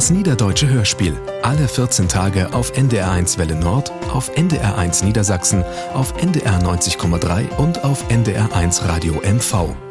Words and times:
Das 0.00 0.08
Niederdeutsche 0.08 0.66
Hörspiel. 0.66 1.14
Alle 1.42 1.68
14 1.68 2.08
Tage 2.08 2.54
auf 2.54 2.72
NDR1 2.72 3.36
Welle 3.36 3.54
Nord, 3.54 3.92
auf 4.10 4.34
NDR1 4.34 5.04
Niedersachsen, 5.04 5.62
auf 5.92 6.14
NDR 6.16 6.58
90,3 6.62 7.54
und 7.58 7.84
auf 7.84 8.08
NDR1 8.08 8.88
Radio 8.88 9.16
MV. 9.16 9.89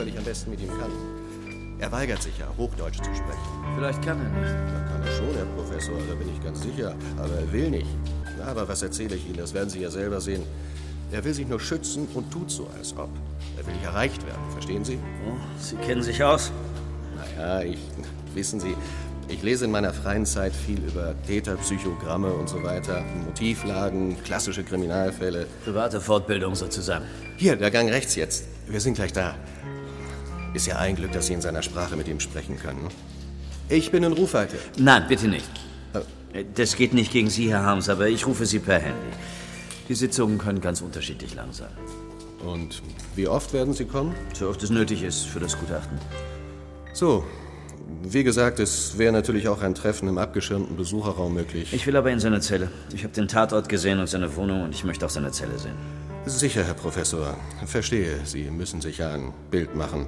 Weil 0.00 0.08
ich 0.08 0.16
am 0.16 0.24
besten 0.24 0.50
mit 0.50 0.60
ihm 0.62 0.68
kann. 0.68 0.90
Er 1.78 1.92
weigert 1.92 2.22
sich 2.22 2.38
ja, 2.38 2.46
Hochdeutsch 2.56 2.96
zu 2.96 3.14
sprechen. 3.14 3.74
Vielleicht 3.76 4.02
kann 4.02 4.18
er 4.18 4.40
nicht. 4.40 4.54
Da 4.72 4.80
kann 4.90 5.02
er 5.02 5.12
schon, 5.12 5.34
Herr 5.34 5.44
Professor, 5.56 5.94
da 6.08 6.14
bin 6.14 6.28
ich 6.34 6.42
ganz 6.42 6.62
sicher. 6.62 6.94
Aber 7.18 7.34
er 7.34 7.52
will 7.52 7.70
nicht. 7.70 7.86
Aber 8.46 8.66
was 8.66 8.82
erzähle 8.82 9.16
ich 9.16 9.26
Ihnen? 9.26 9.36
Das 9.36 9.52
werden 9.52 9.68
Sie 9.68 9.80
ja 9.80 9.90
selber 9.90 10.20
sehen. 10.20 10.42
Er 11.12 11.22
will 11.24 11.34
sich 11.34 11.46
nur 11.46 11.60
schützen 11.60 12.08
und 12.14 12.30
tut 12.30 12.50
so, 12.50 12.68
als 12.78 12.92
ob. 12.96 13.10
Er 13.58 13.66
will 13.66 13.74
nicht 13.74 13.84
erreicht 13.84 14.24
werden, 14.26 14.40
verstehen 14.52 14.84
Sie? 14.84 14.98
Oh, 15.26 15.36
Sie 15.58 15.76
kennen 15.76 16.02
sich 16.02 16.22
aus. 16.22 16.50
Naja, 17.16 17.62
ich. 17.62 17.78
Wissen 18.34 18.60
Sie, 18.60 18.76
ich 19.28 19.42
lese 19.42 19.64
in 19.64 19.70
meiner 19.70 19.92
freien 19.92 20.24
Zeit 20.24 20.52
viel 20.54 20.78
über 20.78 21.14
Täterpsychogramme 21.26 22.32
und 22.32 22.48
so 22.48 22.62
weiter, 22.62 23.02
Motivlagen, 23.26 24.16
klassische 24.22 24.62
Kriminalfälle. 24.62 25.46
Private 25.64 26.00
Fortbildung 26.00 26.54
sozusagen. 26.54 27.04
Hier, 27.36 27.56
der 27.56 27.70
Gang 27.70 27.90
rechts 27.90 28.14
jetzt. 28.14 28.44
Wir 28.68 28.80
sind 28.80 28.94
gleich 28.94 29.12
da. 29.12 29.34
Ist 30.52 30.66
ja 30.66 30.78
ein 30.78 30.96
Glück, 30.96 31.12
dass 31.12 31.26
Sie 31.26 31.34
in 31.34 31.40
seiner 31.40 31.62
Sprache 31.62 31.96
mit 31.96 32.08
ihm 32.08 32.18
sprechen 32.18 32.58
können. 32.58 32.88
Ich 33.68 33.92
bin 33.92 34.02
in 34.02 34.12
Rufweite. 34.12 34.56
Nein, 34.78 35.04
bitte 35.08 35.28
nicht. 35.28 35.48
Äh. 36.32 36.44
Das 36.54 36.76
geht 36.76 36.92
nicht 36.92 37.12
gegen 37.12 37.30
Sie, 37.30 37.50
Herr 37.50 37.64
Harms, 37.64 37.88
aber 37.88 38.08
ich 38.08 38.26
rufe 38.26 38.46
Sie 38.46 38.58
per 38.58 38.80
Handy. 38.80 39.16
Die 39.88 39.94
Sitzungen 39.94 40.38
können 40.38 40.60
ganz 40.60 40.80
unterschiedlich 40.80 41.34
lang 41.34 41.52
sein. 41.52 41.70
Und 42.44 42.82
wie 43.14 43.28
oft 43.28 43.52
werden 43.52 43.74
Sie 43.74 43.84
kommen? 43.84 44.14
So 44.32 44.48
oft 44.48 44.62
es 44.62 44.70
nötig 44.70 45.02
ist 45.02 45.26
für 45.26 45.40
das 45.40 45.58
Gutachten. 45.58 45.98
So. 46.92 47.24
Wie 48.02 48.24
gesagt, 48.24 48.60
es 48.60 48.98
wäre 48.98 49.12
natürlich 49.12 49.48
auch 49.48 49.62
ein 49.62 49.74
Treffen 49.74 50.08
im 50.08 50.16
abgeschirmten 50.16 50.76
Besucherraum 50.76 51.34
möglich. 51.34 51.72
Ich 51.72 51.86
will 51.86 51.96
aber 51.96 52.10
in 52.10 52.20
seine 52.20 52.40
Zelle. 52.40 52.70
Ich 52.94 53.02
habe 53.02 53.12
den 53.12 53.28
Tatort 53.28 53.68
gesehen 53.68 53.98
und 53.98 54.08
seine 54.08 54.34
Wohnung 54.36 54.62
und 54.62 54.74
ich 54.74 54.84
möchte 54.84 55.04
auch 55.04 55.10
seine 55.10 55.32
Zelle 55.32 55.58
sehen. 55.58 55.74
Sicher, 56.30 56.62
Herr 56.64 56.74
Professor. 56.74 57.36
Verstehe. 57.66 58.24
Sie 58.24 58.50
müssen 58.50 58.80
sich 58.80 58.98
ja 58.98 59.12
ein 59.12 59.32
Bild 59.50 59.74
machen. 59.74 60.06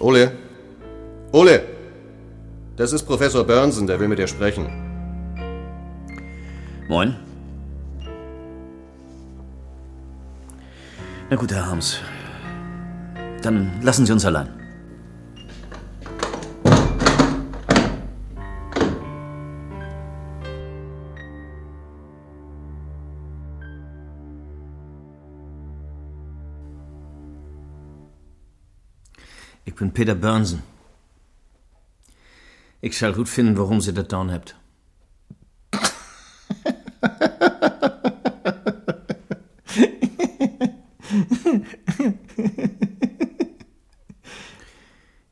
Ole! 0.00 0.32
Ole! 1.32 1.62
Das 2.76 2.92
ist 2.92 3.04
Professor 3.04 3.44
Burnson, 3.44 3.86
der 3.86 4.00
will 4.00 4.08
mit 4.08 4.18
dir 4.18 4.26
sprechen. 4.26 4.66
Moin. 6.88 7.14
Na 11.28 11.36
gut, 11.36 11.52
Herr 11.52 11.66
Harms. 11.66 11.98
Dann 13.42 13.80
lassen 13.82 14.06
Sie 14.06 14.12
uns 14.12 14.24
allein. 14.24 14.61
Ben 29.82 29.92
Peter 29.92 30.18
Burnsen. 30.18 30.60
Ik 32.80 32.92
zal 32.92 33.12
goed 33.12 33.28
vinden 33.28 33.54
waarom 33.54 33.80
ze 33.80 33.92
dat 33.92 34.10
dan 34.10 34.28
hebt. 34.28 34.54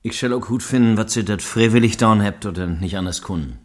Ik 0.00 0.12
zal 0.12 0.32
ook 0.32 0.44
goed 0.44 0.64
vinden 0.64 0.94
wat 0.94 1.12
ze 1.12 1.22
dat 1.22 1.42
vrijwillig 1.42 1.96
dan 1.96 2.20
hebt 2.20 2.44
oder 2.44 2.68
nicht 2.68 2.94
anders 2.94 3.20
kunnen. 3.20 3.58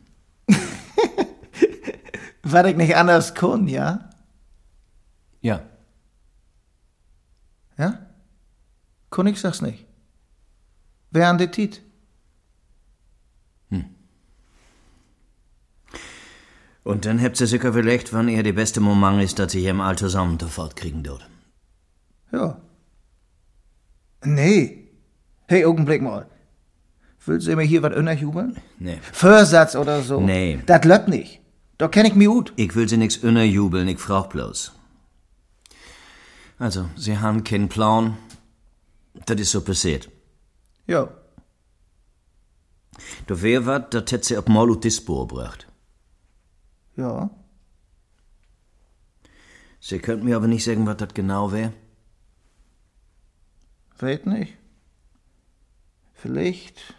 Was 2.42 2.66
ich 2.66 2.76
nicht 2.76 2.96
anders 2.96 3.34
kann, 3.34 3.68
ja? 3.68 4.10
Ja. 5.40 5.64
Ja? 7.78 8.08
Kann 9.10 9.28
ich 9.28 9.40
sag's 9.40 9.62
nicht. 9.62 9.85
Wer 11.16 11.30
an 11.30 11.38
der 11.38 11.50
Tit? 11.50 11.82
Und 16.84 17.06
dann 17.06 17.22
habt 17.22 17.40
ihr 17.40 17.48
sicher 17.48 17.70
überlegt, 17.70 18.12
wann 18.12 18.28
ihr 18.28 18.44
die 18.44 18.52
beste 18.52 18.82
Moment 18.82 19.24
ist, 19.24 19.40
dass 19.40 19.56
ihr 19.56 19.72
im 19.72 19.80
All 19.80 19.98
zusammen 19.98 20.38
fortkriegen 20.40 21.04
dort. 21.04 21.28
Ja. 22.34 22.62
Nee. 24.26 24.90
Hey, 25.48 25.64
Augenblick 25.66 26.02
mal. 26.02 26.28
Willst 27.26 27.48
du 27.48 27.56
mir 27.56 27.64
hier 27.64 27.82
was 27.82 27.96
unterjubeln? 27.96 28.58
Nee. 28.78 29.00
Vorsatz 29.14 29.78
oder 29.78 30.02
so? 30.02 30.20
Nee. 30.20 30.60
Das 30.66 30.84
löppt 30.84 31.08
nicht. 31.08 31.40
Da 31.78 31.88
kenn 31.88 32.06
ich 32.06 32.16
mich 32.16 32.28
gut. 32.28 32.52
Ich 32.58 32.76
will 32.76 32.90
sie 32.90 32.98
nix 32.98 33.22
jubeln, 33.22 33.88
ich 33.88 34.00
frag 34.00 34.30
bloß. 34.32 34.74
Also, 36.60 36.90
sie 36.98 37.18
haben 37.18 37.46
keinen 37.46 37.70
Plan. 37.70 38.18
Das 39.26 39.40
ist 39.40 39.52
so 39.52 39.62
passiert. 39.62 40.10
Ja. 40.88 41.10
Da 43.28 43.42
wär 43.42 43.66
wat, 43.66 43.94
das 43.94 44.12
hätt 44.12 44.26
sie 44.26 44.38
ab 44.38 44.46
die 44.82 44.92
Spur 44.92 45.28
gebracht. 45.28 45.68
Ja. 46.96 47.30
Sie 49.80 50.00
könnt 50.00 50.24
mir 50.24 50.38
aber 50.38 50.48
nicht 50.48 50.64
sagen, 50.64 50.88
was 50.88 50.98
das 50.98 51.14
genau 51.14 51.52
wär. 51.52 51.74
Weet 54.00 54.26
nicht. 54.26 54.58
Vielleicht. 56.14 56.96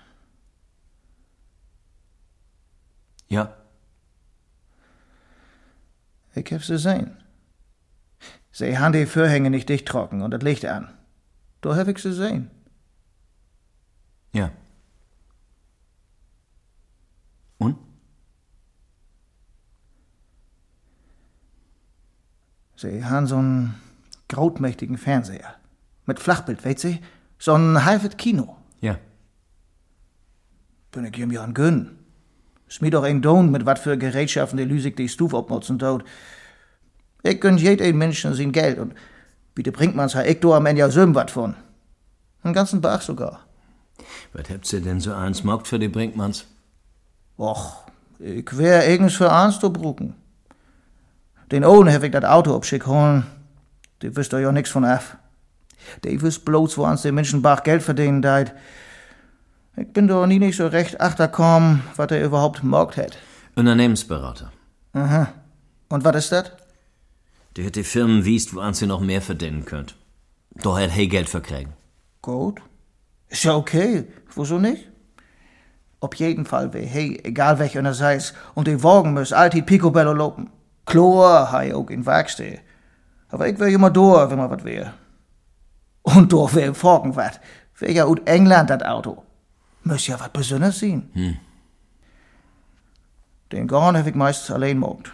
Ja. 3.28 3.56
Ich 6.34 6.52
hab 6.52 6.62
sie 6.62 6.78
sehen. 6.78 7.16
Sie 8.52 8.78
haben 8.78 8.92
die 8.92 9.06
Vorhänge 9.06 9.50
nicht 9.50 9.68
dicht 9.68 9.88
trocken 9.88 10.22
und 10.22 10.30
das 10.30 10.42
Licht 10.42 10.64
an. 10.64 10.96
Da 11.60 11.76
hab 11.76 11.88
ich 11.88 11.98
sie 11.98 12.12
sehen. 12.12 12.50
Ja. 14.36 14.50
Und? 17.56 17.78
Sie 22.76 23.02
haben 23.02 23.26
so 23.26 23.36
einen 23.36 23.80
grautmächtigen 24.28 24.98
Fernseher. 24.98 25.54
Mit 26.04 26.20
Flachbild, 26.20 26.62
weißt 26.66 26.80
Sie? 26.80 27.00
So 27.38 27.54
ein 27.54 27.82
halbes 27.86 28.18
Kino. 28.18 28.56
Ja. 28.82 28.98
Bin 30.92 31.06
ich 31.06 31.18
ihm 31.18 31.32
ja 31.32 31.42
an 31.42 31.54
gönnen. 31.54 31.98
Ist 32.68 32.82
mir 32.82 32.90
doch 32.90 33.04
ein 33.04 33.22
Don, 33.22 33.50
mit 33.50 33.64
wat 33.64 33.78
für 33.78 33.96
Gerätschaften 33.96 34.58
der 34.58 34.66
Lüsig 34.66 34.96
die 34.96 35.08
Stuf 35.08 35.34
abnutzen 35.34 35.78
tut. 35.78 36.04
Ich 37.22 37.40
gönn 37.40 37.56
jeden 37.56 37.96
Menschen 37.96 38.34
sein 38.34 38.52
Geld 38.52 38.78
und 38.78 38.94
bitte 39.54 39.72
bringt 39.72 39.96
man's 39.96 40.14
ich 40.14 40.40
do 40.40 40.52
am 40.52 40.66
Ende 40.66 40.80
ja 40.80 40.90
söm 40.90 41.14
wat 41.14 41.30
von. 41.30 41.54
Einen 42.42 42.52
ganzen 42.52 42.82
Bach 42.82 43.00
sogar. 43.00 43.45
Was 44.32 44.50
habt 44.50 44.72
ihr 44.72 44.80
denn 44.80 45.00
so 45.00 45.12
eins 45.12 45.44
mockt 45.44 45.68
für 45.68 45.78
die 45.78 45.88
Brinkmanns? 45.88 46.46
Och, 47.38 47.84
ich 48.18 48.56
wär 48.56 48.80
eigens 48.80 49.14
für 49.14 49.32
eins 49.32 49.60
zu 49.60 49.72
brucken. 49.72 50.14
Den 51.50 51.64
Ohren 51.64 51.92
hab 51.92 52.02
ich 52.02 52.10
dat 52.10 52.24
Auto 52.24 52.54
abschick 52.54 52.86
holen. 52.86 53.26
Die 54.02 54.14
wisst 54.16 54.32
doch 54.32 54.38
ja 54.38 54.52
nix 54.52 54.70
von 54.70 54.84
af. 54.84 55.16
Die 56.04 56.20
wisst 56.20 56.44
bloß, 56.44 56.76
wo 56.76 56.84
ans 56.84 57.02
den 57.02 57.14
Menschen 57.14 57.42
Bach 57.42 57.62
Geld 57.62 57.82
verdienen 57.82 58.22
deit. 58.22 58.54
Ich 59.76 59.92
bin 59.92 60.08
doch 60.08 60.26
nie 60.26 60.38
nicht 60.38 60.56
so 60.56 60.66
recht 60.66 61.00
achterkommen, 61.00 61.82
wat 61.96 62.10
er 62.10 62.24
überhaupt 62.24 62.64
mockt 62.64 62.96
hat. 62.96 63.18
Unternehmensberater. 63.54 64.50
Aha. 64.92 65.28
Und 65.88 66.04
was 66.04 66.16
ist 66.16 66.32
das? 66.32 66.52
Der 67.56 67.66
hat 67.66 67.76
die 67.76 67.84
Firmen 67.84 68.24
wiest, 68.24 68.54
wo 68.54 68.60
ans 68.60 68.82
ihr 68.82 68.88
noch 68.88 69.00
mehr 69.00 69.22
verdienen 69.22 69.64
könnt. 69.64 69.94
Doch 70.62 70.78
hat 70.78 70.90
hey 70.90 71.06
Geld 71.06 71.28
verkriegen. 71.28 71.74
Gut. 72.22 72.60
Ist 73.36 73.44
ja 73.44 73.54
okay. 73.54 74.06
Wieso 74.34 74.58
nicht? 74.58 74.88
Auf 76.00 76.14
jeden 76.14 76.46
Fall 76.46 76.72
wär 76.72 76.86
hey, 76.86 77.20
egal 77.22 77.58
welcher 77.58 77.80
einer 77.80 77.92
sei's, 77.92 78.32
und 78.54 78.66
die 78.66 78.82
Wagen 78.82 79.12
müssen 79.12 79.34
altid 79.34 79.66
Picobello 79.66 80.14
lopen. 80.14 80.48
Chlor 80.86 81.52
hei 81.52 81.74
auch 81.74 81.90
in 81.90 82.06
Werkstätte. 82.06 82.60
Aber 83.28 83.46
ich 83.46 83.58
wär 83.58 83.68
immer 83.68 83.90
da, 83.90 84.30
wenn 84.30 84.38
mal 84.38 84.48
wat 84.48 84.64
wär. 84.64 84.94
Und 86.02 86.32
doch 86.32 86.54
wär 86.54 86.74
Forken 86.74 87.14
wat. 87.14 87.38
Wär 87.78 87.92
ja 87.92 88.06
ut 88.06 88.26
England 88.26 88.70
dat 88.70 88.86
Auto. 88.86 89.22
Muss 89.82 90.06
ja 90.06 90.18
wat 90.18 90.32
Besonderes 90.32 90.80
sein. 90.80 91.10
Hm. 91.12 91.36
Den 93.52 93.68
Gorn 93.68 93.98
hab 93.98 94.06
ich 94.06 94.14
meist 94.14 94.50
allein 94.50 94.78
mogt. 94.78 95.12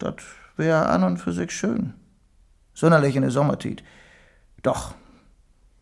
Dat 0.00 0.20
wär 0.56 0.90
an 0.90 1.04
und 1.04 1.18
für 1.18 1.32
sich 1.32 1.52
schön. 1.52 1.94
Sonderlich 2.74 3.14
in 3.14 3.22
der 3.22 3.30
Sommertit. 3.30 3.84
Doch, 4.64 4.94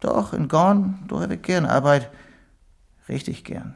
doch, 0.01 0.33
in 0.33 0.49
Gorn, 0.49 1.05
da 1.09 1.21
hab 1.21 1.31
ich 1.31 1.43
gern 1.43 1.67
Arbeit. 1.67 2.11
Richtig 3.09 3.45
gern. 3.45 3.75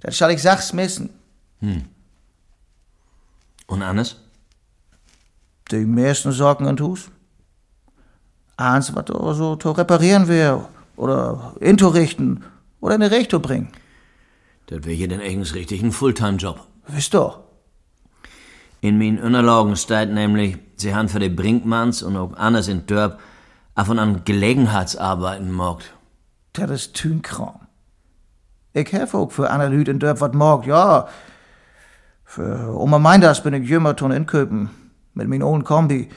Das 0.00 0.16
soll 0.16 0.30
ich 0.30 0.42
sachs 0.42 0.72
missen. 0.72 1.10
Hm. 1.60 1.84
Und 3.66 3.82
Annes? 3.82 4.16
Die 5.70 5.84
meisten 5.84 6.32
Sorgen 6.32 6.66
und 6.66 6.80
Hus. 6.80 7.10
Eins, 8.56 8.94
was 8.94 9.06
so 9.36 9.56
zu 9.56 9.72
reparieren 9.72 10.28
wäre, 10.28 10.68
oder 10.96 11.54
intorichten, 11.60 12.44
oder 12.80 12.94
in 12.94 13.00
die 13.02 13.06
Richtung 13.08 13.42
bringen. 13.42 13.72
Das 14.66 14.84
wäre 14.84 14.94
hier 14.94 15.08
denn 15.08 15.20
eigens 15.20 15.54
richtig 15.54 15.82
ein 15.82 15.92
Fulltime-Job. 15.92 16.60
Wisst 16.88 17.14
doch. 17.14 17.40
In 18.80 18.98
min 18.98 19.18
Unterlagen 19.18 19.76
steht 19.76 20.10
nämlich, 20.10 20.58
sie 20.76 20.94
haben 20.94 21.08
für 21.08 21.18
die 21.18 21.28
Brinkmanns 21.28 22.02
und 22.02 22.16
auch 22.16 22.34
anders 22.34 22.68
in 22.68 22.86
Dörp 22.86 23.18
af 23.76 23.88
und 23.88 23.98
an 23.98 24.24
Gelegenheitsarbeiten 24.24 25.52
mogt. 25.52 25.94
Das 26.54 26.70
ist 26.70 26.94
Tünkram. 26.94 27.60
Ich 28.72 28.92
helfe 28.92 29.18
auch 29.18 29.30
für 29.30 29.50
andere 29.50 29.74
Leute 29.74 29.90
in 29.90 29.98
Dörp 29.98 30.20
wat 30.20 30.34
mogt, 30.34 30.66
ja. 30.66 31.08
Für 32.24 32.74
Oma 32.74 32.98
Meinders 32.98 33.42
bin 33.42 33.54
ich 33.54 33.68
jümmer 33.68 33.94
tun 33.94 34.10
in 34.10 34.26
Köpen, 34.26 34.70
mit 35.14 35.28
min 35.28 35.42
own 35.42 35.62
Kombi. 35.62 36.08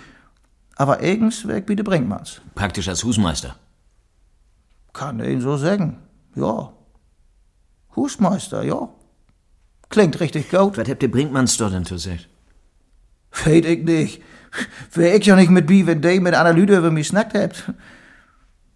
Aber 0.75 1.00
eigens 1.00 1.47
weg 1.47 1.65
wie 1.67 1.75
de 1.75 1.83
Brinkmanns. 1.83 2.41
Praktisch 2.56 2.88
als 2.88 3.03
Husmeister. 3.03 3.56
Kann 4.94 5.19
ich 5.19 5.41
so 5.44 5.57
sagen, 5.57 6.00
ja. 6.35 6.71
Husmeister, 7.95 8.63
ja. 8.63 8.89
Klingt 9.89 10.19
richtig 10.19 10.50
gut. 10.50 10.77
Was 10.77 10.88
habt 10.88 11.03
ihr 11.03 11.12
Brinkmanns 11.12 11.57
dort 11.57 11.73
denn 11.73 11.85
zu 11.85 11.97
sagen? 11.97 12.25
Weet 13.44 13.65
ich 13.65 13.83
nicht. 13.83 14.21
Wär 14.94 15.16
ich 15.16 15.25
ja 15.25 15.36
nicht 15.36 15.51
mit 15.51 15.68
bi, 15.68 15.86
wenn 15.86 16.01
de 16.01 16.19
mit 16.19 16.34
einer 16.34 16.54
Lüde 16.54 16.78
über 16.78 16.92
mich 16.92 17.07
snackt 17.07 17.34
hebt. 17.34 17.72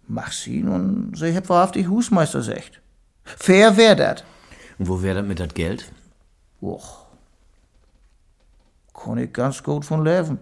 Mach 0.06 0.32
sie 0.32 0.62
nun, 0.62 1.12
sie 1.14 1.32
hebt 1.32 1.48
wahrhaftig 1.48 1.88
Husmeister 1.88 2.42
secht. 2.42 2.80
Fair 3.24 3.76
wär 3.76 3.96
dat. 3.96 4.24
Und 4.78 4.88
wo 4.88 5.02
wär 5.02 5.14
dat 5.14 5.26
mit 5.26 5.40
dat 5.40 5.54
Geld? 5.54 5.90
Och. 6.60 7.06
Kann 8.92 9.18
ich 9.18 9.32
ganz 9.32 9.62
gut 9.62 9.84
von 9.84 10.04
leben. 10.04 10.38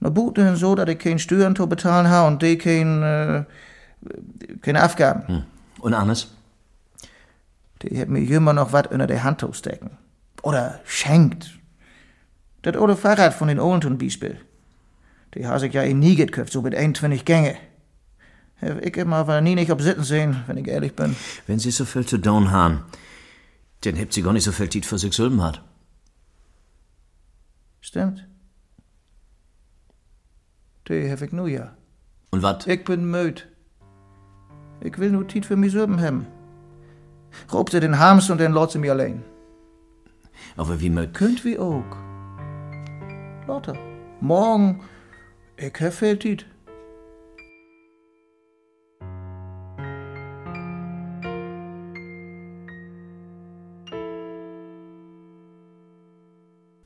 Na 0.00 0.10
buten 0.10 0.56
so, 0.56 0.74
dass 0.74 0.88
ich 0.88 0.98
kein 0.98 1.18
Steuern 1.18 1.54
zu 1.54 1.66
bezahlen 1.68 2.10
ha 2.10 2.26
und 2.26 2.42
de 2.42 2.56
kein, 2.56 3.02
äh, 3.02 3.44
keine 4.60 4.84
Aufgaben. 4.84 5.28
Hm. 5.28 5.42
Und 5.80 5.94
Annes? 5.94 6.28
Die 7.82 8.00
hat 8.00 8.08
mir 8.08 8.20
immer 8.20 8.52
noch 8.52 8.72
wat 8.72 8.88
unter 8.88 9.06
der 9.06 9.22
Hand 9.22 9.40
zu 9.40 9.52
stecken. 9.52 9.90
Oder 10.42 10.80
schenkt. 10.84 11.50
Dat 12.62 12.76
oude 12.76 12.96
Fahrrad 12.96 13.34
von 13.34 13.48
den 13.48 13.58
Olenten 13.58 13.98
Biespel. 13.98 14.40
Die 15.34 15.46
has 15.46 15.62
ich 15.62 15.72
ja 15.72 15.82
in 15.82 15.98
nie 15.98 16.14
geköpft, 16.14 16.52
so 16.52 16.62
mit 16.62 16.74
21 16.74 17.24
Gänge. 17.24 17.56
Ich 18.80 18.96
hab 18.96 19.08
aber 19.08 19.40
nie 19.40 19.56
nicht 19.56 19.72
auf 19.72 19.80
Sitten 19.80 20.04
sehen, 20.04 20.44
wenn 20.46 20.56
ich 20.56 20.68
ehrlich 20.68 20.94
bin. 20.94 21.16
Wenn 21.48 21.58
Sie 21.58 21.72
so 21.72 21.84
viel 21.84 22.06
zu 22.06 22.18
tun 22.18 22.52
haben, 22.52 22.84
dann 23.80 23.98
habt 23.98 24.12
Sie 24.12 24.22
gar 24.22 24.32
nicht 24.32 24.44
so 24.44 24.52
viel 24.52 24.70
Zeit 24.70 24.86
für 24.86 24.98
sich 24.98 25.12
selber 25.12 25.42
hat. 25.42 25.62
Stimmt. 27.80 28.24
Die 30.88 31.10
hab 31.10 31.22
ich 31.22 31.32
nu 31.32 31.46
ja. 31.46 31.76
Und 32.30 32.42
wat? 32.42 32.68
Ich 32.68 32.84
bin 32.84 33.10
müd. 33.10 33.48
Ich 34.80 34.96
will 34.98 35.10
nur 35.10 35.26
Tiet 35.26 35.46
für 35.46 35.56
mich 35.56 35.72
selber 35.72 36.00
haben. 36.00 36.26
Raub 37.52 37.70
sie 37.70 37.80
den 37.80 37.98
Hams 37.98 38.30
und 38.30 38.40
dann 38.40 38.52
lot 38.52 38.70
sie 38.70 38.78
mir 38.78 38.92
allein. 38.92 39.24
Aber 40.56 40.80
wie 40.80 40.90
müd? 40.90 41.14
Könnt 41.14 41.44
wie 41.44 41.58
auch. 41.58 42.11
Lotte, 43.52 43.74
morgen, 44.22 44.80
ich 45.58 45.78
hab 45.78 45.92
viel 45.92 46.18
Tiet. 46.18 46.46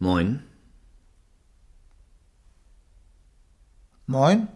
Moin. 0.01 0.43
Moin, 4.09 4.49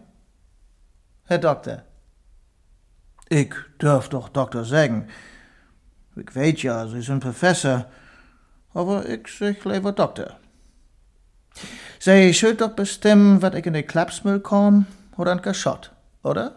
Herr 1.27 1.37
Doktor. 1.37 1.83
Ich 3.29 3.53
dürf 3.81 4.09
doch 4.09 4.27
Doktor 4.27 4.65
sagen. 4.65 5.07
Ich 6.17 6.35
weet 6.35 6.61
ja, 6.61 6.87
Sie 6.87 7.01
sind 7.01 7.21
Professor, 7.21 7.85
aber 8.73 9.07
ich 9.07 9.29
sag 9.29 9.63
lieber 9.63 9.93
Doktor. 9.93 10.41
Sie 11.99 12.33
schuld 12.33 12.61
doch 12.61 12.71
bestimmen, 12.71 13.41
wat 13.41 13.55
ich 13.55 13.65
in 13.65 13.73
den 13.73 13.85
Klapsmüll 13.85 14.39
komm 14.39 14.85
oder 15.17 15.31
ein 15.31 15.41
Geschott, 15.41 15.91
oder? 16.23 16.55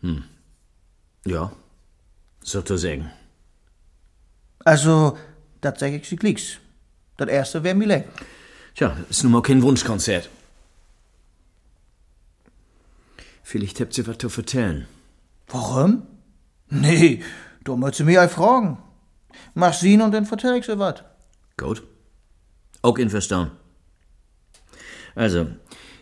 Hm. 0.00 0.24
Ja, 1.26 1.52
so 2.42 2.62
zu 2.62 2.76
sagen. 2.76 3.10
Also, 4.64 5.18
dat 5.60 5.78
sag 5.78 5.92
ich 5.92 6.08
Sie 6.08 6.16
glicks. 6.16 6.58
Das 7.16 7.28
erste 7.28 7.64
wär 7.64 7.74
mir 7.74 7.88
Leben. 7.88 8.04
Tja, 8.74 8.96
ist 9.10 9.24
nun 9.24 9.32
mal 9.32 9.42
kein 9.42 9.62
Wunschkonzert. 9.62 10.28
Vielleicht 13.42 13.80
habt 13.80 13.96
ihr 13.98 14.06
was 14.06 14.18
zu 14.18 14.28
vertellen. 14.28 14.86
Warum? 15.48 16.02
Nee, 16.70 17.22
du 17.64 17.76
musst 17.76 18.00
mich 18.00 18.18
auch 18.18 18.30
fragen. 18.30 18.78
Mach 19.54 19.72
sie 19.72 20.00
und 20.00 20.12
dann 20.12 20.26
vertell 20.26 20.56
ich 20.58 20.66
sie 20.66 20.78
was. 20.78 21.02
Gut. 21.56 21.82
Auch 22.82 22.98
in 22.98 23.10
Verstehen. 23.10 23.50
Also, 25.18 25.48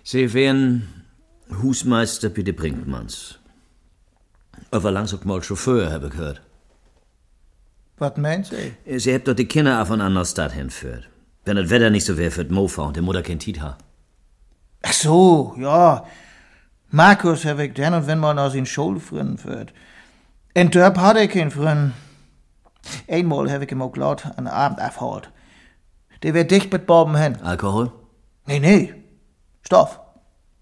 Sie 0.02 0.34
wären 0.34 1.04
Husmeister 1.62 2.28
de 2.28 2.52
Brinkmanns. 2.52 3.38
Aber 4.70 4.90
langs 4.90 5.14
auch 5.14 5.24
mal 5.24 5.42
Chauffeur, 5.42 5.90
habe 5.90 6.08
ich 6.08 6.12
gehört. 6.12 6.42
Was 7.96 8.18
meint 8.18 8.44
Sie? 8.44 8.98
Sie 8.98 9.14
habt 9.14 9.26
doch 9.26 9.32
die 9.32 9.46
Kinder 9.46 9.80
auf 9.80 9.90
eine 9.90 10.04
andere 10.04 10.26
Stadt 10.26 10.52
hinführt. 10.52 11.08
Wenn 11.46 11.56
das 11.56 11.70
Wetter 11.70 11.88
nicht 11.88 12.04
so 12.04 12.18
wäre 12.18 12.44
die 12.44 12.52
Mofa 12.52 12.82
und 12.82 12.96
die 12.98 13.00
Mutter 13.00 13.22
kein 13.22 13.38
Tiet 13.38 13.62
hat. 13.62 13.78
Ach 14.82 14.92
so, 14.92 15.54
ja. 15.58 16.04
Markus 16.90 17.46
hab 17.46 17.58
ich 17.58 17.72
denn 17.72 17.94
und 17.94 18.06
wenn 18.06 18.19
man 18.19 18.38
aus 18.38 18.54
in 18.54 18.66
Schulfrien 18.66 19.38
führt. 19.38 19.72
In 20.52 20.70
Dörp 20.70 20.98
hatte 20.98 21.20
ich 21.20 21.31
keinen 21.31 21.50
Frien. 21.50 21.94
Einmal 23.08 23.50
hab 23.50 23.62
ich 23.62 23.72
ihm 23.72 23.81
auch 23.81 23.96
laut 23.96 24.26
einen 24.36 24.48
Abend 24.48 24.79
abgeholt. 24.79 25.31
Der 26.22 26.34
wär 26.34 26.44
dicht 26.44 26.70
mit 26.70 26.86
Borben 26.86 27.17
hin. 27.17 27.41
Alkohol? 27.41 27.93
Nee, 28.46 28.60
nee. 28.60 29.06
Stoff. 29.67 30.01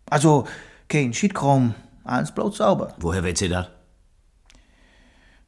Also, 0.08 0.46
kein 0.88 1.12
Schiedkram, 1.12 1.74
alles 2.04 2.32
bloß 2.32 2.56
sauber. 2.56 2.94
Woher 2.98 3.22
weht 3.22 3.36
Sie 3.36 3.48
das? 3.48 3.68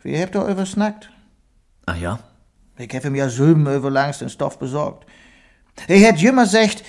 Wie 0.03 0.21
habt 0.21 0.35
ihr 0.35 0.47
übersnackt? 0.47 1.11
Ach 1.87 1.97
ja? 1.97 2.19
Ich 2.77 2.95
hab 2.95 3.05
ihm 3.07 3.15
ja 3.15 3.31
Sülben 3.31 3.67
überlangs 3.67 4.19
den 4.19 4.29
Stoff 4.29 4.59
besorgt. 4.59 5.07
Er 5.89 6.09
hat 6.09 6.19
jümmer 6.19 6.45
gesagt, 6.45 6.85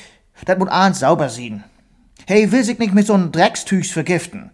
dat 0.46 0.60
muss 0.60 0.70
eins 0.70 1.00
sauber 1.00 1.30
sehen. 1.30 1.64
Hey, 2.26 2.52
will 2.52 2.64
sich 2.64 2.80
nicht 2.80 2.94
mit 2.94 3.08
so'n 3.08 3.32
Dreckstüchs 3.32 3.92
vergiften. 3.92 4.52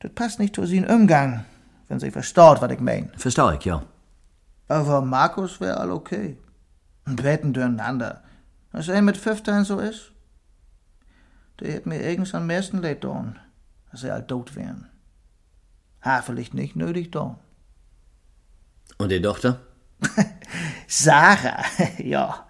Das 0.00 0.12
passt 0.12 0.40
nicht 0.40 0.56
zu 0.56 0.66
seinen 0.66 0.90
Umgang, 0.90 1.44
wenn 1.88 2.00
sie 2.00 2.10
verstaut, 2.10 2.60
was 2.60 2.72
ich 2.72 2.80
mein. 2.80 3.12
Verstau 3.16 3.52
ich, 3.52 3.64
ja. 3.64 3.84
Aber 4.66 5.00
Markus 5.00 5.60
wär 5.60 5.78
all 5.78 5.92
okay. 5.92 6.38
Und 7.06 7.22
beten 7.22 7.52
durcheinander. 7.52 8.22
Was 8.72 8.88
er 8.88 9.02
mit 9.02 9.16
15 9.16 9.64
so 9.64 9.78
ist. 9.78 10.12
Der 11.60 11.72
hätt 11.72 11.86
mir 11.86 12.00
eigens 12.00 12.34
am 12.34 12.46
meisten 12.46 12.82
leid 12.82 13.02
tun, 13.02 13.38
dass 13.90 14.04
er 14.04 14.14
all 14.14 14.26
tot 14.26 14.56
wären. 14.56 14.88
Ha, 16.04 16.22
vielleicht 16.22 16.54
nicht 16.54 16.76
nötig 16.76 17.12
tun. 17.12 17.36
Und 18.98 19.10
die 19.10 19.20
Tochter? 19.20 19.60
Sarah, 20.86 21.64
ja. 21.98 22.46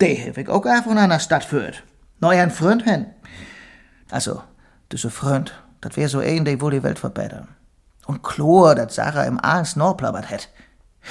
Die 0.00 0.26
hab 0.26 0.38
ich 0.38 0.48
auch 0.48 0.64
einfach 0.64 0.84
von 0.84 0.98
einer 0.98 1.20
Stadt 1.20 1.44
führt. 1.44 1.82
Neu 2.20 2.40
ein 2.40 2.50
Freund 2.50 2.84
hin. 2.84 3.06
Also, 4.10 4.42
diese 4.90 5.10
Freund, 5.10 5.52
das 5.80 5.96
wär 5.96 6.08
so 6.08 6.20
ein, 6.20 6.44
der 6.44 6.60
wohl 6.60 6.72
die 6.72 6.82
Welt 6.82 6.98
verbessern. 6.98 7.48
Und 8.06 8.22
Chlor, 8.22 8.74
dat 8.74 8.92
Sarah 8.92 9.24
im 9.24 9.38
Aans 9.38 9.76
norplappert 9.76 10.30
hätt. 10.30 10.48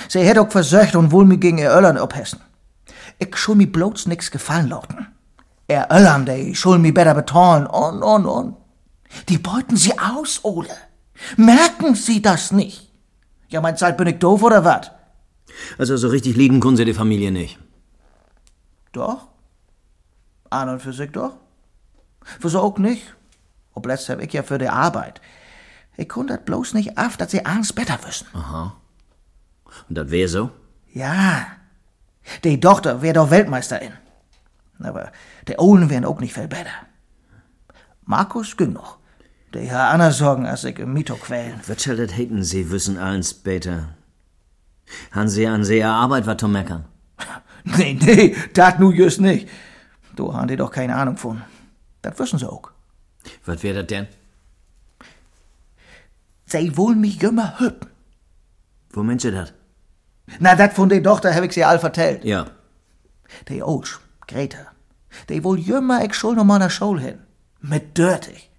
Sie 0.10 0.22
hätt 0.22 0.40
auch 0.40 0.52
versöcht 0.52 0.96
und 0.96 1.12
wohl 1.12 1.26
mir 1.26 1.38
gegen 1.38 1.60
ihr 1.60 1.72
Öllern 1.72 1.98
abhessen. 1.98 2.42
Ich 3.20 3.36
schul 3.38 3.56
mi 3.56 3.66
bloß 3.66 4.08
nix 4.08 4.32
gefallen 4.32 4.70
lauten. 4.70 5.08
Er 5.68 5.92
Öllern, 5.92 6.26
der 6.26 6.54
schul 6.56 6.80
mi 6.80 6.92
besser 6.92 7.14
bezahlen 7.14 7.68
und, 7.68 8.02
und, 8.02 8.26
und. 8.26 8.56
Die 9.30 9.38
beuten 9.38 9.76
sie 9.76 9.98
aus, 10.00 10.44
Ole. 10.44 10.76
Merken 11.36 11.96
sie 11.96 12.22
das 12.22 12.52
nicht? 12.52 12.92
Ja, 13.50 13.62
mein 13.62 13.78
Zeit 13.78 13.98
bin 13.98 14.08
ich 14.08 14.20
doof 14.20 14.44
oder 14.44 14.64
wat? 14.64 14.94
Also 15.78 15.98
so 15.98 16.10
richtig 16.10 16.36
lieben 16.36 16.60
können 16.60 16.78
Sie 16.78 16.86
die 16.86 16.94
Familie 16.94 17.32
nicht. 17.32 17.58
Doch. 18.92 19.28
An 20.50 20.70
und 20.70 20.82
für 20.82 20.94
sich 20.94 21.12
doch. 21.12 21.34
Wieso 22.40 22.62
auch 22.62 22.78
nicht? 22.78 23.16
Ob 23.74 23.86
letzt 23.86 24.10
hab 24.10 24.22
ich 24.22 24.34
ja 24.34 24.44
für 24.44 24.58
die 24.58 24.70
Arbeit. 24.70 25.22
Ich 25.98 26.10
konnte 26.10 26.38
bloß 26.38 26.74
nicht 26.74 26.98
af, 26.98 27.18
dass 27.18 27.32
sie 27.32 27.46
abends 27.46 27.74
besser 27.74 28.00
wissen. 28.06 28.28
Aha. 28.34 28.76
Und 29.90 29.98
das 29.98 30.12
wär 30.12 30.30
so? 30.30 30.52
Ja. 30.94 31.48
Die 32.44 32.60
Tochter 32.60 33.02
wär 33.02 33.14
doch 33.14 33.32
Weltmeisterin. 33.32 33.94
Aber 34.80 35.12
die 35.48 35.58
Ohlen 35.58 35.90
wären 35.90 36.06
auch 36.06 36.20
nicht 36.20 36.34
viel 36.34 36.48
besser. 36.48 36.66
Markus 38.06 38.56
ging 38.56 38.74
noch. 38.74 38.98
Der 39.54 39.72
hat 39.72 39.94
anders 39.94 40.18
Sorgen, 40.18 40.46
als 40.46 40.64
ich 40.64 40.78
im 40.80 40.94
Mito 40.94 41.16
quälen. 41.16 41.60
Was 41.68 41.84
soll 41.84 41.96
das 41.98 42.16
hätten 42.18 42.44
Sie 42.44 42.70
wissen 42.70 42.98
eins 42.98 43.32
später? 43.32 43.96
Han 45.12 45.30
Sie 45.30 45.48
an 45.48 45.64
sehr 45.64 45.90
Arbeit 45.90 46.26
was 46.28 46.38
zu 46.38 46.48
meckern? 46.48 46.86
Nee, 47.78 47.98
nee, 48.00 48.34
dat 48.54 48.80
nu 48.80 48.92
just 48.94 49.20
nicht. 49.20 49.50
Du 50.16 50.34
haben 50.34 50.48
die 50.48 50.56
doch 50.56 50.72
keine 50.72 50.96
Ahnung 50.96 51.18
von. 51.18 51.42
Das 52.02 52.18
wissen 52.18 52.40
sie 52.40 52.50
auch. 52.50 52.72
Was 53.46 53.62
wär 53.62 53.74
das 53.74 53.88
denn? 53.88 54.08
Sie 56.46 56.78
wollen 56.78 57.02
mich 57.02 57.22
immer 57.22 57.60
hüppen. 57.60 57.90
Wo 58.92 59.04
meint 59.04 59.20
Sie 59.20 59.32
das? 59.32 59.54
Na, 60.40 60.56
dat 60.56 60.74
von 60.74 60.88
der 60.88 61.04
Tochter 61.04 61.34
hab 61.36 61.44
ich 61.44 61.52
sie 61.52 61.66
all 61.66 61.80
vertellt. 61.80 62.24
Ja. 62.24 62.46
Die 63.50 63.62
Olsch, 63.62 64.00
Greta, 64.28 64.68
die 65.30 65.44
wohl 65.44 65.60
jümmer 65.60 66.04
ich 66.04 66.14
schul 66.14 66.36
noch 66.36 66.44
mal 66.44 66.60
nach 66.60 66.72
Schule 66.72 67.02
hin. 67.02 67.20
Mit 67.62 67.98
dörtig. 67.98 68.52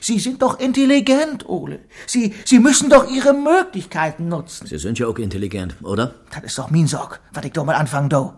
Sie 0.00 0.18
sind 0.18 0.42
doch 0.42 0.58
intelligent, 0.60 1.48
Ole. 1.48 1.80
Sie, 2.06 2.34
Sie 2.44 2.58
müssen 2.58 2.90
doch 2.90 3.10
Ihre 3.10 3.32
Möglichkeiten 3.32 4.28
nutzen. 4.28 4.66
Sie 4.66 4.78
sind 4.78 4.98
ja 4.98 5.06
auch 5.06 5.18
intelligent, 5.18 5.76
oder? 5.82 6.14
Das 6.32 6.44
ist 6.44 6.58
doch 6.58 6.70
mein 6.70 6.86
Sorg, 6.86 7.20
was 7.32 7.44
ich 7.44 7.52
doch 7.52 7.64
mal 7.64 7.74
anfangen 7.74 8.08
do. 8.08 8.34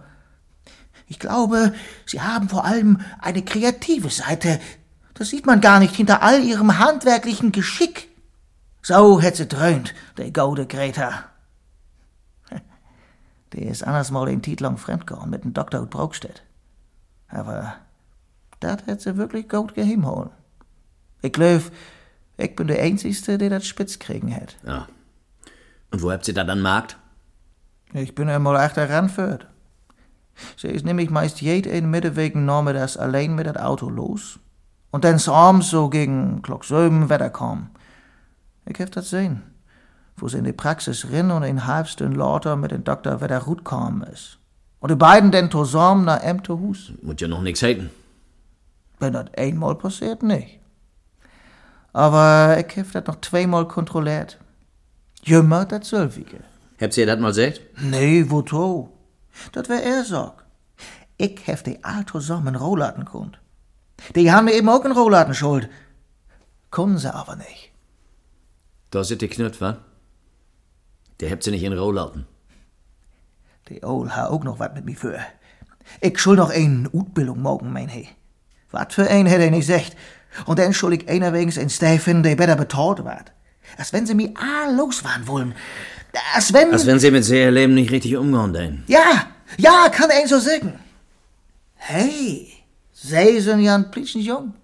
Ich 1.08 1.18
glaube, 1.18 1.74
Sie 2.06 2.20
haben 2.20 2.48
vor 2.48 2.64
allem 2.64 3.00
eine 3.20 3.44
kreative 3.44 4.08
Seite. 4.08 4.60
Das 5.14 5.28
sieht 5.28 5.46
man 5.46 5.60
gar 5.60 5.78
nicht 5.78 5.94
hinter 5.94 6.22
all 6.22 6.42
Ihrem 6.42 6.78
handwerklichen 6.78 7.52
Geschick. 7.52 8.08
So 8.80 9.20
hätt 9.20 9.36
sie 9.36 9.46
dröhnt, 9.46 9.94
der 10.16 10.30
gaude 10.32 10.66
Greta. 10.66 11.24
Die 13.52 13.62
ist 13.62 13.84
anders 13.84 14.10
mal 14.10 14.28
in 14.28 14.42
Tiet 14.42 14.60
lang 14.60 14.76
fremdgehauen 14.76 15.30
mit 15.30 15.44
dem 15.44 15.52
Doktor 15.52 15.86
Braukstedt. 15.86 16.42
Aber 17.32 17.74
dat 18.60 18.86
hätt 18.86 19.00
sie 19.00 19.16
wirklich 19.16 19.48
gut 19.48 19.74
geheimholen. 19.74 20.30
Ich 21.22 21.32
glaub, 21.32 21.62
ich 22.36 22.54
bin 22.54 22.66
der 22.66 22.82
Einzigste, 22.82 23.38
der 23.38 23.50
das 23.50 23.66
spitz 23.66 23.98
kriegen 23.98 24.28
hätt. 24.28 24.56
Ja. 24.64 24.86
Und 25.90 26.02
wo 26.02 26.12
habt 26.12 26.28
ihr 26.28 26.34
da 26.34 26.44
dann 26.44 26.60
Markt? 26.60 26.96
Ich 27.92 28.14
bin 28.14 28.28
einmal 28.28 28.56
achter 28.56 28.88
ranführt. 28.88 29.46
Sie 30.56 30.68
ist 30.68 30.84
nämlich 30.84 31.10
meist 31.10 31.40
jeden 31.40 31.90
Mittewegen 31.90 32.44
nachmittags 32.44 32.96
allein 32.96 33.34
mit 33.34 33.46
das 33.46 33.56
Auto 33.56 33.88
los. 33.88 34.38
Und 34.90 35.04
dann 35.04 35.20
abends 35.26 35.70
so 35.70 35.88
gegen 35.88 36.42
Glock 36.42 36.64
sieben 36.64 37.08
Wetter 37.08 37.30
kam. 37.30 37.70
Ich 38.66 38.80
hab 38.80 38.90
das 38.92 39.10
sehen, 39.10 39.42
wo 40.16 40.28
sie 40.28 40.38
in 40.38 40.44
die 40.44 40.52
Praxis 40.52 41.10
rin 41.10 41.30
und 41.30 41.42
in 41.42 41.66
halbstund 41.66 42.16
lauter 42.16 42.56
mit 42.56 42.70
dem 42.70 42.84
Doktor 42.84 43.20
wieder 43.20 43.40
gut 43.40 43.64
kam 43.64 44.02
ist. 44.02 44.38
Und 44.82 44.90
die 44.90 44.96
beiden 44.96 45.30
denn 45.30 45.48
zusammen 45.48 46.06
nach 46.06 46.20
Emte 46.22 46.58
Hus. 46.58 46.92
Muss 47.02 47.20
ja 47.20 47.28
noch 47.28 47.40
nix 47.40 47.62
hätten. 47.62 47.90
Wenn 48.98 49.12
das 49.12 49.26
einmal 49.36 49.76
passiert, 49.76 50.24
nicht. 50.24 50.58
Aber 51.92 52.58
ich 52.58 52.76
hab 52.76 52.90
das 52.90 53.06
noch 53.06 53.20
zweimal 53.20 53.68
kontrolliert. 53.68 54.40
Jümmer 55.22 55.66
das 55.66 55.88
Sölvige. 55.88 56.40
Habt 56.80 56.96
ihr 56.96 57.06
das 57.06 57.20
mal 57.20 57.28
gesagt? 57.28 57.60
Nee, 57.80 58.28
woto? 58.28 58.92
Dat 59.52 59.68
wär 59.68 59.84
er 59.84 60.02
Sorg. 60.02 60.44
Ich 61.16 61.46
hef 61.46 61.62
die 61.62 61.84
all 61.84 62.04
zusammen 62.04 62.56
Rohladen 62.56 63.04
kund. 63.04 63.38
Die 64.16 64.32
haben 64.32 64.46
mir 64.46 64.54
eben 64.54 64.68
auch 64.68 64.84
einen 64.84 64.98
Rohladen 64.98 65.34
schuld. 65.34 65.68
Können 66.72 66.98
sie 66.98 67.14
aber 67.14 67.36
nicht. 67.36 67.70
Da 68.90 69.04
sind 69.04 69.22
die 69.22 69.60
wa? 69.60 69.78
Der 71.20 71.30
habt 71.30 71.44
sie 71.44 71.52
nicht 71.52 71.62
in 71.62 71.72
Rohlauten. 71.72 72.26
Die 73.72 73.82
Ohl 73.82 74.14
ha 74.14 74.26
auch 74.26 74.44
noch 74.44 74.58
wat 74.58 74.74
mit 74.74 74.84
mir 74.84 74.96
für. 74.96 75.18
Ich 76.02 76.18
schuld 76.18 76.38
noch 76.38 76.50
einen 76.50 76.88
Utbildung 76.92 77.40
morgen, 77.40 77.72
mein 77.72 77.88
he. 77.88 78.06
Wat 78.70 78.92
für 78.92 79.08
ein 79.08 79.24
hätte 79.24 79.44
ich 79.44 79.50
nicht 79.50 79.66
gesagt. 79.66 79.96
Und 80.44 80.58
dann 80.58 80.74
schuld 80.74 81.02
ich 81.02 81.08
einer 81.08 81.32
wegens 81.32 81.58
ein 81.58 81.70
Stephen, 81.70 82.22
der 82.22 82.36
besser 82.36 82.56
betalt 82.56 83.02
wird. 83.02 83.32
Als 83.78 83.94
wenn 83.94 84.06
sie 84.06 84.14
mir 84.14 84.34
all 84.36 84.76
losfahren 84.76 85.26
wollen. 85.26 85.54
Als 86.34 86.52
wenn... 86.52 86.70
Als 86.72 86.84
wenn 86.84 86.98
sie 86.98 87.10
mit 87.10 87.24
sehr 87.24 87.50
Leben 87.50 87.74
nicht 87.74 87.90
richtig 87.90 88.14
umgehen, 88.16 88.52
denn. 88.52 88.84
Ja, 88.88 89.28
ja, 89.56 89.88
kann 89.90 90.10
ein 90.10 90.28
so 90.28 90.38
sagen. 90.38 90.78
Hey, 91.74 92.52
sie 92.92 93.40
sind 93.40 93.60
ja 93.60 93.74
ein 93.74 93.90
bisschen 93.90 94.20
jung. 94.20 94.54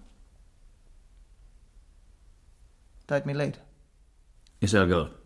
Tut 3.07 3.25
mir 3.25 3.33
leid. 3.33 3.59
Ist 4.59 4.73
ja 4.73 4.85
gut. 4.85 5.18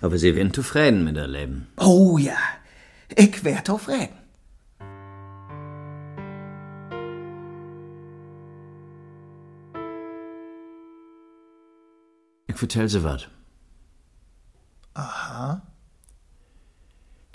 Aber 0.00 0.18
sie 0.18 0.34
werden 0.34 0.52
zufrieden 0.52 1.04
mit 1.04 1.16
ihr 1.16 1.26
Leben. 1.26 1.68
Oh 1.76 2.18
ja, 2.18 2.36
ich 3.14 3.44
werd 3.44 3.70
auf 3.70 3.88
Reden. 3.88 4.16
Ich 12.46 12.56
vertell 12.56 12.88
sie 12.88 13.02
wat. 13.02 13.30
Aha. 14.94 15.62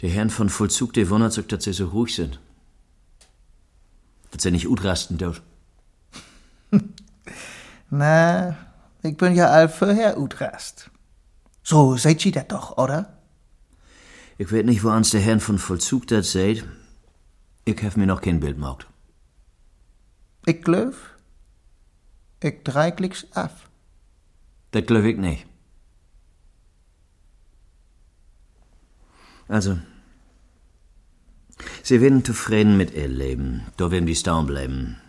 Die 0.01 0.09
Herren 0.09 0.29
von 0.29 0.49
Vollzug, 0.49 0.93
die 0.93 1.09
wundert 1.09 1.33
sich, 1.33 1.47
dass 1.47 1.63
sie 1.63 1.73
so 1.73 1.87
ruhig 1.87 2.15
sind. 2.15 2.39
Dass 4.29 4.43
sie 4.43 4.51
nicht 4.51 4.67
utrasten 4.67 5.17
dort. 5.17 5.41
Na, 7.89 8.57
ich 9.01 9.17
bin 9.17 9.33
ja 9.35 9.49
all 9.49 9.69
vorher 9.69 10.19
utrast. 10.19 10.91
So 11.69 11.97
seht 11.97 12.25
ihr 12.25 12.31
das 12.31 12.47
doch, 12.47 12.77
oder? 12.77 13.17
Ich 14.37 14.49
weet 14.53 14.65
nicht, 14.65 14.85
wo 14.85 14.89
ans 14.89 15.09
der 15.09 15.19
Herrn 15.19 15.41
von 15.41 15.59
Vollzug 15.59 16.07
das 16.07 16.31
seht. 16.31 16.65
Ich 17.65 17.83
hab 17.83 17.97
mir 17.97 18.07
noch 18.07 18.21
kein 18.21 18.39
Bild 18.39 18.55
gemacht. 18.55 18.87
Ich 20.45 20.61
glaub, 20.61 20.93
ich 22.41 22.63
drei 22.63 22.91
Klicks 22.91 23.27
ab. 23.33 23.51
Das 24.71 24.85
glaub 24.85 25.03
ich 25.03 25.17
nicht. 25.17 25.45
Also, 29.49 29.77
sie 31.83 31.99
werden 31.99 32.23
zufrieden 32.23 32.77
mit 32.77 32.93
ihr 32.93 33.09
Leben. 33.09 33.67
Da 33.75 33.91
werden 33.91 34.05
die 34.05 34.15
stehen 34.15 34.45
bleiben. 34.45 35.01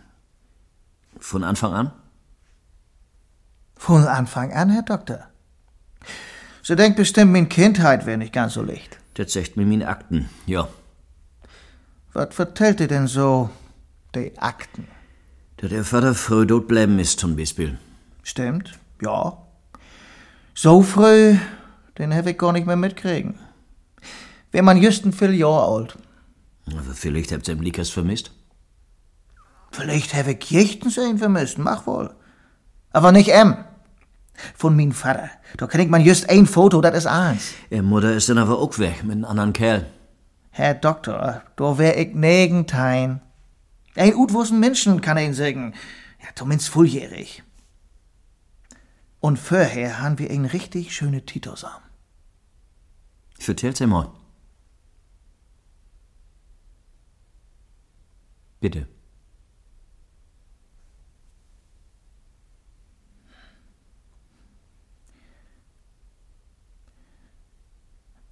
Von 1.21 1.45
Anfang 1.45 1.71
an? 1.71 1.93
Von 3.77 4.03
Anfang 4.03 4.51
an, 4.51 4.71
Herr 4.71 4.83
Doktor. 4.83 5.28
Sie 6.69 6.75
denkt 6.75 6.97
bestimmt, 6.97 7.31
min 7.31 7.49
Kindheit 7.49 8.05
wäre 8.05 8.19
nicht 8.19 8.31
ganz 8.31 8.53
so 8.53 8.61
leicht. 8.61 8.99
Das 9.15 9.33
sagt 9.33 9.57
mir 9.57 9.65
meine 9.65 9.87
Akten, 9.87 10.29
ja. 10.45 10.67
Was 12.13 12.35
vertellt 12.35 12.79
ihr 12.79 12.87
denn 12.87 13.07
so, 13.07 13.49
die 14.13 14.37
Akten? 14.37 14.87
Dass 15.57 15.71
der 15.71 15.83
Vater 15.83 16.13
früh 16.13 16.45
dort 16.45 16.67
bleiben 16.67 16.99
ist, 16.99 17.19
zum 17.19 17.35
Beispiel. 17.35 17.79
Stimmt, 18.21 18.77
ja. 19.01 19.35
So 20.53 20.83
früh, 20.83 21.37
den 21.97 22.13
hab 22.13 22.27
ich 22.27 22.37
gar 22.37 22.53
nicht 22.53 22.67
mehr 22.67 22.75
mitkriegen. 22.75 23.39
Wär 24.51 24.61
man 24.61 24.77
just 24.77 25.03
ein 25.05 25.11
viel 25.11 25.33
Jahr 25.33 25.67
alt. 25.67 25.97
Aber 26.67 26.93
vielleicht 26.93 27.31
habt 27.31 27.47
ihr 27.47 27.55
im 27.55 27.61
Likas 27.61 27.89
vermisst. 27.89 28.29
Vielleicht 29.71 30.13
hab 30.13 30.27
ich 30.27 30.51
jechtens 30.51 30.99
einen 30.99 31.17
vermisst, 31.17 31.57
mach 31.57 31.87
wohl. 31.87 32.13
Aber 32.91 33.11
nicht 33.11 33.29
em. 33.29 33.57
Von 34.55 34.75
min 34.75 34.91
Vater. 34.91 35.29
Da 35.57 35.67
kriegt 35.67 35.91
man 35.91 36.01
just 36.01 36.29
ein 36.29 36.45
Foto, 36.45 36.81
das 36.81 36.97
ist 36.97 37.07
eins. 37.07 37.53
Ihre 37.69 37.83
Mutter 37.83 38.13
ist 38.13 38.29
dann 38.29 38.37
aber 38.37 38.59
auch 38.59 38.77
weg 38.79 39.03
mit 39.03 39.13
einem 39.13 39.25
anderen 39.25 39.53
Kerl. 39.53 39.85
Herr 40.51 40.73
Doktor, 40.73 41.43
da 41.55 41.77
wär 41.77 41.97
ich 41.97 42.13
negentein. 42.13 43.21
Ein 43.95 44.15
utwussen 44.15 44.59
Menschen 44.59 45.01
kann 45.01 45.17
ihn 45.17 45.33
sagen. 45.33 45.73
Ja, 46.21 46.27
zumindest 46.35 46.69
volljährig. 46.69 47.43
Und 49.19 49.37
vorher 49.37 50.01
haben 50.01 50.19
wir 50.19 50.29
einen 50.29 50.45
richtig 50.45 50.95
schöne 50.95 51.25
Titosam. 51.25 51.81
Ich 53.37 53.45
vertell's 53.45 53.79
ihr 53.79 53.87
mal. 53.87 54.11
Bitte. 58.59 58.87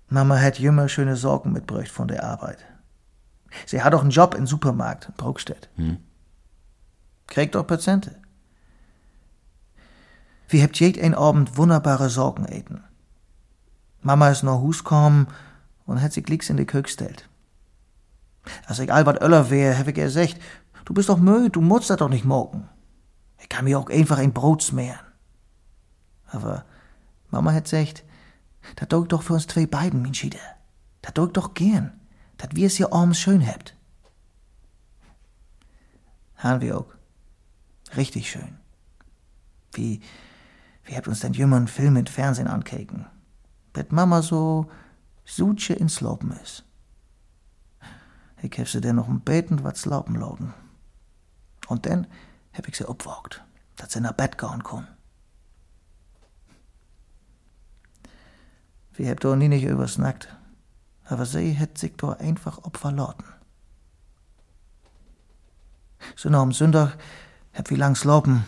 Mama 0.09 0.39
hat 0.39 0.59
jümmer 0.59 0.87
schöne 0.87 1.15
Sorgen 1.15 1.51
mitbräucht 1.51 1.91
von 1.91 2.07
der 2.07 2.23
Arbeit. 2.23 2.59
Sie 3.65 3.81
hat 3.81 3.93
auch 3.93 4.01
einen 4.01 4.09
Job 4.09 4.35
im 4.35 4.47
Supermarkt 4.47 5.09
in 5.09 5.15
Brokstedt. 5.15 5.69
Hm. 5.75 5.97
Kriegt 7.27 7.55
auch 7.55 7.67
Patienten. 7.67 8.15
Wir 10.47 10.63
habt 10.63 10.79
jed 10.79 11.01
ein 11.01 11.13
Abend 11.13 11.57
wunderbare 11.57 12.09
Sorgen 12.09 12.45
eten. 12.45 12.83
Mama 14.01 14.29
ist 14.29 14.43
nach 14.43 14.59
Hus 14.59 14.83
kommen 14.83 15.27
und 15.85 16.01
hat 16.01 16.13
sich 16.13 16.23
glicks 16.23 16.49
in 16.49 16.57
die 16.57 16.65
Küche 16.65 16.83
gestellt. 16.83 17.27
Als 18.65 18.79
ich 18.79 18.93
Albert 18.93 19.21
Öller 19.21 19.49
wär, 19.49 19.77
hab 19.77 19.87
ich 19.87 19.97
ihr 19.97 20.05
gesagt, 20.05 20.37
du 20.85 20.93
bist 20.93 21.09
doch 21.09 21.17
müde, 21.17 21.49
du 21.49 21.61
musst 21.61 21.89
das 21.89 21.97
doch 21.97 22.07
nicht 22.07 22.23
morgen. 22.23 22.69
Ich 23.39 23.49
kann 23.49 23.65
mir 23.65 23.77
auch 23.77 23.89
einfach 23.89 24.19
ein 24.19 24.31
Brot 24.31 24.63
smehren. 24.63 25.05
Aber 26.27 26.63
Mama 27.29 27.51
hat 27.51 27.65
gesagt, 27.65 28.05
das 28.75 28.89
tut 28.89 29.11
doch 29.11 29.23
für 29.23 29.33
uns 29.33 29.47
zwei 29.47 29.65
beiden, 29.65 30.01
mein 30.01 30.13
Schieder. 30.13 30.39
Das 31.01 31.13
tut 31.13 31.37
doch 31.37 31.53
gern, 31.53 31.99
dass 32.37 32.49
wir 32.53 32.67
es 32.67 32.77
hier 32.77 32.93
abends 32.93 33.19
schön 33.19 33.45
habt. 33.45 33.75
Haben 36.35 36.61
wir 36.61 36.77
auch. 36.77 36.93
Richtig 37.95 38.29
schön. 38.29 38.57
Wie, 39.73 40.01
wie 40.83 40.95
habt 40.95 41.07
uns 41.07 41.21
denn 41.21 41.33
jümmern 41.33 41.67
Film 41.67 41.93
mit 41.93 42.09
Fernsehen 42.09 42.47
ankeken? 42.47 43.05
Bet 43.73 43.91
Mama 43.91 44.21
so 44.21 44.69
suche 45.25 45.73
ins 45.73 46.01
Lopen 46.01 46.31
is. 46.43 46.63
Ich 48.41 48.57
hab 48.59 48.67
sie 48.67 48.81
denn 48.81 48.97
noch 48.97 49.07
Beten 49.09 49.63
wat 49.63 49.77
slaupen 49.77 50.15
lauten. 50.15 50.53
Und 51.67 51.85
dann 51.85 52.07
hab 52.53 52.67
ich 52.67 52.75
sie 52.77 52.87
obwogt, 52.87 53.43
dass 53.75 53.93
sie 53.93 54.01
nach 54.01 54.13
Bett 54.13 54.37
gehen 54.37 54.63
kon. 54.63 54.87
Wir 58.97 59.11
habt 59.11 59.23
doch 59.23 59.35
nie 59.35 59.47
nicht 59.47 59.63
übersnackt, 59.63 60.27
aber 61.05 61.27
sie 61.27 61.51
hätt 61.51 61.77
sich 61.77 61.95
doch 61.97 62.19
einfach 62.19 62.57
obverlauten. 62.65 63.25
So 66.15 66.29
noch 66.29 66.41
am 66.41 66.51
Sonntag 66.51 66.97
hab 67.53 67.69
wir 67.69 67.77
langs 67.77 68.03
laufen 68.03 68.43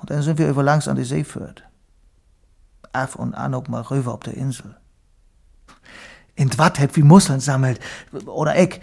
und 0.00 0.10
dann 0.10 0.22
sind 0.22 0.38
wir 0.38 0.48
über 0.48 0.62
langs 0.62 0.88
an 0.88 0.96
die 0.96 1.04
See 1.04 1.24
führt. 1.24 1.64
Af 2.92 3.16
und 3.16 3.34
an 3.34 3.54
auch 3.54 3.66
mal 3.68 3.80
rüber 3.80 4.12
auf 4.12 4.20
der 4.20 4.34
Insel. 4.34 4.76
In 6.34 6.50
wat 6.58 6.78
hätt 6.78 6.94
wie 6.96 7.02
Musseln 7.02 7.40
sammelt. 7.40 7.80
Oder 8.26 8.58
ich. 8.58 8.80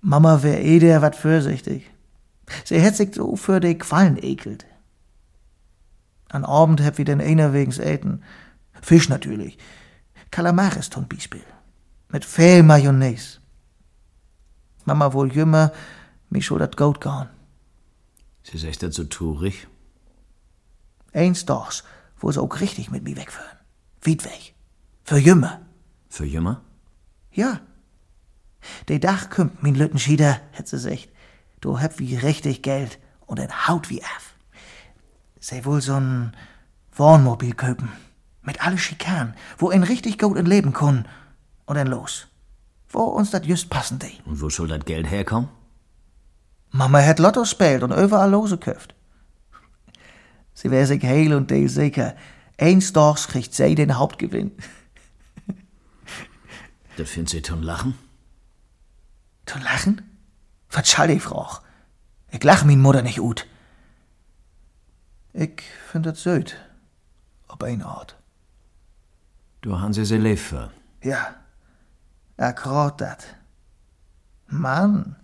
Mama 0.00 0.44
wär 0.44 0.62
eh 0.62 0.78
der 0.78 1.02
wat 1.02 1.16
vorsichtig. 1.16 1.90
Sie 2.64 2.78
hätt 2.78 2.94
sich 2.94 3.14
so 3.16 3.34
für 3.34 3.58
die 3.58 3.76
Quallen 3.76 4.22
ekelt. 4.22 4.64
An 6.28 6.44
Abend 6.44 6.80
hätt 6.82 6.98
wie 6.98 7.04
den 7.04 7.20
einer 7.20 7.52
wegens 7.52 7.78
eten. 7.78 8.22
Fisch 8.80 9.08
natürlich. 9.08 9.58
Kalamaris 10.34 10.90
zum 10.90 11.06
Beispiel. 11.06 11.44
Mit 12.08 12.24
viel 12.24 12.64
Mayonnaise. 12.64 13.38
Mama 14.84 15.12
wohl 15.12 15.32
jümmer, 15.32 15.70
mich 16.28 16.46
schon 16.46 16.58
dat 16.58 16.76
Goat 16.76 17.00
gehen. 17.00 17.28
Sie 18.42 18.56
ist 18.56 18.64
echt 18.64 18.80
so 18.80 19.04
turig? 19.04 19.68
Eins 21.12 21.44
dochs, 21.46 21.84
wo 22.18 22.32
sie 22.32 22.42
auch 22.42 22.60
richtig 22.60 22.90
mit 22.90 23.04
mir 23.04 23.16
wegführen. 23.16 23.58
Weit 24.02 24.24
weg. 24.24 24.54
Für 25.04 25.18
jümmer. 25.18 25.60
Für 26.08 26.24
jümmer? 26.24 26.62
Ja. 27.30 27.60
De 28.88 28.98
Dach 28.98 29.30
kümmt, 29.30 29.62
min 29.62 29.76
Lüttenschieder, 29.76 30.40
hätt 30.50 30.66
sie 30.66 30.80
sagt. 30.80 31.10
Du 31.60 31.80
hab 31.80 32.00
wie 32.00 32.16
richtig 32.16 32.62
Geld 32.62 32.98
und 33.26 33.38
ein 33.38 33.68
Haut 33.68 33.88
wie 33.88 34.02
af. 34.02 34.34
Sie 35.38 35.64
wohl 35.64 35.78
so'n 35.78 36.32
Wohnmobil 36.96 37.54
köpen. 37.54 37.92
Mit 38.44 38.64
alle 38.64 38.78
Schikan, 38.78 39.34
wo 39.58 39.70
ein 39.70 39.82
richtig 39.82 40.18
gut 40.18 40.36
in 40.36 40.46
Leben 40.46 40.72
kun. 40.72 41.06
Und 41.66 41.76
dann 41.76 41.86
los. 41.88 42.28
Wo 42.88 43.02
uns 43.02 43.30
dat 43.30 43.46
just 43.46 43.70
passen 43.70 43.98
de. 43.98 44.10
Und 44.26 44.40
wo 44.40 44.50
soll 44.50 44.68
das 44.68 44.84
Geld 44.84 45.10
herkommen? 45.10 45.48
Mama 46.70 47.00
hat 47.00 47.18
Lotto 47.18 47.44
spielt 47.44 47.82
und 47.82 47.92
überall 47.92 48.30
Lose 48.30 48.58
köft. 48.58 48.94
Sie 50.52 50.70
wär 50.70 50.86
sich 50.86 51.02
heil 51.02 51.34
und 51.34 51.50
de 51.50 51.66
sicher. 51.66 52.14
Eins 52.58 52.92
Tags 52.92 53.28
kriegt 53.28 53.54
sie 53.54 53.74
den 53.74 53.96
Hauptgewinn. 53.98 54.52
Das 56.96 57.10
finden 57.10 57.28
Sie 57.28 57.42
zum 57.42 57.62
Lachen? 57.62 57.98
Zu 59.46 59.58
lachen? 59.58 60.02
Was 60.70 60.88
schall 60.88 61.08
die 61.08 61.18
Frau? 61.18 61.48
Ich 62.30 62.42
lach 62.44 62.64
min 62.64 62.80
Mutter 62.80 63.02
nicht 63.02 63.20
ut. 63.20 63.46
Ich 65.32 65.62
find 65.90 66.06
das 66.06 66.22
süd. 66.22 66.56
Ob 67.48 67.62
ein 67.64 67.82
Ort. 67.82 68.16
Du 69.64 69.74
lieb 69.74 70.38
für. 70.38 70.70
Ja, 71.02 71.36
akkurat 72.36 73.00
dat. 73.00 73.24
Mann, 74.46 75.16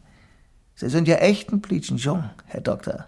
Sie 0.75 0.89
sind 0.89 1.07
ja 1.09 1.17
echt 1.17 1.53
ein 1.53 1.61
Plitschen 1.61 1.99
jung, 1.99 2.31
Herr 2.47 2.63
Doktor. 2.63 3.05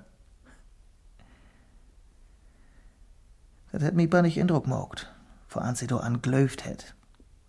Das 3.72 3.82
hat 3.82 3.94
mich 3.94 4.10
bei 4.10 4.20
nicht 4.20 4.38
Eindruck 4.38 4.64
gemacht, 4.64 5.10
voran 5.48 5.74
sie 5.74 5.86
do 5.86 5.96
an 5.96 6.20
glöft 6.20 6.66
hätt. 6.66 6.94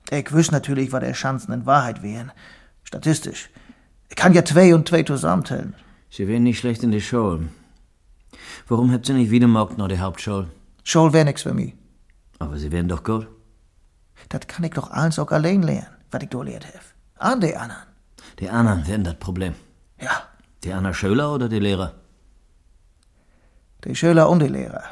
Ich 0.10 0.32
wüs 0.32 0.52
natürlich, 0.52 0.94
was 0.94 1.02
der 1.02 1.12
Chancen 1.12 1.52
in 1.52 1.66
Wahrheit 1.66 2.02
wären. 2.02 2.32
Statistisch. 2.84 3.50
Ich 4.08 4.16
kann 4.16 4.34
ja 4.34 4.46
zwei 4.46 4.74
und 4.74 4.88
zwei 4.88 5.04
zusammentellen. 5.04 5.76
Sie 6.10 6.30
wären 6.30 6.44
nicht 6.44 6.60
schlecht 6.60 6.84
in 6.84 6.92
der 6.92 7.02
Schule. 7.02 7.50
Warum 8.70 8.94
habt 8.94 9.10
ihr 9.10 9.16
nicht 9.16 9.32
wieder 9.32 9.48
gemacht 9.48 9.78
nach 9.78 9.90
der 9.90 10.00
Hauptschule? 10.00 10.50
Schul 10.86 11.12
wär 11.12 11.26
nix 11.26 11.42
für 11.42 11.54
mich. 11.54 11.74
Aber 12.40 12.58
Sie 12.58 12.72
wären 12.72 12.88
doch 12.88 13.04
gut. 13.04 13.28
Das 14.34 14.48
kann 14.48 14.64
ich 14.64 14.72
doch 14.72 14.90
alles 14.90 15.20
auch 15.20 15.30
allein 15.32 15.62
lernen, 15.62 15.96
was 16.10 16.24
ich 16.24 16.30
do 16.30 16.42
lehrt 16.42 16.66
hef. 16.66 16.96
An 17.20 17.40
die 17.40 17.56
anderen. 17.56 17.84
Die 18.40 18.50
anderen 18.50 18.88
wären 18.88 19.04
das 19.04 19.14
Problem. 19.20 19.54
Ja, 20.02 20.24
Die 20.64 20.74
anderen 20.74 20.96
Schüler 20.96 21.32
oder 21.36 21.48
die 21.48 21.60
Lehrer? 21.60 21.94
die 23.86 23.96
Schüler 23.96 24.30
und 24.30 24.40
die 24.42 24.48
Lehrer. 24.48 24.84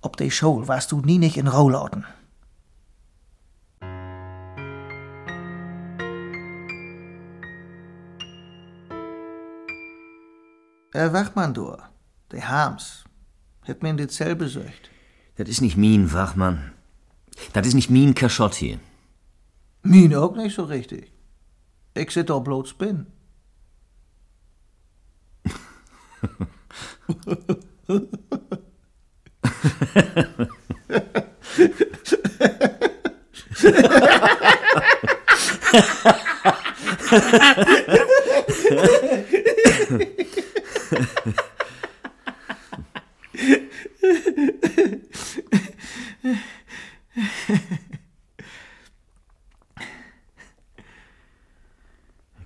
Ob 0.00 0.16
die 0.16 0.30
Schule 0.32 0.66
warst 0.66 0.90
du 0.90 1.00
nie 1.00 1.18
nicht 1.18 1.36
in 1.36 1.46
Rohlauten. 1.46 2.04
Herr 10.92 11.12
Wachmann, 11.12 11.54
du, 11.54 11.76
der 12.30 12.48
Harms, 12.48 13.04
hat 13.66 13.82
mir 13.82 13.90
in 13.90 13.96
die 13.96 14.08
Zell 14.08 14.36
besucht. 14.36 14.90
Das 15.36 15.48
ist 15.48 15.62
nicht 15.62 15.76
mein 15.76 16.12
Wachmann. 16.12 16.72
Das 17.52 17.66
ist 17.66 17.74
nicht 17.74 17.90
mein 17.90 18.14
Kaschott 18.14 18.54
hier. 18.54 18.80
Mien 19.82 20.14
auch 20.14 20.34
nicht 20.36 20.54
so 20.54 20.64
richtig. 20.64 21.12
Ich 21.94 22.10
sit 22.10 22.30
doch 22.30 22.40
bloß 22.40 22.74
bin. 22.74 23.06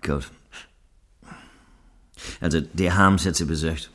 Gut. 0.06 0.30
Der 2.86 2.96
Harms 2.96 3.26
hat 3.26 3.34
sie 3.34 3.46
besucht. 3.46 3.90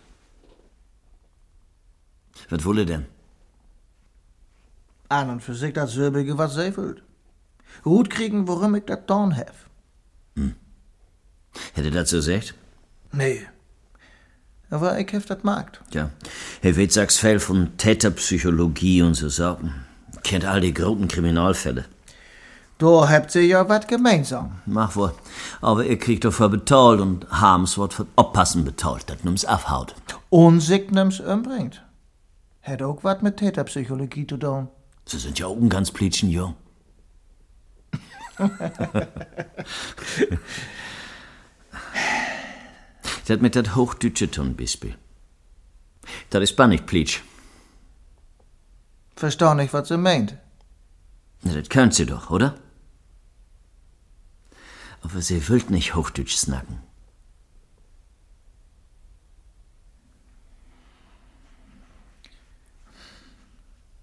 Was 2.49 2.65
wolle 2.65 2.86
denn? 2.86 3.06
An 5.08 5.30
und 5.30 5.39
für 5.39 5.56
sich 5.56 5.71
das 5.71 5.93
Söbige, 5.93 6.38
was 6.38 6.56
fühlt. 6.56 7.01
Hut 7.86 8.10
kriegen, 8.10 8.49
worum 8.49 8.75
ich 8.75 8.84
das 8.84 8.99
Dorn 9.08 9.32
hef. 9.32 9.69
Hätte 11.73 11.91
das 11.91 12.10
so 12.10 12.17
gesagt? 12.17 12.54
Nee. 13.13 13.47
Aber 14.69 14.99
ich 14.99 15.10
hef 15.13 15.25
das 15.25 15.41
Markt. 15.43 15.80
Ja. 15.93 16.10
Herr 16.62 16.75
Witt 16.75 16.91
sagt 16.91 17.13
viel 17.13 17.39
von 17.39 17.77
Täterpsychologie 17.77 19.04
und 19.04 19.13
so 19.13 19.30
Sachen. 19.30 19.86
Kennt 20.23 20.43
all 20.43 20.60
die 20.60 20.73
großen 20.73 21.08
Kriminalfälle. 21.08 21.86
Da 22.82 23.08
habt 23.08 23.36
ihr 23.36 23.46
ja 23.46 23.70
was 23.70 23.86
gemeinsam. 23.86 24.60
Mach 24.65 24.96
wohl. 24.96 25.13
Aber 25.62 25.86
ihr 25.86 26.00
kriegt 26.00 26.26
dafür 26.26 26.50
bezahlt 26.50 27.00
und 27.00 27.30
Harms 27.30 27.78
wird 27.78 27.94
für 27.94 28.08
Oppassen 28.15 28.65
bezahlt, 28.65 29.08
das 29.08 29.24
nimm's 29.24 29.46
abhaut. 29.46 29.94
Und 30.32 30.62
sich 30.62 30.89
nimm's 30.89 31.20
umbringt. 31.20 31.84
Hätt 32.60 32.82
auch 32.82 33.04
was 33.04 33.22
mit 33.22 33.38
Täterpsychologie 33.38 34.26
zu 34.26 34.38
tun. 34.38 34.67
Sie 35.06 35.20
sind 35.20 35.38
ja 35.38 35.46
auch 35.46 35.58
ein 35.58 35.70
ganz 35.70 35.91
plitschen 35.91 36.32
jung. 36.32 36.56
das 43.28 43.39
mit 43.41 43.56
dat 43.56 43.76
Hochdeutsche 43.76 44.32
tun, 44.32 44.56
Bispel. 44.56 44.96
Das 46.32 46.41
ist 46.41 46.58
nicht 46.58 46.88
plitsch. 46.88 47.20
Versteh 49.15 49.54
nicht, 49.54 49.72
was 49.72 49.88
sie 49.89 49.98
meint. 49.98 50.36
Na, 51.44 51.54
das 51.54 51.70
könnt 51.70 51.94
sie 51.94 52.08
doch, 52.08 52.32
oder? 52.32 52.56
Aber 55.02 55.22
sie 55.22 55.48
wollt 55.50 55.70
nicht 55.70 55.96
Hochdeutsch 55.96 56.36
snacken. 56.36 56.80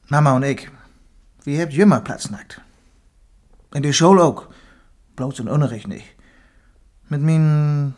Mama 0.08 0.36
und 0.36 0.42
ich, 0.42 0.70
wir 1.44 1.62
habt 1.62 1.72
jümmer 1.72 2.00
Platz 2.00 2.30
nackt. 2.30 2.62
In 3.74 3.82
der 3.82 3.92
Schule 3.92 4.22
auch. 4.24 4.46
Bloß 5.16 5.40
in 5.40 5.48
Unterricht 5.48 5.86
nicht. 5.86 6.06
Mit 7.08 7.20
min, 7.20 7.94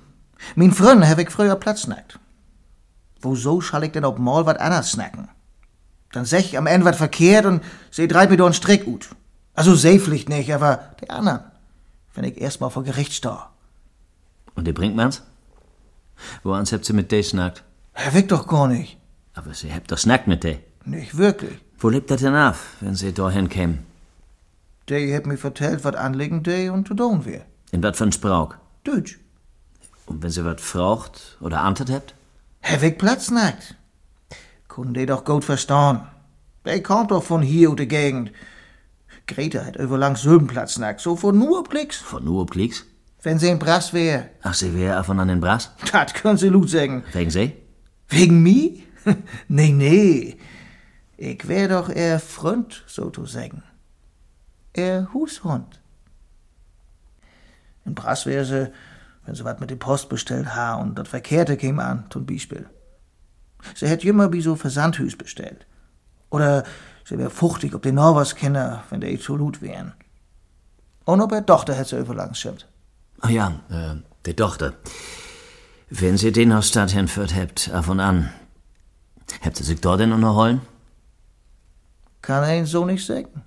min 0.56 0.72
Freunden 0.72 1.08
hab 1.08 1.18
ich 1.18 1.30
früher 1.30 1.54
Platz 1.56 1.86
nackt. 1.86 2.18
Woso 3.20 3.60
schall 3.60 3.84
ich 3.84 3.92
denn 3.92 4.04
ob 4.04 4.18
mal 4.18 4.46
wat 4.46 4.58
anders 4.58 4.92
snacken? 4.92 5.28
Dann 6.12 6.24
sech 6.24 6.46
ich 6.46 6.58
am 6.58 6.66
Ende 6.66 6.86
wat 6.86 6.96
verkehrt 6.96 7.46
und 7.46 7.62
sie 7.90 8.08
dreit 8.08 8.30
mir 8.30 8.36
doch 8.36 8.46
einen 8.46 8.54
Strick 8.54 8.86
ut. 8.86 9.10
Also 9.54 9.74
Seepflicht 9.74 10.28
nicht, 10.28 10.52
aber 10.52 10.94
der 11.00 11.10
anderen. 11.10 11.49
Wenn 12.14 12.24
ich 12.24 12.40
erst 12.40 12.60
mal 12.60 12.70
vor 12.70 12.84
Gericht 12.84 13.12
sta. 13.12 13.50
Und 14.54 14.66
die 14.66 14.72
bringt 14.72 14.96
man's? 14.96 15.22
Woans 16.42 16.72
habt 16.72 16.84
sie 16.84 16.92
mit 16.92 17.10
de 17.12 17.22
snackt? 17.22 17.64
Er 17.94 18.14
weg 18.14 18.28
doch 18.28 18.46
gar 18.46 18.68
nicht. 18.68 18.98
Aber 19.34 19.54
sie 19.54 19.72
habt 19.72 19.90
doch 19.90 19.98
snackt 19.98 20.26
mit 20.26 20.44
de. 20.44 20.58
Nicht 20.84 21.16
wirklich. 21.16 21.58
Wo 21.78 21.88
lebt 21.88 22.10
das 22.10 22.20
denn 22.20 22.34
auf, 22.34 22.76
wenn 22.80 22.94
sie 22.94 23.12
dahin 23.12 23.48
kämen? 23.48 23.86
Der 24.88 25.16
hat 25.16 25.26
mir 25.26 25.38
vertellt, 25.38 25.84
wat 25.84 25.96
anlegen 25.96 26.42
de 26.42 26.68
und 26.70 26.88
zu 26.88 26.94
tun 26.94 27.24
wär. 27.24 27.46
In 27.70 27.82
wat 27.82 27.96
für 27.96 28.04
ein 28.04 28.12
Sprauk? 28.12 28.58
Deutsch. 28.84 29.18
Und 30.06 30.22
wenn 30.22 30.30
sie 30.30 30.44
wat 30.44 30.60
fraucht 30.60 31.36
oder 31.40 31.60
antert 31.60 31.90
habt? 31.90 32.14
Hab 32.62 32.82
ich 32.82 32.98
Platz 32.98 33.30
nackt. 33.30 33.76
Die 34.76 35.06
doch 35.06 35.24
gut 35.24 35.44
verstehen. 35.44 36.00
Der 36.64 36.82
kommt 36.82 37.10
doch 37.10 37.22
von 37.22 37.42
hier 37.42 37.70
aus 37.70 37.76
der 37.76 37.86
Gegend. 37.86 38.32
Greta 39.30 39.64
hat 39.64 39.76
überlang 39.76 40.16
Sülbenplatz 40.16 40.78
nackt, 40.78 41.00
so 41.00 41.16
von 41.16 41.38
nur 41.38 41.64
Klicks. 41.64 41.96
Von 41.98 42.24
nur 42.24 42.42
ob 42.42 42.50
Klicks? 42.50 42.84
Wenn 43.22 43.38
sie 43.38 43.48
in 43.48 43.58
Brass 43.58 43.92
wär. 43.92 44.30
Ach, 44.42 44.54
sie 44.54 44.74
wär 44.74 45.02
von 45.04 45.20
an 45.20 45.28
den 45.28 45.40
Brass? 45.40 45.70
Dat 45.92 46.14
können 46.14 46.38
sie 46.38 46.50
gut 46.50 46.70
sagen. 46.70 47.04
Wegen 47.12 47.30
sie? 47.30 47.52
Wegen 48.08 48.42
mi? 48.42 48.86
nee, 49.48 49.72
nee. 49.72 50.36
Ich 51.16 51.46
wär 51.46 51.68
doch 51.68 51.88
eher 51.88 52.18
Freund, 52.18 52.82
so 52.86 53.10
zu 53.10 53.26
sagen. 53.26 53.62
Er 54.72 55.12
Hushund. 55.12 55.80
In 57.84 57.94
Brass 57.94 58.26
wär 58.26 58.44
sie, 58.44 58.72
wenn 59.26 59.34
sie 59.34 59.44
wat 59.44 59.60
mit 59.60 59.70
der 59.70 59.76
Post 59.76 60.08
bestellt 60.08 60.54
ha 60.54 60.74
und 60.74 60.98
das 60.98 61.08
Verkehrte 61.08 61.56
käme 61.56 61.84
an, 61.84 62.04
zum 62.10 62.26
Beispiel. 62.26 62.68
Sie 63.74 63.86
hätt 63.86 64.04
immer 64.04 64.32
wie 64.32 64.40
so 64.40 64.56
Versandhüs 64.56 65.16
bestellt. 65.16 65.66
Oder 66.30 66.64
sie 67.10 67.18
wär 67.18 67.30
fuchtig, 67.30 67.74
ob 67.74 67.82
die 67.82 67.92
noch 67.92 68.14
was 68.14 68.34
kenne, 68.36 68.82
wenn 68.88 69.00
die 69.00 69.18
zu 69.18 69.36
lut 69.36 69.60
wären. 69.60 69.92
Und 71.04 71.20
ob 71.20 71.32
er 71.32 71.44
Tochter 71.44 71.74
hätt 71.74 71.88
sie 71.88 71.98
überlang 71.98 72.34
schimmt. 72.34 72.66
Ah 73.20 73.28
ja, 73.28 73.60
äh, 73.68 73.96
die 74.26 74.34
Tochter. 74.34 74.74
Wenn 75.90 76.16
sie 76.16 76.32
den 76.32 76.52
aus 76.52 76.68
Stadt 76.68 76.92
hinführt 76.92 77.34
habt, 77.34 77.68
ab 77.70 77.88
und 77.88 78.00
an, 78.00 78.30
habt 79.42 79.58
ihr 79.58 79.66
sich 79.66 79.80
dort 79.80 80.00
denn 80.00 80.12
unterholen? 80.12 80.60
Kann 82.22 82.44
ein 82.44 82.66
so 82.66 82.84
nicht 82.84 83.04
sagen. 83.04 83.42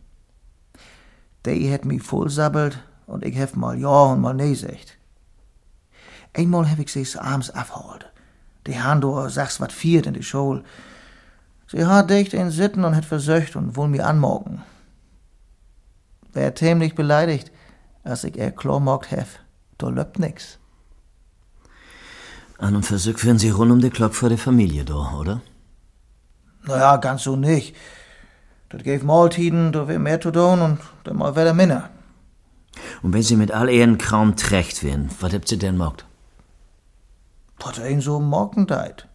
Die 1.45 1.73
hat 1.73 1.85
mich 1.85 2.03
voll 2.03 2.29
sabbelt 2.29 2.79
und 3.07 3.23
ich 3.23 3.35
hef 3.35 3.55
mal 3.55 3.79
ja 3.79 4.03
und 4.11 4.21
mal 4.21 4.33
nee 4.33 4.53
sagt. 4.53 4.97
Einmal 6.33 6.69
hab 6.69 6.79
ich 6.79 6.91
sie 6.91 7.19
abends 7.19 7.49
abgeholt. 7.49 8.05
Die 8.67 8.81
han 8.81 9.01
do 9.01 9.27
sag's 9.29 9.59
wat 9.59 9.71
viert 9.71 10.05
in 10.07 10.13
die 10.13 10.23
Schule. 10.23 10.63
Sie 11.67 11.85
hat 11.85 12.09
dicht 12.09 12.33
in 12.33 12.51
Sitten 12.51 12.83
und 12.83 12.95
hat 12.95 13.05
versöcht 13.05 13.55
und 13.55 13.75
wohl 13.75 13.87
mir 13.87 14.05
anmorgen. 14.05 14.61
Wär 16.33 16.53
tämlich 16.53 16.95
beleidigt, 16.95 17.51
als 18.03 18.23
ich 18.23 18.37
er 18.37 18.51
klar 18.51 18.79
mogt 18.79 19.11
hef. 19.11 19.39
Da 19.77 19.89
löppt 19.89 20.19
nix. 20.19 20.59
An 22.57 22.75
und 22.75 22.85
Versuch 22.85 23.17
führen 23.17 23.39
sie 23.39 23.49
rund 23.49 23.71
um 23.71 23.79
die 23.79 23.89
Glock 23.89 24.15
vor 24.15 24.29
der 24.29 24.37
Familie 24.37 24.85
da, 24.85 25.15
oder? 25.19 25.41
Naja, 26.65 26.97
ganz 26.97 27.23
so 27.23 27.35
nicht. 27.35 27.75
Das 28.69 28.83
gäf 28.83 29.03
Mahltiden, 29.03 29.71
da 29.71 29.87
wär 29.87 29.99
mehr 29.99 30.21
zu 30.21 30.31
tun 30.31 30.61
und 30.61 30.79
dann 31.03 31.17
mal 31.17 31.35
wär 31.35 31.43
der 31.43 31.53
Minne. 31.53 31.89
Und 33.01 33.13
wenn 33.13 33.21
sie 33.21 33.35
mit 33.35 33.51
all 33.51 33.69
ihren 33.69 33.97
Kram 33.97 34.35
trägt 34.35 34.83
werden, 34.83 35.09
was 35.19 35.33
habt 35.33 35.47
sie 35.47 35.59
denn 35.59 35.77
mogt? 35.77 36.05
Was 37.59 37.79
ein 37.79 38.01
so 38.01 38.19
Morgendeit. 38.19 39.07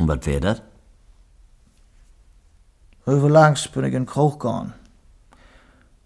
Und 0.00 0.08
was 0.08 0.24
wär 0.24 0.40
dat? 0.40 0.62
Überlangs 3.06 3.68
bin 3.68 3.84
ich 3.84 3.92
in 3.92 4.06
Kroch 4.06 4.38
gegangen. 4.38 4.72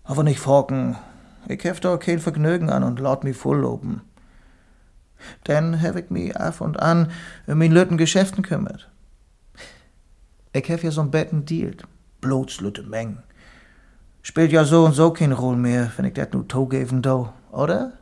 Aber 0.03 0.25
nicht 0.25 0.41
forken. 0.41 0.97
Ich 1.47 1.63
hef 1.63 1.79
da 1.79 1.97
kein 1.97 2.19
Vergnügen 2.19 2.71
an 2.71 2.83
und 2.83 2.99
laut 2.99 3.23
mich 3.23 3.37
voll 3.37 3.61
loben. 3.61 4.03
Denn 5.47 5.81
hab 5.81 5.95
ich 5.95 6.11
mich 6.11 6.37
af 6.37 6.61
und 6.61 6.81
an 6.81 7.13
um 7.47 7.59
min 7.59 7.71
lütten 7.71 7.97
Geschäften 7.97 8.43
kümmert. 8.43 8.91
Ich 10.53 10.69
hef 10.69 10.83
ja 10.83 10.91
so'n 10.91 11.11
Betten 11.11 11.45
dealt. 11.47 11.87
Bloß 12.21 12.63
lütte 12.63 12.83
Mengen. 12.83 13.23
Spielt 14.23 14.51
ja 14.51 14.65
so 14.65 14.87
und 14.87 14.95
so 14.95 15.13
keine 15.13 15.35
Rolle 15.35 15.59
mehr, 15.59 15.93
wenn 15.97 16.07
ich 16.07 16.15
dat 16.15 16.35
nu 16.35 16.43
togeven 16.43 17.01
do, 17.01 17.33
oder? 17.53 17.93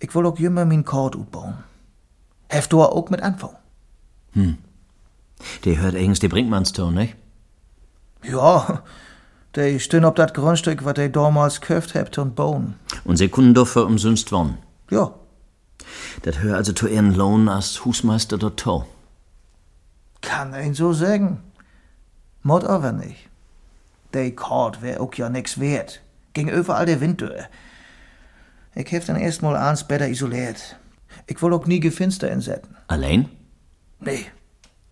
Ich 0.00 0.12
will 0.12 0.26
auch 0.26 0.38
jümmer 0.38 0.64
min 0.64 0.84
Kord 0.84 1.14
utbauen. 1.14 1.75
Hef 2.48 2.68
du 2.68 2.82
auch 2.82 3.10
mit 3.10 3.22
Anfang. 3.22 3.56
Die 5.64 5.78
hört 5.78 5.94
eigens 5.94 6.20
die 6.20 6.28
Brinkmannston, 6.28 6.94
nicht? 6.94 7.16
Ja, 8.22 8.82
die 9.54 9.80
stehen 9.80 10.04
ob 10.04 10.16
dat 10.16 10.34
Grundstück, 10.34 10.84
wat 10.84 10.98
die 10.98 11.10
damals 11.10 11.60
köft 11.60 11.94
hebt 11.94 12.18
und 12.18 12.34
bauen. 12.34 12.74
Und 13.04 13.16
sie 13.16 13.28
können 13.28 13.54
doch 13.54 13.66
für 13.68 13.84
umsonst 13.84 14.32
wohnen. 14.32 14.58
Ja, 14.90 15.12
Das 16.22 16.38
hör 16.40 16.56
also 16.56 16.72
zu 16.72 16.86
ihren 16.88 17.14
Lohn 17.14 17.48
als 17.48 17.84
Husmeister 17.84 18.38
dort 18.38 18.58
to. 18.60 18.84
kann 20.22 20.54
ein 20.54 20.74
so 20.74 20.92
sagen. 20.92 21.42
Mod 22.42 22.64
aber 22.64 22.92
nicht. 22.92 23.28
Die 24.14 24.34
Kord 24.34 24.82
wär 24.82 25.00
auch 25.00 25.14
ja 25.14 25.28
nix 25.28 25.58
wert. 25.60 26.00
Ging 26.32 26.48
überall 26.48 26.86
der 26.86 27.00
Wind 27.00 27.20
durch. 27.20 27.44
Ich 28.74 28.90
hef 28.92 29.06
dann 29.06 29.16
erst 29.16 29.42
mal 29.42 29.56
abends 29.56 29.84
besser 29.84 30.08
isoliert. 30.08 30.76
Ich 31.26 31.40
will 31.42 31.52
auch 31.52 31.66
nie 31.66 31.80
Gefinster 31.80 32.30
insetzen. 32.30 32.76
Allein? 32.88 33.28
Nee, 34.00 34.26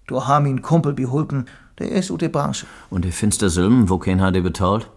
du 0.06 0.26
hast 0.26 0.42
min 0.42 0.62
Kumpel 0.62 0.92
beholpen, 0.92 1.46
der 1.78 1.90
ist 1.90 2.10
ut 2.10 2.22
der 2.22 2.28
Branche. 2.28 2.66
Und 2.90 3.04
die 3.04 3.12
finster 3.12 3.50
Silben, 3.50 3.88
wo 3.88 3.98
kein 3.98 4.20
hat 4.20 4.34
die 4.34 4.40
bezahlt? 4.40 4.90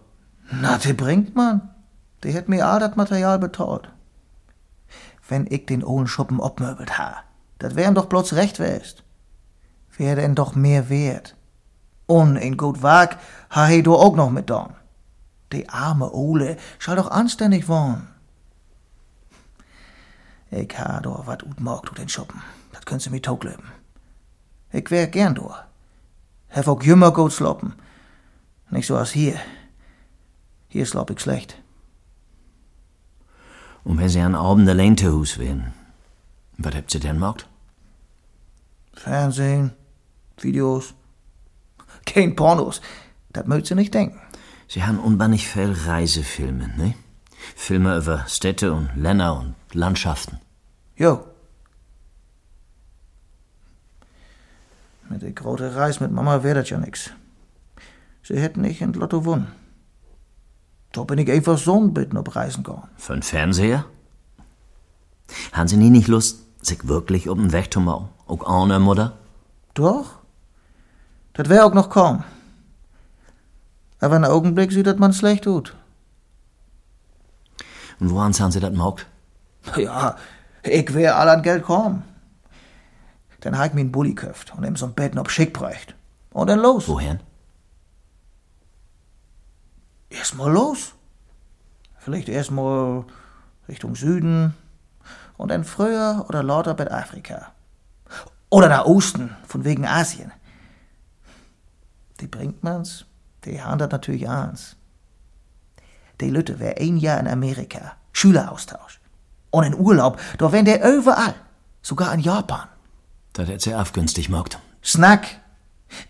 Na, 0.51 0.77
der 0.77 0.93
bringt 0.93 1.35
man. 1.35 1.69
Der 2.23 2.33
hat 2.33 2.49
mir 2.49 2.67
all 2.67 2.79
das 2.79 2.95
Material 2.95 3.39
betalt. 3.39 3.89
Wenn 5.27 5.45
ich 5.49 5.65
den 5.65 5.83
ohlen 5.83 6.07
Schuppen 6.07 6.39
obmöbelt 6.39 6.97
ha, 6.97 7.17
das 7.59 7.75
wär 7.75 7.87
ihm 7.87 7.95
doch 7.95 8.05
bloß 8.05 8.33
recht 8.33 8.59
wärst. 8.59 9.03
Wär 9.97 10.15
denn 10.15 10.35
doch 10.35 10.55
mehr 10.55 10.89
wert. 10.89 11.35
Und 12.05 12.37
in 12.37 12.55
gut 12.55 12.81
Wag 12.81 13.17
ha 13.49 13.65
he 13.65 13.81
du 13.81 13.95
auch 13.95 14.15
noch 14.15 14.29
mit 14.29 14.49
don. 14.49 14.73
Die 15.51 15.69
arme 15.69 16.11
Ole 16.11 16.57
schall 16.79 16.95
doch 16.95 17.11
anständig 17.11 17.67
wohnen. 17.67 18.07
Ich 20.51 20.77
ha 20.79 20.99
do 21.01 21.23
wat 21.25 21.43
ut 21.43 21.59
morgt 21.59 21.91
ut 21.91 21.97
den 21.97 22.09
Schuppen. 22.09 22.41
Das 22.71 22.85
könnt 22.85 23.01
sie 23.01 23.09
mir 23.09 23.21
toglöben. 23.21 23.71
Ich 24.71 24.89
wär 24.91 25.07
gern 25.07 25.35
do. 25.35 25.53
Hef 26.47 26.67
auch 26.67 26.81
jümmer 26.81 27.11
gut 27.11 27.33
sloppen. 27.33 27.73
Nicht 28.69 28.87
so 28.87 28.97
als 28.97 29.11
hier. 29.11 29.39
Hier 30.67 30.85
slopp 30.85 31.09
ich 31.09 31.19
schlecht. 31.19 31.61
Und 33.83 33.99
wenn 33.99 34.09
sie 34.09 34.19
an 34.19 34.35
Abend 34.35 34.67
allein 34.67 34.97
zu 34.97 35.13
Hus 35.13 35.37
wären, 35.37 35.73
was 36.57 36.75
habt 36.75 36.91
sie 36.91 36.99
denn 36.99 37.19
mogt? 37.19 37.47
Fernsehen, 38.93 39.71
Videos. 40.37 40.93
Kein 42.05 42.35
Pornos. 42.35 42.81
Das 43.31 43.45
mögt 43.45 43.67
sie 43.67 43.75
nicht 43.75 43.93
denken. 43.93 44.19
Sie 44.67 44.83
haben 44.83 44.99
unbannig 44.99 45.47
viel 45.47 45.71
Reisefilme, 45.71 46.67
ne? 46.77 46.95
Filme 47.55 47.97
über 47.97 48.25
Städte 48.27 48.73
und 48.73 48.89
Länder 48.95 49.37
und 49.37 49.55
Landschaften. 49.73 50.39
Jo. 50.95 51.23
Mit 55.09 55.21
der 55.21 55.31
großen 55.31 55.69
Reis 55.69 55.99
mit 55.99 56.11
Mama 56.11 56.43
wär 56.43 56.55
das 56.55 56.69
ja 56.69 56.77
nix. 56.77 57.11
Sie 58.23 58.37
hätten 58.39 58.61
nicht 58.61 58.81
in 58.81 58.93
Lotto 58.93 59.21
gewonnen. 59.21 59.47
Da 60.91 61.03
bin 61.03 61.19
ich 61.19 61.31
einfach 61.31 61.57
so 61.57 61.79
ein 61.79 61.93
Bitten 61.93 62.17
ob 62.17 62.35
Reisen 62.35 62.63
gegangen. 62.63 62.89
Für 62.97 63.13
einen 63.13 63.23
Fernseher? 63.23 63.85
Haben 65.53 65.67
Sie 65.67 65.77
nie 65.77 65.89
nicht 65.89 66.07
Lust, 66.07 66.39
sich 66.61 66.87
wirklich 66.87 67.29
um 67.29 67.39
den 67.39 67.51
Weg 67.51 67.71
zu 67.71 67.79
machen? 67.79 68.09
Auch 68.25 68.45
ohne 68.45 68.79
Mutter? 68.79 69.17
Doch. 69.73 70.19
Das 71.33 71.49
wär 71.49 71.65
auch 71.65 71.73
noch 71.73 71.89
kaum. 71.89 72.23
Aber 73.99 74.15
einen 74.15 74.25
Augenblick 74.25 74.71
sieht 74.71 74.87
das 74.87 74.97
man 74.97 75.13
schlecht 75.13 75.43
tut. 75.45 75.75
Und 77.99 78.11
woran 78.11 78.33
haben 78.33 78.51
Sie 78.51 78.59
das 78.59 78.73
mogt? 78.73 79.07
Ja, 79.75 80.15
ich 80.63 80.93
wär 80.93 81.17
all 81.17 81.29
an 81.29 81.41
Geld 81.41 81.63
kaum. 81.63 82.03
Dann 83.41 83.57
hab 83.57 83.67
ich 83.67 83.73
mir 83.73 83.81
einen 83.81 83.91
Bulli 83.91 84.15
köft 84.15 84.53
und 84.55 84.63
ihm 84.63 84.75
so 84.75 84.85
ein 84.85 84.93
Betten 84.93 85.19
ob 85.19 85.29
Schick 85.29 85.53
bräucht. 85.53 85.95
Und 86.31 86.47
dann 86.47 86.59
los. 86.59 86.87
Wohin? 86.87 87.19
Erstmal 90.09 90.51
los. 90.51 90.93
Vielleicht 91.97 92.29
erstmal 92.29 93.03
Richtung 93.67 93.95
Süden 93.95 94.53
und 95.37 95.49
dann 95.49 95.63
früher 95.63 96.25
oder 96.29 96.43
lauter 96.43 96.73
bei 96.73 96.89
Afrika. 96.91 97.51
Oder 98.49 98.69
nach 98.69 98.85
Osten, 98.85 99.35
von 99.45 99.65
wegen 99.65 99.85
Asien. 99.85 100.31
Die 102.21 102.27
bringt 102.27 102.63
man's, 102.63 103.05
die 103.43 103.57
das 103.57 103.91
natürlich 103.91 104.29
ans. 104.29 104.77
Die 106.21 106.29
Lütte 106.29 106.59
wär 106.59 106.77
ein 106.79 106.97
Jahr 106.97 107.19
in 107.19 107.27
Amerika, 107.27 107.93
Schüleraustausch. 108.11 108.99
Und 109.51 109.63
in 109.63 109.75
Urlaub, 109.75 110.19
da 110.37 110.51
wären 110.51 110.65
der 110.65 110.83
überall. 110.83 111.35
Sogar 111.81 112.13
in 112.13 112.19
Japan. 112.19 112.67
Das 113.33 113.47
hätte 113.47 113.63
sie 113.63 113.75
aufgünstig 113.75 114.29
mogt. 114.29 114.59
Snack! 114.83 115.27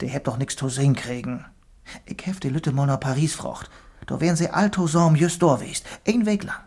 Der 0.02 0.10
hebt 0.10 0.28
doch 0.28 0.38
nix 0.38 0.56
zu 0.56 0.70
sehen 0.70 0.96
kriegen. 0.96 1.46
Ich 2.06 2.26
hef 2.26 2.40
die 2.40 2.50
Lütte 2.50 2.72
mal 2.72 2.88
nach 2.88 3.00
Paris 3.00 3.36
frocht. 3.36 3.70
Da 4.08 4.20
wären 4.22 4.36
sie 4.36 4.50
all 4.50 4.72
zusammen 4.72 5.16
just 5.16 5.42
da 5.42 5.56
gewesen. 5.56 5.84
Ein 6.08 6.26
Weg 6.26 6.44
lang. 6.44 6.60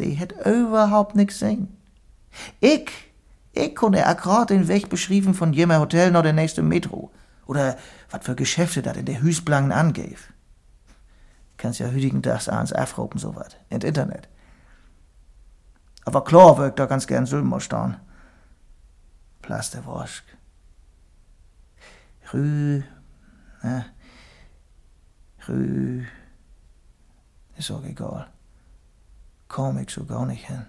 Die 0.00 0.12
hätt 0.12 0.34
überhaupt 0.46 1.16
nix 1.16 1.38
sehen. 1.38 1.76
Ich, 2.60 2.90
ich 3.52 3.74
konnte 3.74 4.06
akkurat 4.06 4.50
den 4.50 4.68
Weg 4.68 4.88
beschrieben 4.88 5.34
von 5.34 5.52
jemer 5.52 5.80
Hotel 5.80 6.10
nach 6.10 6.22
der 6.22 6.32
nächste 6.32 6.62
Metro. 6.62 7.10
Oder 7.46 7.76
wat 8.10 8.24
für 8.24 8.34
Geschäfte 8.34 8.82
dat 8.82 8.96
in 8.96 9.06
der 9.06 9.22
Hüsblangen 9.22 9.72
angeht. 9.72 10.18
Kannst 11.58 11.80
ja 11.80 11.88
hütigen 11.88 12.22
Tags 12.22 12.48
abends 12.48 12.72
aufropen, 12.72 13.20
so 13.20 13.34
wat. 13.34 13.58
In 13.68 13.80
Internet. 13.80 14.28
Aber 16.04 16.24
klar 16.24 16.56
wirkt 16.56 16.78
da 16.78 16.86
ganz 16.86 17.06
gern 17.06 17.26
Sülmer 17.26 17.60
stehen. 17.60 17.96
Plasterwurst. 19.42 20.22
Rü, 22.32 22.82
ne? 23.62 23.84
Rü, 25.48 26.04
ist 27.56 27.70
auch 27.70 27.84
egal. 27.84 28.26
Komm 29.48 29.78
ich 29.78 29.90
so 29.90 30.04
gar 30.04 30.26
nicht 30.26 30.46
hin. 30.46 30.66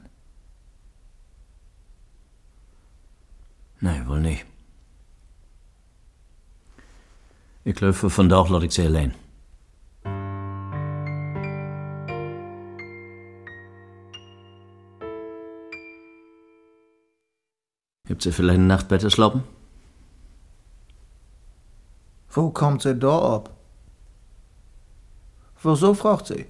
Nee, 3.82 4.06
wohl 4.08 4.20
nicht. 4.20 4.46
Ik 7.64 7.78
geloof 7.78 7.98
voor 7.98 8.12
vandaag 8.12 8.48
laat 8.50 8.64
ik 8.64 8.72
ze 8.72 8.86
alleen. 8.86 9.14
Hebt 18.10 18.24
ze 18.24 18.32
vielleicht 18.32 18.58
eine 18.58 18.66
Nacht 18.66 18.88
besser 18.88 19.12
schlafen? 19.12 19.44
Wo 22.32 22.50
kommt 22.50 22.82
sie 22.82 22.96
da 22.96 23.36
ab? 23.36 23.56
Wieso 25.62 25.94
fragt 25.94 26.26
sie? 26.26 26.48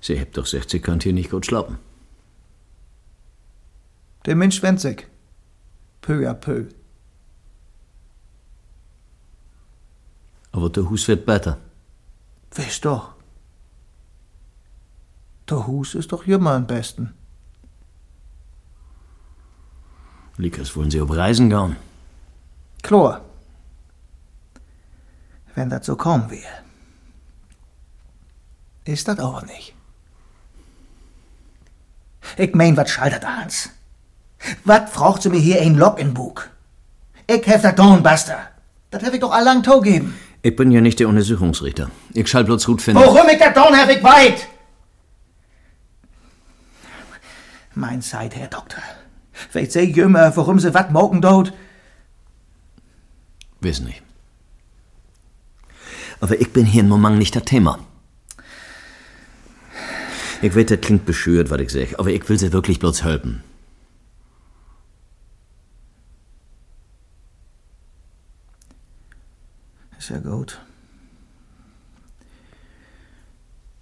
Sie 0.00 0.18
hebt 0.18 0.36
doch 0.36 0.42
gesagt, 0.42 0.70
sie 0.70 0.80
könnt 0.80 1.04
hier 1.04 1.12
nicht 1.12 1.30
gut 1.30 1.46
schlafen. 1.46 1.78
Der 4.26 4.34
Mensch 4.34 4.60
wendet 4.62 4.80
sich. 4.80 5.06
Peu 6.00 6.28
à 6.28 6.34
peu. 6.34 6.68
Aber 10.50 10.70
der 10.70 10.90
Hus 10.90 11.06
wird 11.06 11.24
besser. 11.24 11.58
Weißt 12.50 12.84
doch. 12.84 13.14
Der 15.48 15.68
Hus 15.68 15.94
ist 15.94 16.10
doch 16.10 16.26
immer 16.26 16.54
am 16.54 16.66
besten. 16.66 17.14
Likas 20.36 20.74
wollen 20.76 20.90
sie 20.90 21.00
auf 21.00 21.10
Reisen 21.10 21.48
gehen. 21.48 21.76
Klar. 22.82 23.20
Wenn 25.54 25.70
das 25.70 25.86
so 25.86 25.96
kommen 25.96 26.30
will. 26.30 26.42
Ist 28.84 29.08
das 29.08 29.18
aber 29.18 29.42
nicht. 29.46 29.74
Ich 32.36 32.54
mein, 32.54 32.76
was 32.76 32.90
schaltet 32.90 33.24
ans? 33.24 33.70
Was 34.64 34.92
braucht 34.92 35.22
sie 35.22 35.30
mir 35.30 35.38
hier 35.38 35.62
ein 35.62 35.76
Login-Buch? 35.76 36.42
Ich 37.26 37.46
hef 37.46 37.62
das 37.62 37.74
Dornbuster. 37.74 38.38
Das 38.90 39.02
hef 39.02 39.14
ich 39.14 39.20
doch 39.20 39.32
allang 39.32 39.62
geben. 39.82 40.14
Ich 40.42 40.54
bin 40.56 40.70
ja 40.70 40.80
nicht 40.80 41.00
der 41.00 41.08
Untersuchungsrichter. 41.08 41.90
Ich 42.12 42.28
schall 42.28 42.44
bloß 42.44 42.66
gut 42.66 42.82
finden. 42.82 43.02
Worum 43.02 43.28
ich 43.28 43.38
das 43.38 43.54
Dorn 43.54 43.74
hef 43.74 43.88
ich 43.88 44.02
weit? 44.02 44.46
Mein 47.74 48.02
Zeit, 48.02 48.36
Herr 48.36 48.48
Doktor. 48.48 48.82
Weet 49.52 49.72
sie 49.72 49.92
jümmer, 49.92 50.36
warum 50.36 50.58
sie 50.58 50.74
wat 50.74 50.90
morgen 50.90 51.20
dort? 51.20 51.52
Weiß 53.60 53.80
nicht. 53.80 54.02
Aber 56.20 56.40
ich 56.40 56.52
bin 56.52 56.64
hier 56.64 56.80
im 56.80 56.88
Moment 56.88 57.18
nicht 57.18 57.34
das 57.34 57.44
Thema. 57.44 57.78
Ich 60.42 60.54
weiß, 60.54 60.66
das 60.66 60.80
klingt 60.80 61.06
bescheuert, 61.06 61.50
was 61.50 61.60
ich 61.60 61.70
sag, 61.70 61.98
aber 61.98 62.10
ich 62.10 62.28
will 62.28 62.38
sie 62.38 62.52
wirklich 62.52 62.78
bloß 62.78 63.02
helfen. 63.02 63.42
Ist 69.98 70.10
ja 70.10 70.18
gut. 70.18 70.60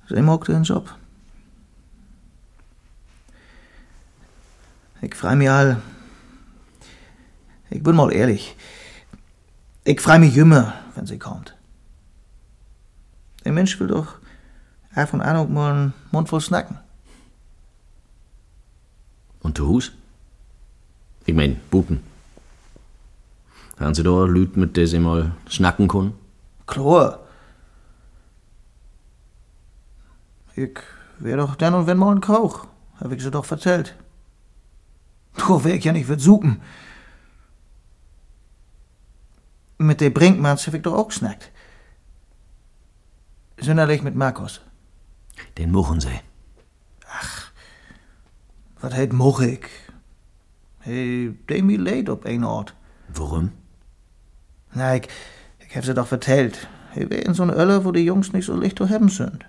Sie 0.08 0.22
mag 0.22 0.44
den 0.44 0.62
Job. 0.62 0.94
Ich 5.02 5.14
freu 5.16 5.34
mich 5.34 5.50
all. 5.50 5.82
Ich 7.70 7.82
bin 7.82 7.96
mal 7.96 8.12
ehrlich. 8.12 8.56
Ich 9.84 10.00
freu 10.00 10.18
mich 10.20 10.36
immer, 10.36 10.74
wenn 10.94 11.06
sie 11.06 11.18
kommt. 11.18 11.56
Der 13.44 13.52
Mensch 13.52 13.78
will 13.80 13.88
doch 13.88 14.14
af 14.94 15.12
und 15.12 15.20
an 15.20 15.52
mal 15.52 15.72
einen 15.72 15.94
Mund 16.12 16.28
voll 16.28 16.40
snacken. 16.40 16.78
Und 19.40 19.58
der 19.58 19.66
Hus? 19.66 19.90
Ich 21.26 21.34
mein, 21.34 21.60
Buben. 21.70 22.00
Haben 23.80 23.94
Sie 23.94 24.04
da 24.04 24.24
Lüt, 24.24 24.56
mit 24.56 24.76
der 24.76 24.86
Sie 24.86 25.00
mal 25.00 25.32
schnacken 25.48 25.88
können? 25.88 26.14
Klar. 26.66 27.18
Ich 30.54 30.78
wär 31.18 31.38
doch 31.38 31.56
dann 31.56 31.74
und 31.74 31.86
wenn 31.88 31.96
mal 31.96 32.14
ein 32.14 32.20
Koch, 32.20 32.66
hab 33.00 33.10
ich 33.10 33.22
sie 33.22 33.30
doch 33.32 33.50
erzählt. 33.50 33.96
Du 35.36 35.64
wär 35.64 35.74
ich 35.74 35.84
ja 35.84 35.92
nicht 35.92 36.08
wird 36.08 36.20
suchen. 36.20 36.60
Mit 39.78 40.00
der 40.00 40.10
Brinkmanns 40.10 40.66
hab 40.66 40.74
ich 40.74 40.82
doch 40.82 40.94
auch 40.94 41.08
gesnackt. 41.08 41.50
Sonderlich 43.58 44.02
mit 44.02 44.14
Markus. 44.14 44.60
Den 45.56 45.70
muchen 45.70 46.00
Sie. 46.00 46.20
Was 48.80 48.94
heet 48.94 49.12
moch 49.12 49.40
ik? 49.40 49.70
Hey, 50.78 51.36
Demi 51.46 51.78
leed 51.78 52.08
op 52.08 52.24
een 52.24 52.44
Ort. 52.44 52.74
Warum? 53.06 53.52
Na, 54.72 54.90
ik, 54.90 55.04
ik 55.58 55.72
heb 55.72 55.84
ze 55.84 55.92
doch 55.92 56.08
verteld. 56.08 56.66
Hij 56.88 57.08
weer 57.08 57.26
in 57.26 57.34
zo'n 57.34 57.50
Ölle, 57.50 57.82
wo 57.82 57.90
die 57.90 58.04
Jungs 58.04 58.32
nicht 58.32 58.46
so 58.46 58.56
licht 58.56 58.76
zu 58.76 58.88
haben 58.88 59.08
sind. 59.08 59.44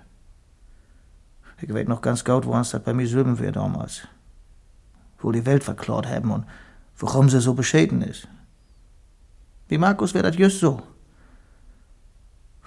Ich 1.60 1.72
weet 1.72 1.88
noch 1.88 2.00
ganz 2.00 2.24
gut, 2.24 2.44
wo 2.44 2.52
uns 2.52 2.70
das 2.70 2.82
bei 2.82 2.92
mir 2.92 3.08
Söben 3.08 3.38
wir 3.38 3.52
damals. 3.52 4.06
Wo 5.24 5.32
die 5.32 5.46
Welt 5.46 5.64
verklaut 5.64 6.06
haben 6.06 6.30
und 6.30 6.44
warum 6.98 7.30
sie 7.30 7.40
so 7.40 7.54
beschäden 7.54 8.02
ist. 8.02 8.28
Wie 9.68 9.78
Markus 9.78 10.12
wär 10.12 10.22
das 10.22 10.36
just 10.36 10.60
so. 10.60 10.82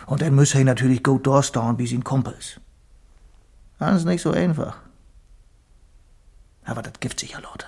Und 0.07 0.23
dann 0.23 0.33
muss 0.33 0.55
er 0.55 0.63
natürlich 0.63 1.03
gut 1.03 1.27
durchstehen 1.27 1.77
wie 1.77 1.85
sein 1.85 2.03
Kumpels. 2.03 2.59
Alles 3.77 4.05
nicht 4.05 4.23
so 4.23 4.31
einfach. 4.31 4.79
Aber 6.65 6.81
das 6.81 6.93
gibt 6.99 7.19
sicher 7.19 7.41
Leute. 7.41 7.67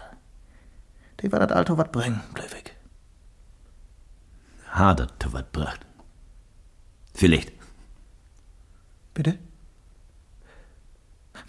Die 1.22 1.32
war 1.32 1.40
das 1.40 1.56
Alter 1.56 1.78
wat 1.78 1.92
bringen, 1.92 2.22
er 4.76 5.08
zu 5.20 5.32
was 5.34 5.44
gebracht. 5.52 5.86
Vielleicht. 7.14 7.52
Bitte? 9.14 9.38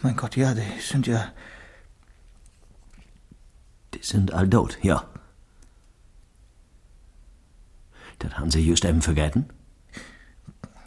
Mein 0.02 0.16
Gott, 0.16 0.36
ja, 0.36 0.52
die 0.52 0.80
sind 0.80 1.06
ja. 1.06 1.32
Die 3.94 4.02
sind 4.02 4.32
all 4.32 4.48
tot, 4.48 4.78
ja. 4.82 5.04
Das 8.18 8.36
haben 8.36 8.50
Sie 8.50 8.60
just 8.60 8.84
eben 8.84 9.02
vergessen? 9.02 9.48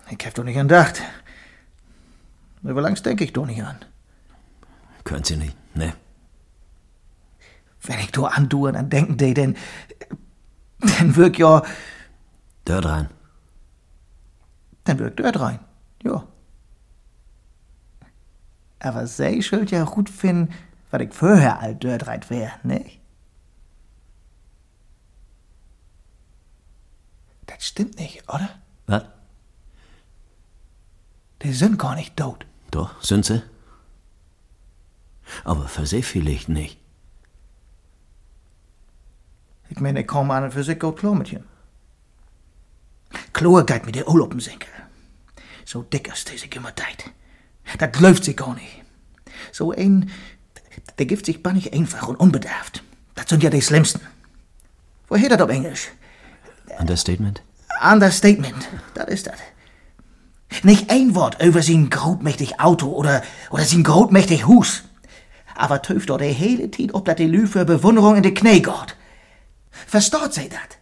Ich 0.10 0.26
hab 0.26 0.34
doch 0.36 0.44
nicht 0.44 0.58
an 0.58 0.68
gedacht. 0.68 1.02
Aber 2.64 2.82
langs 2.82 3.02
denke 3.02 3.24
ich 3.24 3.34
doch 3.34 3.46
nicht 3.46 3.64
an. 3.64 3.78
Können 5.04 5.24
Sie 5.24 5.36
nicht, 5.36 5.58
ne? 5.76 5.94
Wenn 7.82 8.00
ich 8.00 8.12
doch 8.12 8.32
andue, 8.32 8.72
dann 8.72 8.90
denken 8.90 9.18
die, 9.18 9.34
denn. 9.34 9.58
Dann 10.80 11.16
wirkt 11.16 11.38
ja. 11.38 11.64
Dort 12.66 12.86
rein. 12.86 13.10
Dann 14.86 15.00
wirkt 15.00 15.20
dort 15.20 15.40
rein. 15.40 15.60
Ja. 16.04 16.26
Aber 18.80 19.08
sie 19.08 19.42
schuld 19.42 19.72
ja 19.72 19.86
gut 19.86 20.10
finden, 20.10 20.54
was 20.94 21.02
ich 21.02 21.14
vorher 21.14 21.60
all 21.60 21.74
dort 21.74 22.30
wär, 22.30 22.52
ne? 22.62 22.86
Das 27.48 27.66
stimmt 27.66 27.98
nicht, 27.98 28.30
oder? 28.30 28.48
Was? 28.86 29.04
Die 31.42 31.52
sind 31.52 31.80
gar 31.80 31.96
nicht 31.96 32.16
tot. 32.16 32.46
Doch, 32.70 33.02
sind 33.02 33.26
Sie? 33.26 33.42
Aber 35.44 35.68
für 35.68 35.88
Sie 35.88 36.04
vielleicht 36.04 36.50
nicht. 36.50 36.80
Ich 39.70 39.80
meine, 39.80 40.02
ich 40.02 40.08
komme 40.08 40.36
an 40.36 40.44
und 40.44 40.52
für 40.52 40.64
sich 40.64 40.80
gut 40.80 41.00
klar 41.00 41.16
mit 41.16 41.34
ihm. 41.34 41.44
Klar 43.34 43.66
geht 43.66 43.88
mit 43.88 43.96
der 43.96 44.08
Urlauben 44.08 44.40
sinken. 44.40 44.70
So 45.66 45.82
dick 45.82 46.08
ist 46.08 46.32
diese 46.32 46.46
immer 46.46 46.76
Zeit. 46.76 47.10
Das 47.80 48.00
läuft 48.00 48.26
sich 48.26 48.38
gar 48.38 48.54
nicht. 48.54 48.84
So 49.52 49.72
ein, 49.72 50.12
der 50.98 51.06
gibt 51.06 51.26
sich 51.26 51.44
bannig 51.44 51.74
einfach 51.74 52.08
und 52.08 52.16
unbedarft. 52.16 52.84
Das 53.16 53.30
sind 53.30 53.44
ja 53.44 53.50
die 53.50 53.62
Schlimmsten. 53.62 54.02
Woher 55.08 55.30
das 55.30 55.42
auf 55.42 55.50
Englisch? 55.50 55.90
Understatement? 56.80 57.42
Understatement, 57.82 58.68
das 58.94 59.08
ist 59.08 59.28
das. 59.28 59.40
Nicht 60.64 60.90
ein 60.92 61.16
Wort 61.16 61.42
über 61.42 61.62
sein 61.62 61.90
grotmächtig 61.90 62.60
Auto 62.60 62.88
oder, 62.88 63.24
oder 63.50 63.64
sein 63.64 63.84
grotmächtig 63.84 64.46
Hus. 64.46 64.84
Aber 65.56 65.82
töft 65.82 66.10
doch 66.10 66.18
der 66.18 66.32
hele 66.32 66.70
Tid 66.72 66.94
ob 66.94 67.06
dat 67.06 67.20
die 67.20 67.28
Lü 67.28 67.48
für 67.48 67.66
Bewunderung 67.66 68.16
in 68.16 68.24
de 68.24 68.34
Knie 68.34 68.62
geht. 68.62 68.96
Versteht 69.88 70.34
sie 70.34 70.50
dat? 70.50 70.78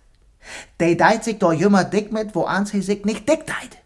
Der 0.80 0.96
deit 0.96 1.24
sich 1.24 1.40
doch 1.40 1.54
jümmer 1.54 1.84
dick 1.84 2.12
mit, 2.12 2.36
wo 2.36 2.46
ans 2.46 2.72
sie 2.72 2.82
sich 2.82 3.06
nicht 3.06 3.28
dick 3.28 3.46
deit. 3.48 3.78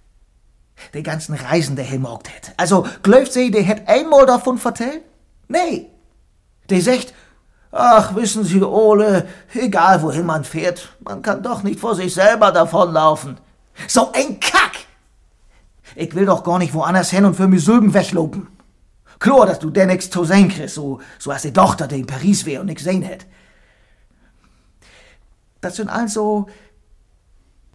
Die 0.93 1.03
ganzen 1.03 1.35
Reisen, 1.35 1.75
der 1.75 1.85
hemorgt 1.85 2.27
het. 2.27 2.53
Also, 2.57 2.85
glaubt 3.03 3.31
sie, 3.31 3.51
der 3.51 3.63
hätt 3.63 3.87
einmal 3.87 4.25
davon 4.25 4.57
vertellt? 4.57 5.01
Nee. 5.47 5.87
Der 6.69 6.81
sagt, 6.81 7.13
ach, 7.71 8.15
wissen 8.15 8.43
Sie, 8.43 8.61
Ole, 8.61 9.27
egal 9.53 10.01
wohin 10.01 10.25
man 10.25 10.43
fährt, 10.43 10.95
man 10.99 11.21
kann 11.21 11.43
doch 11.43 11.63
nicht 11.63 11.79
vor 11.79 11.95
sich 11.95 12.13
selber 12.13 12.51
davonlaufen. 12.51 13.37
So 13.87 14.11
ein 14.13 14.39
Kack! 14.39 14.85
Ich 15.95 16.13
will 16.15 16.25
doch 16.25 16.43
gar 16.43 16.59
nicht 16.59 16.73
woanders 16.73 17.11
hin 17.11 17.25
und 17.25 17.35
für 17.35 17.47
mich 17.47 17.63
Sülben 17.63 17.93
weglopen. 17.93 18.47
Klar, 19.19 19.45
dass 19.45 19.59
du 19.59 19.69
der 19.69 19.85
nix 19.85 20.09
zu 20.09 20.25
sehen 20.25 20.49
kriegst, 20.49 20.75
so, 20.75 20.99
so 21.19 21.31
als 21.31 21.43
die 21.43 21.53
Tochter, 21.53 21.87
die 21.87 21.99
in 21.99 22.07
Paris 22.07 22.45
wär 22.45 22.59
und 22.59 22.67
nix 22.67 22.83
sehen 22.83 23.01
hätt. 23.01 23.25
Das 25.61 25.77
sind 25.77 25.89
also 25.89 26.47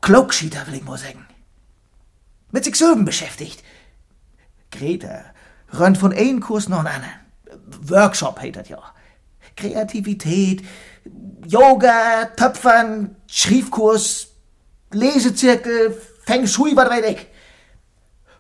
Klugschieter, 0.01 0.67
will 0.67 0.75
ich 0.75 0.85
mal 0.85 0.99
sagen. 0.99 1.27
Mit 2.51 2.65
sich 2.65 2.77
Sülben 2.77 3.05
beschäftigt. 3.05 3.63
Greta 4.71 5.25
rennt 5.73 5.99
von 5.99 6.13
einem 6.13 6.41
Kurs 6.41 6.69
noch 6.69 6.79
einen 6.79 6.89
anderen. 6.89 7.21
Workshop 7.83 8.41
heißt 8.41 8.57
das 8.57 8.69
ja. 8.69 8.83
Kreativität, 9.57 10.63
Yoga, 11.47 12.27
Töpfern, 12.37 13.17
Schriefkurs, 13.27 14.29
Lesezirkel, 14.93 15.97
Feng 16.25 16.47
Shui, 16.47 16.75
was 16.77 16.89
weiß 16.89 17.05
ich. 17.07 17.27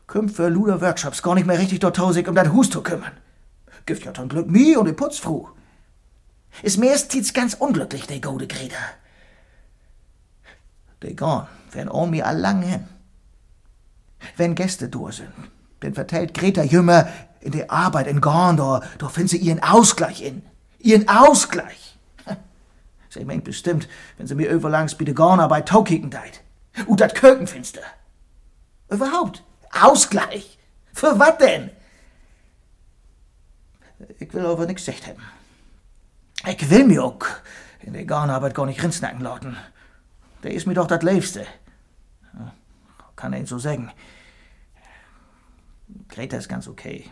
Kümmt 0.06 0.32
für 0.32 0.48
Luder 0.48 0.80
Workshops 0.80 1.22
gar 1.22 1.34
nicht 1.34 1.46
mehr 1.46 1.58
richtig 1.58 1.80
dort 1.80 1.96
tausig 1.96 2.26
um 2.28 2.34
das 2.34 2.50
Hus 2.50 2.70
zu 2.70 2.82
kümmern. 2.82 3.12
Gibt 3.86 4.04
ja 4.04 4.12
dann 4.12 4.28
Glück 4.28 4.48
mir 4.48 4.80
und 4.80 4.86
die 4.86 4.92
Putzfrau. 4.92 5.50
Ist 6.62 6.78
meistens 6.78 7.32
ganz 7.32 7.54
unglücklich, 7.54 8.06
der 8.06 8.20
gute 8.20 8.46
Greta. 8.46 8.76
Die 11.02 11.16
gone, 11.16 11.48
wenn 11.72 11.88
um 11.88 12.10
mir 12.10 12.26
allang 12.26 12.62
hin. 12.62 12.86
Wenn 14.36 14.54
Gäste 14.54 14.88
durch 14.88 15.16
sind, 15.16 15.32
dann 15.80 15.94
vertellt 15.94 16.34
Greta 16.34 16.62
Jümmer 16.62 17.08
in 17.40 17.52
der 17.52 17.70
Arbeit 17.70 18.06
in 18.06 18.20
Gorn, 18.20 18.56
da, 18.56 18.82
findet 19.08 19.30
sie 19.30 19.38
ihren 19.38 19.62
Ausgleich 19.62 20.22
in. 20.22 20.42
Ihren 20.78 21.08
Ausgleich. 21.08 21.98
Sie 23.08 23.24
meint 23.24 23.44
bestimmt, 23.44 23.88
wenn 24.16 24.26
sie 24.26 24.34
mir 24.34 24.50
überlangs 24.50 24.94
bei 24.94 25.04
der 25.04 25.14
Gornarbeit 25.14 25.68
taukicken 25.68 26.10
deit. 26.10 26.42
Und 26.86 27.00
dat 27.00 27.14
Kökenfinster. 27.14 27.82
Überhaupt. 28.88 29.42
Ausgleich. 29.72 30.58
Für 30.92 31.18
was 31.18 31.38
denn? 31.38 31.70
Ich 34.18 34.32
will 34.32 34.46
aber 34.46 34.66
nix 34.66 34.84
gesagt 34.84 35.06
haben. 35.06 35.22
Ich 36.46 36.70
will 36.70 36.84
mir 36.84 37.04
auch 37.04 37.18
in 37.80 37.92
der 37.92 38.04
Garnarbeit 38.04 38.54
gar 38.54 38.66
nicht 38.66 38.82
rinsnacken 38.82 39.20
lauten. 39.20 39.56
Der 40.42 40.52
ist 40.52 40.66
mir 40.66 40.74
doch 40.74 40.86
das 40.86 41.02
Liebste. 41.02 41.46
Kann 43.16 43.34
ich 43.34 43.48
so 43.48 43.58
sagen. 43.58 43.92
Greta 46.08 46.38
ist 46.38 46.48
ganz 46.48 46.66
okay. 46.68 47.10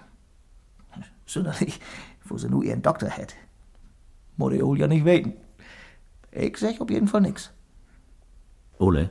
Sonderlich, 1.28 1.78
wo 2.24 2.38
sie 2.38 2.48
nur 2.48 2.64
ihren 2.64 2.80
Doktor. 2.82 3.10
Muss 4.38 4.52
die 4.52 4.62
Ole 4.62 4.80
ja 4.80 4.86
nicht 4.88 5.04
weten. 5.04 5.34
Ich 6.32 6.56
sag 6.56 6.80
auf 6.80 6.90
jeden 6.90 7.06
Fall 7.08 7.20
nix. 7.20 7.50
Ole, 8.78 9.10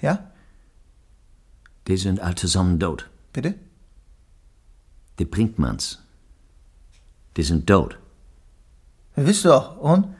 Ja? 0.00 0.30
die 1.86 1.96
sind 1.96 2.20
all 2.20 2.34
zusammen 2.34 2.78
tot. 2.78 3.08
Bitte? 3.32 3.54
Die 5.18 5.24
Brinkmanns. 5.24 6.02
Die 7.36 7.42
sind 7.42 7.66
tot. 7.66 7.98
Wisst 9.16 9.46
doch, 9.46 9.78
und? 9.78 10.14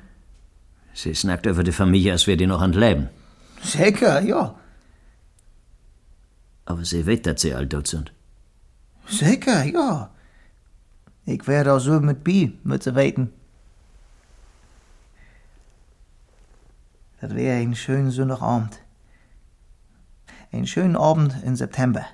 Sie 0.94 1.14
snackt 1.14 1.44
über 1.46 1.62
die 1.62 1.72
Familie, 1.72 2.12
als 2.12 2.26
wäre 2.26 2.38
die 2.38 2.46
noch 2.46 2.62
an 2.62 2.72
Leben. 2.72 3.08
Sicher, 3.62 4.22
ja. 4.22 4.54
Aber 6.64 6.84
sie 6.84 7.06
weiß, 7.06 7.22
dass 7.22 7.42
sie 7.42 7.52
all 7.54 7.68
tot 7.68 7.86
sind. 7.86 8.12
Sicher, 9.06 9.64
ja. 9.64 10.10
Ich 11.28 11.46
werde 11.46 11.74
auch 11.74 11.78
so 11.78 12.00
mit 12.00 12.24
Bi, 12.24 12.58
mit 12.64 12.82
sie 12.82 12.94
weten. 12.94 13.30
Das 17.20 17.34
wäre 17.34 17.58
ein 17.58 17.76
schöner 17.76 18.10
Sonntagabend. 18.10 18.80
Ein 20.52 20.66
schönen 20.66 20.96
Abend 20.96 21.36
im 21.44 21.54
September. 21.54 22.06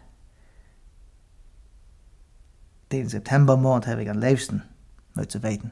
Den 2.90 3.08
Septembermond 3.08 3.86
habe 3.86 4.02
ich 4.02 4.10
am 4.10 4.18
liebsten, 4.18 4.64
mit 5.14 5.30
sie 5.30 5.44
weten. 5.44 5.70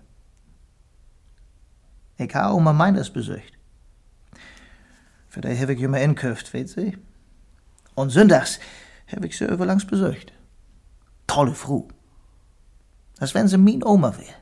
Ich 2.19 2.33
habe 2.37 2.55
Oma 2.55 2.73
Meinders 2.73 3.11
besucht. 3.11 3.59
Für 5.29 5.41
die 5.41 5.59
habe 5.59 5.73
ich 5.73 5.81
immer 5.81 6.01
inkauft, 6.01 6.53
weet 6.53 6.69
sie? 6.69 6.97
Und 7.97 8.11
sonntags 8.11 8.61
habe 9.11 9.27
ich 9.27 9.37
sie 9.37 9.47
überlangs 9.47 9.85
besucht. 9.85 10.33
Tolle 11.27 11.55
Frau. 11.55 11.89
Als 13.19 13.35
wenn 13.35 13.49
sie 13.49 13.59
mein 13.59 13.85
Oma 13.85 14.17
wäre. 14.19 14.35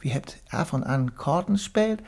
Wie 0.00 0.10
hebt 0.10 0.40
avond 0.50 0.86
aan 0.86 1.14
Karten 1.14 1.54
gespeeld? 1.54 2.02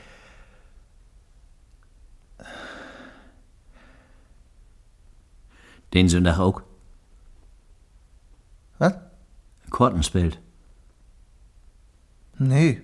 Den 5.93 6.07
Sonntag 6.07 6.39
auch. 6.39 6.61
Was? 8.79 8.93
Korten 9.69 10.03
spielt. 10.03 10.39
Nee. 12.37 12.81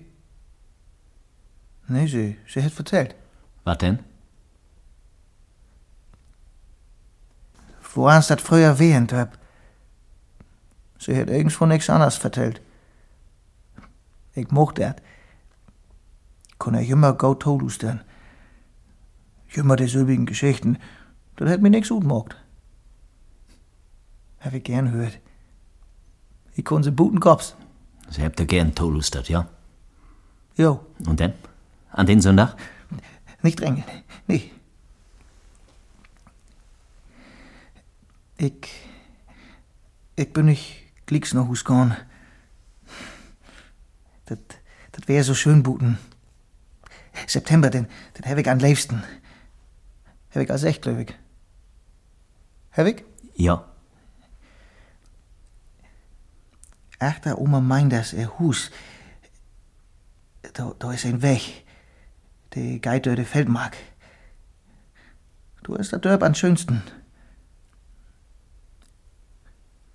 Nee, 1.88 2.06
sie, 2.06 2.38
sie 2.46 2.62
hat 2.62 2.72
vertellt. 2.72 3.14
Was 3.64 3.78
denn? 3.78 3.98
Woran 7.94 8.22
dat 8.28 8.40
früher 8.40 8.78
wehend 8.78 9.12
hab. 9.12 9.38
Sie 10.98 11.16
hat 11.16 11.28
irgendwo 11.28 11.66
nix 11.66 11.88
anderes 11.90 12.16
vertellt. 12.16 12.60
Ich 14.34 14.50
mocht 14.50 14.78
dat. 14.78 15.00
Kon 16.58 16.74
er 16.74 16.82
immer 16.82 17.12
go 17.12 17.34
tolustern. 17.34 18.02
Immer 19.54 19.76
dieselbigen 19.76 20.26
Geschichten. 20.26 20.78
Das 21.36 21.48
hat 21.50 21.62
mir 21.62 21.70
nix 21.70 21.88
gut 21.88 22.04
mocht. 22.04 22.36
Hab 24.40 24.52
ich 24.52 24.64
gern 24.64 24.90
hört. 24.92 25.18
Ich 26.54 26.64
kon 26.64 26.82
sie 26.82 26.90
buten 26.90 27.20
Kops. 27.20 27.54
Sie 28.10 28.22
habt 28.24 28.38
ja 28.40 28.46
gern 28.46 28.74
tolustert, 28.74 29.28
ja? 29.28 29.48
Jo, 30.56 30.80
Und 31.06 31.20
dann? 31.20 31.34
An 31.90 32.06
den 32.06 32.20
Sonntag? 32.20 32.56
nicht 33.42 33.60
drängen. 33.60 33.84
Nee. 34.26 34.50
Ich. 38.36 38.68
Ich 40.16 40.32
bin 40.32 40.46
nicht 40.46 40.87
glicks 41.08 41.32
noch 41.32 41.48
Hus 41.48 41.64
gegangen. 41.64 41.96
Das, 44.26 44.38
das 44.92 45.08
wär 45.08 45.24
so 45.24 45.34
schön 45.34 45.62
buten. 45.62 45.98
September, 47.26 47.70
den, 47.70 47.88
den 48.16 48.30
hab 48.30 48.38
ich 48.38 48.48
am 48.48 48.58
liebsten. 48.58 49.02
Hab 50.30 50.42
ich 50.42 50.50
als 50.50 50.62
echt, 50.62 50.82
glaub 50.82 50.98
ich. 50.98 51.14
Ja. 53.34 53.64
Achter 56.98 57.38
Oma 57.38 57.60
Meinders, 57.60 58.12
ihr 58.12 58.38
Hus. 58.38 58.70
Da, 60.52 60.74
da 60.78 60.92
ist 60.92 61.06
ein 61.06 61.22
Weg. 61.22 61.64
Der 62.54 62.78
geht 62.78 63.06
durch 63.06 63.16
die 63.16 63.24
Feldmark. 63.24 63.76
Du 65.62 65.74
ist 65.74 65.90
der 65.90 66.00
Dörp 66.00 66.22
am 66.22 66.34
schönsten. 66.34 66.82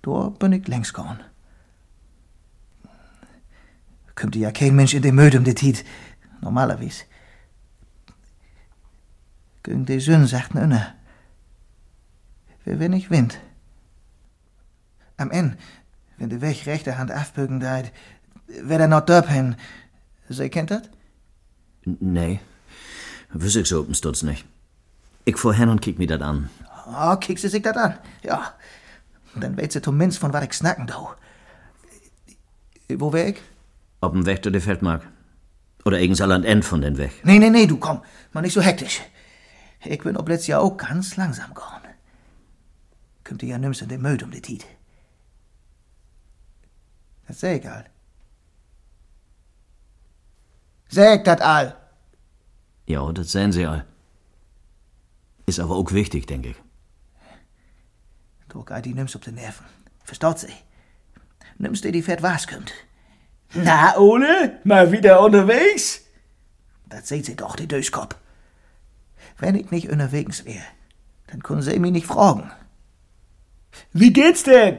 Da 0.04 0.28
bin 0.28 0.52
ich 0.52 0.68
längst 0.68 0.92
gegangen. 0.92 1.20
Kommt 4.14 4.36
ja 4.36 4.50
kein 4.52 4.76
Mensch 4.76 4.92
in 4.92 5.00
den 5.00 5.14
Möd 5.14 5.34
um 5.34 5.44
die 5.44 5.54
Tiet. 5.54 5.82
Normalerweise. 6.42 7.04
Gegen 9.62 9.86
die 9.86 10.00
Sünn 10.00 10.26
sagt 10.26 10.54
einer. 10.56 10.94
Wer 12.66 12.80
wenn 12.80 12.92
ich 12.92 13.10
wind. 13.10 13.38
Am 15.16 15.30
Ende, 15.30 15.56
wenn 16.18 16.28
der 16.28 16.42
Weg 16.42 16.66
rechte 16.66 16.98
Hand 16.98 17.10
afbügen 17.10 17.60
deit, 17.60 17.90
wer 18.46 18.80
er 18.80 18.88
noch 18.88 19.06
dörp 19.06 19.30
hin. 19.30 19.56
Sie 20.28 20.50
kennt 20.50 20.70
das? 20.70 20.82
Nee. 21.86 22.40
Wüsste 23.30 23.60
ich 23.60 23.68
so 23.68 23.80
oben 23.80 23.94
Stutz 23.94 24.22
nicht. 24.22 24.44
Ich 25.24 25.38
fuhr 25.38 25.54
hin 25.54 25.70
und 25.70 25.80
kick 25.80 25.98
mir 25.98 26.06
das 26.06 26.20
an. 26.20 26.50
Ah, 26.68 27.16
kick 27.16 27.38
sie 27.38 27.48
sich 27.48 27.62
das 27.62 27.76
an. 27.76 27.98
Ja. 28.22 28.52
Dann 29.34 29.56
weet 29.56 29.72
ze 29.72 29.80
tenminst 29.80 30.18
von 30.18 30.30
wat 30.30 30.42
ik 30.42 30.52
snacken 30.52 30.86
do. 30.86 31.14
Wo 32.98 33.12
wär 33.12 33.28
ich? 33.28 33.42
Auf 34.00 34.12
dem 34.12 34.24
Weg 34.26 34.42
die 34.42 34.60
Feldmark. 34.60 35.02
Oder 35.84 35.98
irgends 35.98 36.20
an 36.20 36.44
End 36.44 36.64
von 36.64 36.80
den 36.80 36.96
Weg. 36.96 37.24
Nee, 37.24 37.38
nee, 37.38 37.50
nee, 37.50 37.66
du 37.66 37.76
komm, 37.76 38.02
mal 38.32 38.42
nicht 38.42 38.54
so 38.54 38.60
hektisch. 38.60 39.02
Ich 39.84 40.02
bin 40.02 40.16
ob 40.16 40.28
letztes 40.28 40.46
Jahr 40.46 40.62
auch 40.62 40.76
ganz 40.76 41.16
langsam 41.16 41.52
gegangen. 41.54 41.94
Kommt 43.24 43.42
ihr 43.42 43.50
ja 43.50 43.58
nimmst 43.58 43.82
in 43.82 43.88
den 43.88 44.02
Möd 44.02 44.22
um 44.22 44.30
die 44.30 44.40
Tiet. 44.40 44.66
Das 47.26 47.40
seh 47.40 47.56
ich 47.56 47.68
all. 47.68 47.84
Säg 50.88 51.24
dat 51.24 51.40
all. 51.40 51.76
Ja, 52.86 53.12
das 53.12 53.32
sehen 53.32 53.52
Sie 53.52 53.66
all. 53.66 53.84
Ist 55.46 55.60
aber 55.60 55.76
auch 55.76 55.92
wichtig, 55.92 56.26
denke 56.26 56.50
ich. 56.50 56.63
Du 58.54 58.62
geht 58.62 58.84
die 58.84 58.94
nimmst 58.94 59.16
auf 59.16 59.22
den 59.22 59.34
Nerven. 59.34 59.66
Verstaut 60.04 60.38
sie? 60.38 60.52
Nimmst 61.58 61.82
dir 61.82 61.90
die 61.90 62.02
Fett 62.02 62.22
was 62.22 62.46
kommt. 62.46 62.72
Na, 63.52 63.98
Ole, 63.98 64.60
mal 64.62 64.92
wieder 64.92 65.20
unterwegs? 65.20 66.02
Das 66.88 67.08
seht 67.08 67.26
sie 67.26 67.34
doch, 67.34 67.56
die 67.56 67.66
Döskopf. 67.66 68.14
Wenn 69.38 69.56
ich 69.56 69.72
nicht 69.72 69.90
unterwegs 69.90 70.44
wäre, 70.44 70.62
dann 71.26 71.42
können 71.42 71.62
sie 71.62 71.76
mich 71.80 71.90
nicht 71.90 72.06
fragen. 72.06 72.48
Wie 73.92 74.12
geht's 74.12 74.44
denn? 74.44 74.78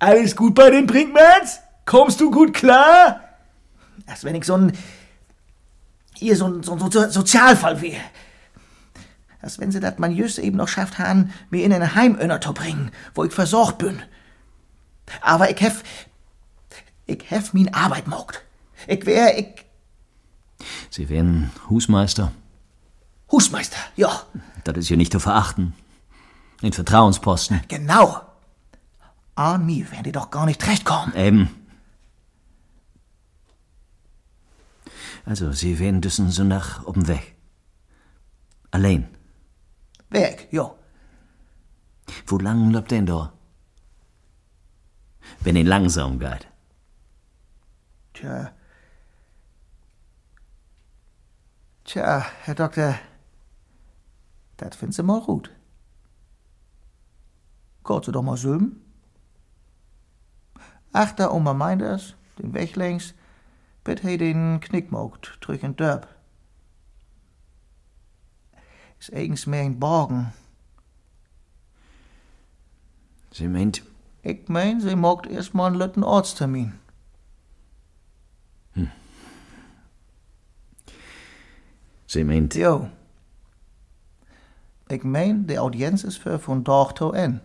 Alles 0.00 0.34
gut 0.34 0.56
bei 0.56 0.70
den 0.70 0.88
Brinkmans? 0.88 1.60
Kommst 1.84 2.20
du 2.20 2.32
gut 2.32 2.52
klar? 2.52 3.20
Als 4.06 4.24
wenn 4.24 4.34
ich 4.34 4.44
so 4.44 4.56
ein. 4.56 4.72
hier 6.14 6.34
so 6.34 6.48
ein, 6.48 6.64
so 6.64 6.72
ein 6.72 6.90
so 6.90 7.08
Sozialfall 7.08 7.80
wäre. 7.80 8.02
Als 9.44 9.58
wenn 9.58 9.70
sie 9.70 9.78
das 9.78 9.98
man 9.98 10.16
just 10.16 10.38
eben 10.38 10.56
noch 10.56 10.68
schafft 10.68 10.98
haben, 10.98 11.30
mir 11.50 11.64
in 11.66 11.72
ein 11.74 11.94
Heim 11.94 12.18
zu 12.40 12.54
bringen, 12.54 12.90
wo 13.14 13.24
ich 13.24 13.32
versorgt 13.32 13.76
bin. 13.76 14.00
Aber 15.20 15.50
ich 15.50 15.60
hef. 15.60 15.84
ich 17.04 17.30
hef 17.30 17.52
min 17.52 17.74
Arbeit 17.74 18.06
mogt. 18.06 18.42
Ich 18.86 19.04
wär, 19.04 19.38
ich. 19.38 19.66
Sie 20.88 21.10
wären 21.10 21.50
Husmeister. 21.68 22.32
Husmeister, 23.30 23.76
ja, 23.96 24.22
Das 24.64 24.78
ist 24.78 24.88
ja 24.88 24.96
nicht 24.96 25.12
zu 25.12 25.20
verachten. 25.20 25.74
Ein 26.62 26.72
Vertrauensposten. 26.72 27.60
genau. 27.68 28.22
An 29.34 29.66
mir 29.66 29.90
werden 29.90 30.04
die 30.04 30.12
doch 30.12 30.30
gar 30.30 30.46
nicht 30.46 30.66
recht 30.66 30.86
kommen. 30.86 31.12
Eben. 31.14 31.50
Also, 35.26 35.52
Sie 35.52 35.78
wären 35.78 36.00
düssen 36.00 36.30
so 36.30 36.44
nach 36.44 36.86
oben 36.86 37.08
weg. 37.08 37.34
Allein. 38.70 39.08
Weg, 40.14 40.48
ja. 40.52 40.74
Wo 42.26 42.38
lang 42.38 42.70
läuft 42.70 42.92
denn 42.92 43.06
da? 43.06 43.32
Wenn 45.40 45.56
ihn 45.56 45.66
langsam 45.66 46.18
geht. 46.20 46.46
Tja. 48.12 48.52
Tja, 51.84 52.24
Herr 52.44 52.54
Doktor, 52.54 52.94
das 54.56 54.76
findest 54.76 55.00
du 55.00 55.02
mal 55.02 55.20
gut. 55.20 55.50
Du 57.82 58.12
doch 58.12 58.22
mal 58.22 58.36
söben? 58.36 58.80
Achter 60.92 61.34
Oma 61.34 61.54
Meinders, 61.54 62.14
den 62.38 62.54
Weg 62.54 62.76
längs, 62.76 63.14
bet 63.82 64.00
he 64.00 64.16
den 64.16 64.60
Knickmogt 64.60 65.38
terug 65.40 65.62
in 65.64 65.74
Dörp. 65.74 66.13
Is 69.04 69.10
eigens 69.10 69.44
meer 69.44 69.62
in 69.62 69.78
Borgen. 69.78 70.32
Sie 73.30 73.48
meint, 73.48 73.82
Ik 74.20 74.48
meen, 74.48 74.80
ze 74.80 74.96
mogt 74.96 75.26
eerst 75.26 75.52
maar 75.52 75.66
een 75.66 75.76
lutten 75.76 76.02
Ortstermin. 76.02 76.72
Sie 82.04 82.24
meint, 82.24 82.54
Jo. 82.54 82.88
Ik 84.86 85.02
meen, 85.02 85.46
de 85.46 85.56
audiënz 85.56 86.02
is 86.02 86.20
voor 86.20 86.40
van 86.40 86.62
dag 86.62 86.92
tot 86.92 87.14
en. 87.14 87.42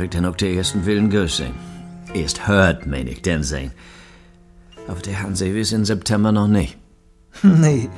Und 0.00 0.14
da 0.14 0.18
hab 0.18 0.22
ich 0.22 0.22
dann 0.22 0.24
auch 0.24 0.36
den 0.36 0.56
ersten 0.56 0.86
Willen 0.86 1.10
gesehen. 1.10 1.54
Erst 2.14 2.48
hört, 2.48 2.86
mein 2.86 3.06
ich, 3.06 3.22
den 3.22 3.42
sehen. 3.42 3.72
Aber 4.88 5.00
der 5.00 5.22
haben 5.22 5.36
sie 5.36 5.52
bis 5.52 5.72
in 5.72 5.84
September 5.84 6.32
noch 6.32 6.48
nicht. 6.48 6.78
nee, 7.42 7.88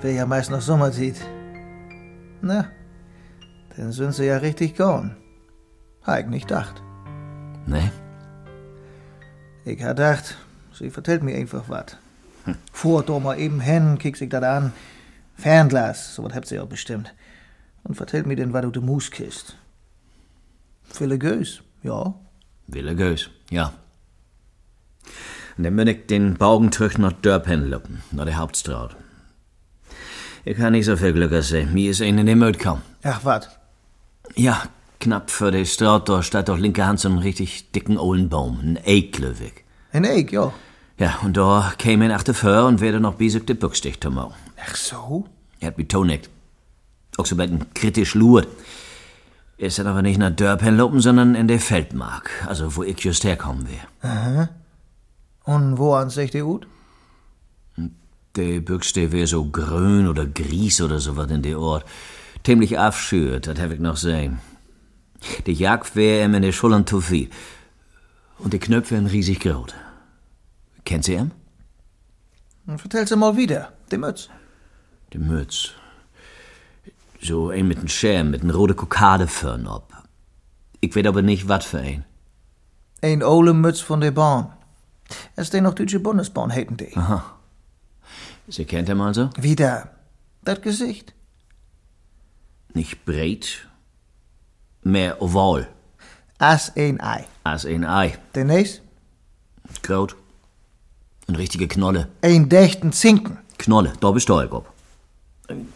wäre 0.00 0.14
ja 0.14 0.26
meist 0.26 0.50
noch 0.50 0.60
Sommerzeit. 0.60 1.16
Na, 2.40 2.66
dann 3.76 3.92
sind 3.92 4.14
sie 4.14 4.26
ja 4.26 4.38
richtig 4.38 4.76
gone. 4.76 5.16
Ich 6.06 6.26
nicht 6.26 6.48
gedacht. 6.48 6.82
Ne? 7.66 7.90
Ich 9.64 9.82
ha 9.82 9.88
gedacht, 9.88 10.36
sie 10.72 10.90
vertellt 10.90 11.22
mir 11.22 11.36
einfach 11.36 11.68
wat. 11.68 11.98
Fuhr 12.72 13.02
doch 13.02 13.20
mal 13.20 13.38
eben 13.38 13.60
hin, 13.60 13.98
kick 13.98 14.16
sich 14.16 14.28
dat 14.28 14.44
an. 14.44 14.72
Fernglas, 15.36 16.14
so 16.14 16.22
was 16.22 16.34
habt 16.34 16.46
sie 16.46 16.60
auch 16.60 16.68
bestimmt. 16.68 17.14
Und 17.82 17.96
vertellt 17.96 18.26
mir 18.26 18.36
denn, 18.36 18.52
wat 18.52 18.64
du 18.64 18.70
de 18.70 18.82
Mus 18.82 19.10
kist. 19.10 19.56
Viele 20.90 21.18
Gös, 21.18 21.60
ja. 21.82 22.14
Wille 22.66 22.94
Gös, 22.94 23.30
ja. 23.50 23.72
Und 25.56 25.64
dann 25.64 25.76
bin 25.76 25.88
ich 25.88 26.06
den 26.06 26.34
Bogen 26.34 26.72
zurück 26.72 26.98
nach 26.98 27.12
Dörp 27.12 27.46
hinloppen, 27.46 28.02
nach 28.10 28.24
der 28.24 28.38
Hauptstraße. 28.38 28.96
Ich 30.44 30.58
habe 30.58 30.72
nicht 30.72 30.86
so 30.86 30.96
viel 30.96 31.12
Glück 31.12 31.42
sie. 31.42 31.64
Mir 31.64 31.90
ist 31.90 32.02
einer 32.02 32.20
in 32.20 32.26
den 32.26 32.38
Mut 32.38 32.58
gekommen. 32.58 32.82
Ach, 33.02 33.24
wat? 33.24 33.58
Ja, 34.34 34.64
knapp 35.00 35.30
vor 35.30 35.50
der 35.50 35.64
Straße, 35.64 36.04
da 36.06 36.22
steht 36.22 36.48
doch 36.48 36.58
linke 36.58 36.84
Hand 36.86 37.00
so 37.00 37.08
einen 37.08 37.18
richtig 37.18 37.70
dicken 37.72 37.98
Ohlenbaum, 37.98 38.60
ein 38.60 38.78
Eiklöwig. 38.84 39.64
En 39.92 40.04
ik, 40.04 40.32
ja. 40.32 40.52
Ja, 40.98 41.18
und 41.22 41.36
da 41.36 41.72
käme 41.78 42.04
ein 42.04 42.12
achte 42.12 42.34
Föhr 42.34 42.66
und 42.66 42.80
werde 42.80 43.00
noch 43.00 43.14
bisig 43.14 43.46
de 43.46 43.56
Büchstich 43.56 43.98
tomau. 43.98 44.32
Ach 44.56 44.76
so? 44.76 45.26
Er 45.60 45.68
hat 45.68 45.76
betont. 45.76 46.30
Auch 47.16 47.26
so 47.26 47.36
ein 47.36 47.66
kritisch 47.74 48.14
lurt. 48.14 48.48
Ist 49.56 49.78
dann 49.78 49.86
aber 49.86 50.02
nicht 50.02 50.18
nach 50.18 50.30
Dörp 50.30 50.62
hinlopen, 50.62 51.00
sondern 51.00 51.34
in 51.34 51.46
der 51.46 51.60
Feldmark, 51.60 52.30
also 52.46 52.74
wo 52.76 52.82
ich 52.82 52.98
just 53.00 53.24
herkommen 53.24 53.68
wär. 53.68 54.48
Und 55.44 55.78
wo 55.78 55.94
an 55.94 56.10
sich 56.10 56.30
die 56.30 56.42
Ut? 56.42 56.66
Der 58.34 58.60
Büchste 58.60 59.12
wär 59.12 59.28
so 59.28 59.44
grün 59.44 60.08
oder 60.08 60.26
gries 60.26 60.80
oder 60.80 60.98
so 60.98 61.16
was 61.16 61.30
in 61.30 61.42
der 61.42 61.60
Ort. 61.60 61.84
Ziemlich 62.42 62.78
aufschürt, 62.78 63.46
das 63.46 63.60
hab 63.60 63.70
ich 63.70 63.78
noch 63.78 63.96
sehen. 63.96 64.40
Die 65.46 65.52
Jagd 65.52 65.94
wär 65.94 66.24
ihm 66.24 66.34
in 66.34 66.42
der 66.42 66.52
Schultern 66.52 66.86
zu 66.86 67.00
viel. 67.00 67.30
Und 68.38 68.52
die 68.52 68.58
Knöpfe 68.58 68.96
wären 68.96 69.06
riesig 69.06 69.40
groß. 69.40 69.72
Kennt 70.84 71.04
Sie 71.04 71.14
ihn? 71.14 71.30
Vertell 72.76 73.06
sie 73.06 73.16
mal 73.16 73.36
wieder, 73.36 73.72
die 73.90 73.98
Mütz. 73.98 74.28
Die 75.12 75.18
Mütz. 75.18 75.72
So 77.24 77.48
ein 77.48 77.66
mit 77.66 77.78
nem 77.78 77.88
Schirm, 77.88 78.30
mit 78.30 78.44
nem 78.44 78.54
rote 78.54 78.74
Kokadeförn 78.74 79.66
ob. 79.66 79.94
Ich 80.80 80.94
weet 80.94 81.06
aber 81.06 81.22
nicht, 81.22 81.48
wat 81.48 81.64
für 81.64 81.78
ein. 81.78 82.04
Een 83.00 83.22
ole 83.22 83.54
Mütz 83.54 83.80
von 83.80 84.00
der 84.02 84.10
Bahn. 84.10 84.52
Es 85.34 85.48
den 85.48 85.64
noch 85.64 85.74
Deutsche 85.74 86.00
Bundesbahn 86.00 86.50
hätten 86.50 86.76
die. 86.76 86.92
Sie 88.48 88.66
kennt 88.66 88.90
ihn 88.90 89.00
also? 89.00 89.30
Wieder. 89.38 89.88
Das 90.44 90.60
Gesicht. 90.60 91.14
Nicht 92.74 93.06
breit, 93.06 93.68
mehr 94.82 95.22
oval, 95.22 95.66
As 96.38 96.72
een 96.74 97.00
Ei. 97.00 97.24
als 97.42 97.64
ein 97.64 97.84
Ei. 97.84 98.18
Der 98.34 98.44
nächst? 98.44 98.82
Kraut. 99.80 100.14
Eine 101.26 101.38
richtige 101.38 101.68
Knolle. 101.68 102.08
Een 102.20 102.50
dächten 102.50 102.92
Zinken. 102.92 103.38
Knolle, 103.56 103.94
da 104.00 104.10
bist 104.10 104.28
du 104.28 104.34
ob. 104.34 104.73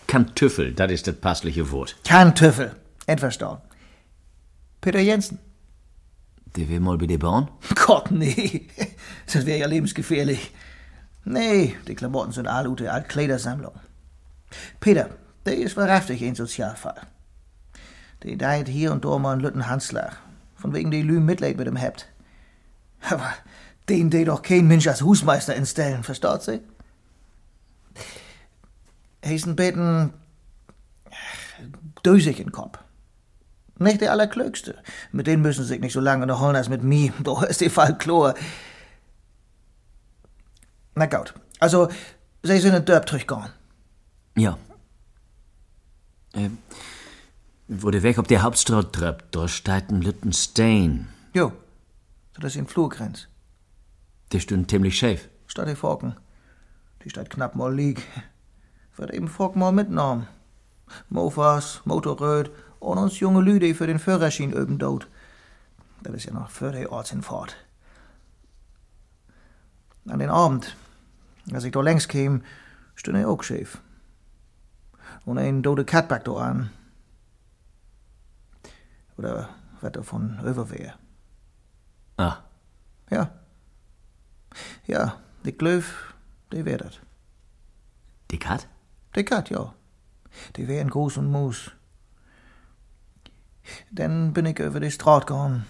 Kantüffel, 0.07 0.73
das 0.73 0.93
ist 0.93 1.07
das 1.07 1.17
passliche 1.17 1.71
Wort. 1.71 1.97
Kantüffel. 2.05 2.75
Entverstanden. 3.07 3.63
Peter 4.81 5.01
Jensen. 5.01 5.39
Der 6.57 6.69
will 6.69 6.81
mal 6.81 6.97
bei 6.97 7.07
der 7.07 7.19
Bahn? 7.19 7.51
Gott, 7.75 8.11
nee. 8.11 8.69
Das 9.33 9.45
wäre 9.45 9.59
ja 9.59 9.67
lebensgefährlich. 9.67 10.53
Nee, 11.25 11.77
die 11.87 11.95
Klamotten 11.95 12.33
sind 12.33 12.47
alle 12.47 12.71
ute 12.71 12.91
Altkleidersammlung. 12.91 13.75
Peter, 14.81 15.11
der 15.45 15.59
ist 15.59 15.77
wahrhaftig 15.77 16.25
ein 16.25 16.35
Sozialfall. 16.35 17.03
Die 18.23 18.39
deit 18.39 18.69
hier 18.69 18.93
und 18.93 19.05
da 19.05 19.19
mal 19.19 19.33
einen 19.33 19.43
Lütten 19.43 19.67
Handslag. 19.67 20.17
Von 20.57 20.73
wegen 20.73 20.91
die 20.91 21.03
Lü 21.03 21.21
Mitleid 21.21 21.57
mit 21.57 21.69
ihm 21.69 21.77
hebt. 21.77 22.09
Aber 23.11 23.33
den 23.89 24.11
de 24.11 24.25
doch 24.25 24.43
kein 24.43 24.67
Mensch 24.67 24.87
als 24.87 25.03
Husmeister 25.03 25.55
instellen, 25.55 26.03
verstaut 26.03 26.43
sie? 26.43 26.61
Er 29.21 29.35
ist 29.35 29.47
ein 29.47 29.57
bisschen 29.57 30.13
dösig 32.05 32.41
in 32.41 32.53
Kopf. 32.53 32.79
Nicht 33.79 34.01
der 34.01 34.13
Allerklügste. 34.13 34.83
Mit 35.13 35.27
denen 35.27 35.43
müssen 35.43 35.63
sie 35.63 35.69
sich 35.69 35.81
nicht 35.81 35.93
so 35.93 36.01
lange 36.01 36.23
unterholen 36.23 36.57
als 36.57 36.69
mit 36.69 36.83
mir. 36.83 37.13
Doch 37.23 37.43
ist 37.43 37.61
die 37.61 37.71
Fall 37.71 37.97
klar. 37.97 38.35
Na 40.95 41.07
gut. 41.07 41.35
Also, 41.61 41.89
sie 42.43 42.59
sind 42.59 42.75
in 42.75 42.85
Dörp 42.85 43.09
zurückgegangen. 43.09 43.53
Ja. 44.37 44.59
Äh, 46.33 46.51
wo 47.69 47.91
der 47.91 48.03
Weg 48.03 48.19
auf 48.19 48.27
der 48.27 48.43
Hauptstraße 48.43 48.91
treibt, 48.91 49.35
da 49.35 49.47
steht 49.47 49.91
ein 49.91 50.03
Lütten 50.03 50.33
Stein. 50.33 51.09
Jo. 51.35 51.53
Das 52.35 52.53
ist 52.53 52.57
in 52.57 52.67
Flurgrenz. 52.67 53.29
Der 54.33 54.41
steht 54.41 54.71
ziemlich 54.71 54.99
schief. 54.99 55.29
Statt 55.47 55.69
die 55.69 55.75
Forken. 55.75 56.17
Die 57.05 57.11
steht 57.11 57.31
knapp 57.31 57.55
mal 57.55 57.75
lieg. 57.75 58.03
Wird 58.99 59.13
eben 59.13 59.31
mal 59.55 59.73
mitgenommen. 59.73 60.27
Mofas, 61.09 61.81
Motorrad 61.85 62.51
und 62.81 62.99
uns 62.99 63.21
junge 63.21 63.41
Lüde 63.41 63.73
für 63.75 63.87
den 63.87 64.01
Führerschein 64.01 64.53
üben 64.53 64.79
dort. 64.79 65.07
Das 66.03 66.15
ist 66.15 66.25
ja 66.25 66.33
noch 66.33 66.51
für 66.51 66.73
die 66.73 66.89
Ortsinfahrt. 66.89 67.57
An 70.09 70.19
den 70.19 70.31
Abend, 70.31 70.77
als 71.53 71.65
ich 71.65 71.73
da 71.73 71.81
längs 71.81 72.09
käm, 72.09 72.43
stund 72.97 73.19
er 73.19 73.29
auch 73.29 73.43
schief. 73.43 73.79
Und 75.25 75.39
ein 75.39 75.63
dode 75.63 75.85
Katback 75.85 76.25
da 76.25 76.33
an. 76.33 76.71
Oder 79.17 79.49
was 79.81 79.93
davon 79.93 80.39
über 80.45 80.71
wär. 80.71 80.95
Ah, 82.17 82.39
Ja. 83.11 83.31
Ja, 84.87 85.21
die 85.45 85.53
Glöf, 85.57 86.15
die 86.53 86.65
wär 86.65 86.79
dat. 86.79 87.01
die 88.31 88.39
Kat? 88.39 88.67
Die 89.19 89.25
Kat, 89.25 89.51
ja. 89.51 89.75
Die 90.57 90.69
wär 90.69 90.81
in 90.81 90.91
Groß 90.91 91.17
und 91.17 91.31
Moos. 91.31 91.73
Dann 93.91 94.33
bin 94.33 94.47
ich 94.47 94.59
über 94.61 94.79
die 94.79 94.93
Straat 94.93 95.27
gegangen. 95.27 95.67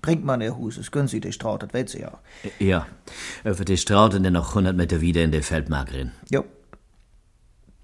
Bringt 0.00 0.24
man 0.24 0.40
ihr 0.40 0.56
Hus, 0.56 0.76
es 0.76 0.92
günstig 0.92 1.22
die 1.22 1.32
Straat, 1.32 1.64
das 1.64 1.74
weiß 1.74 1.90
sie 1.90 2.02
ja. 2.02 2.20
Ja. 2.60 2.86
Über 3.42 3.64
die 3.64 3.76
Straße 3.76 4.16
und 4.16 4.22
dann 4.22 4.34
noch 4.34 4.50
100 4.50 4.76
Meter 4.76 5.00
wieder 5.00 5.24
in 5.24 5.32
der 5.32 5.42
Feldmark 5.42 5.92
rein. 5.92 6.12
Jo. 6.30 6.44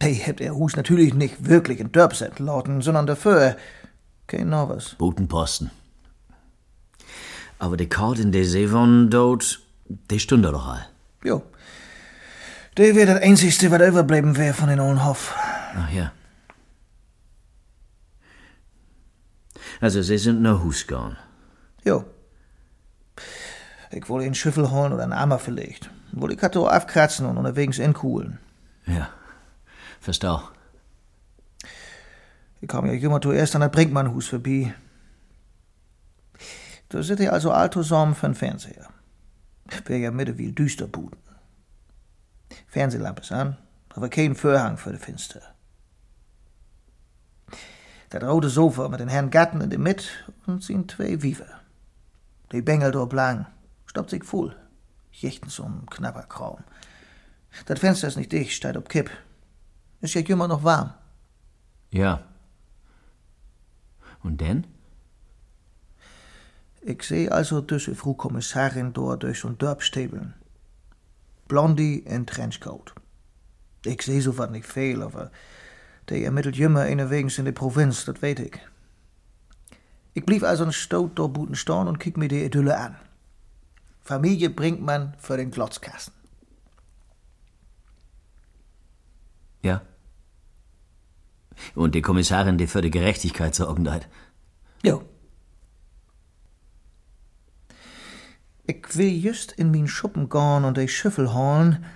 Die 0.01 0.12
hebt 0.12 0.38
ihr 0.38 0.55
Hus 0.55 0.76
natürlich 0.76 1.14
nicht 1.14 1.49
wirklich 1.49 1.80
in 1.80 1.90
Dörpset 1.90 2.38
lauten, 2.38 2.82
sondern 2.82 3.09
dafür 3.09 3.57
kein 4.28 4.49
Novus. 4.49 4.94
Botenposten. 4.94 5.72
Aber 7.59 7.76
die 7.76 7.88
Karte 7.88 8.22
in 8.22 8.30
der 8.30 8.44
Seevon 8.44 9.11
dort, 9.11 9.61
die 9.88 10.20
stund 10.20 10.44
da 10.44 10.53
doch 10.53 10.68
all. 10.68 10.86
Jo. 11.24 11.42
Die 12.79 12.95
wär 12.95 13.07
das 13.07 13.20
Einzigste, 13.20 13.72
was 13.72 13.83
überbleiben 13.89 14.37
wär 14.37 14.55
von 14.55 14.68
den 14.68 14.79
Ollen 14.79 15.05
Hof. 15.05 15.35
Ach 15.74 15.91
ja. 15.91 16.12
Also, 19.81 20.01
sie 20.01 20.16
sind 20.16 20.43
nach 20.43 20.62
Hus 20.62 20.87
gegangen. 20.87 21.16
Jo. 21.85 22.05
Ich 23.91 24.09
wollte 24.09 24.26
einen 24.26 24.37
Schüffel 24.37 24.70
holen 24.70 24.93
oder 24.93 25.03
einen 25.03 25.12
Eimer 25.12 25.41
verlegt. 25.41 25.91
Wollte 26.12 26.37
ich 26.37 26.43
hatte 26.43 26.61
aufkratzen 26.61 27.26
und 27.26 27.37
unterwegs 27.37 27.79
inkuhlen. 27.79 28.39
Ja. 28.87 29.09
Verstau. 29.99 30.43
Ich 32.61 32.68
kam 32.68 32.87
ja 32.87 32.93
immer 32.93 33.20
zuerst 33.20 33.57
an 33.57 33.61
das 33.62 33.72
Brinkmannhus 33.72 34.29
vorbei. 34.29 34.72
Da 36.91 37.03
sitte 37.03 37.24
ich 37.24 37.33
also 37.33 37.51
all 37.51 37.70
zusammen 37.70 38.14
für 38.14 38.26
den 38.26 38.37
Fernseher. 38.37 38.89
Wär 39.87 39.99
ja 39.99 40.12
mitte 40.12 40.39
wie 40.39 40.55
Fernsehlampe 42.66 43.22
ist 43.22 43.32
an, 43.32 43.57
aber 43.90 44.09
kein 44.09 44.34
Vorhang 44.34 44.76
für 44.76 44.92
die 44.92 44.99
Finster. 44.99 45.42
Das 48.11 48.22
rote 48.22 48.49
Sofa 48.49 48.88
mit 48.88 49.01
den 49.01 49.09
Herrn 49.09 49.30
Gatten 49.30 49.61
in 49.61 49.70
der 49.70 49.78
Mitte 49.78 50.07
und 50.46 50.62
sind 50.62 50.90
zwei 50.90 51.22
Wiever. 51.22 51.61
Die 52.53 52.62
Bengel 52.62 52.90
dort 52.90 53.12
lang, 53.12 53.46
stoppt 53.86 54.11
sich 54.11 54.24
voll. 54.24 54.57
Jechten 55.12 55.49
zum 55.49 55.86
knapper 55.86 56.22
Kram. 56.22 56.64
Das 57.66 57.80
Fenster 57.80 58.09
ist 58.09 58.16
nicht 58.16 58.32
dicht, 58.32 58.53
steht 58.53 58.76
ob 58.76 58.88
Kipp. 58.88 59.11
Ist 60.01 60.14
ja 60.14 60.20
immer 60.22 60.49
noch 60.49 60.62
warm. 60.62 60.94
Ja. 61.90 62.22
Und 64.22 64.40
denn? 64.40 64.66
Ich 66.82 67.03
seh 67.03 67.28
also 67.28 67.61
diese 67.61 67.94
Frau 67.94 68.14
Kommissarin 68.14 68.92
dort 68.92 69.22
durch 69.22 69.40
so'n 69.40 69.59
Dörpstäbeln. 69.59 70.34
Blondie 71.49 71.99
in 71.99 72.26
Trenchcoat. 72.26 72.94
Ich 73.84 74.03
so 74.03 74.38
wat 74.38 74.51
nicht 74.51 74.66
viel, 74.66 75.03
aber 75.03 75.30
die 76.11 76.24
ermittelt 76.24 76.57
jümmer 76.57 76.82
eine 76.82 77.11
wegens 77.11 77.38
in 77.38 77.44
der 77.44 77.53
Provinz, 77.53 78.05
das 78.05 78.22
weet 78.22 78.40
ich. 78.40 78.59
Ich 80.14 80.24
blieb 80.24 80.42
also 80.42 80.64
ein 80.64 80.72
Stout 80.72 81.12
dort 81.14 81.32
buten 81.32 81.55
stehen 81.55 81.88
und 81.88 81.99
kick 81.99 82.16
mir 82.16 82.28
die 82.28 82.44
Idylle 82.44 82.76
an. 82.76 82.96
Familie 84.01 84.51
bringt 84.51 84.82
man 84.82 85.14
für 85.18 85.36
den 85.36 85.51
Glotzkasten. 85.51 86.14
Ja. 89.62 89.82
Und 91.74 91.94
die 91.94 92.03
Kommissarin, 92.03 92.59
die 92.59 92.66
für 92.66 92.80
die 92.80 92.90
Gerechtigkeit 92.90 93.55
sorgen 93.55 93.90
hat. 93.90 94.09
Jo. 94.82 95.05
Ich 98.71 98.99
will 98.99 99.16
just 99.16 99.53
in 99.53 99.71
min 99.71 99.89
Schuppen 99.89 100.29
gehen 100.29 100.64
und 100.64 100.77
die 100.77 100.89
Schüffel 100.89 101.33
holen. 101.33 101.87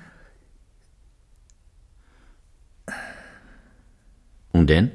Und 4.52 4.70
denn? 4.70 4.90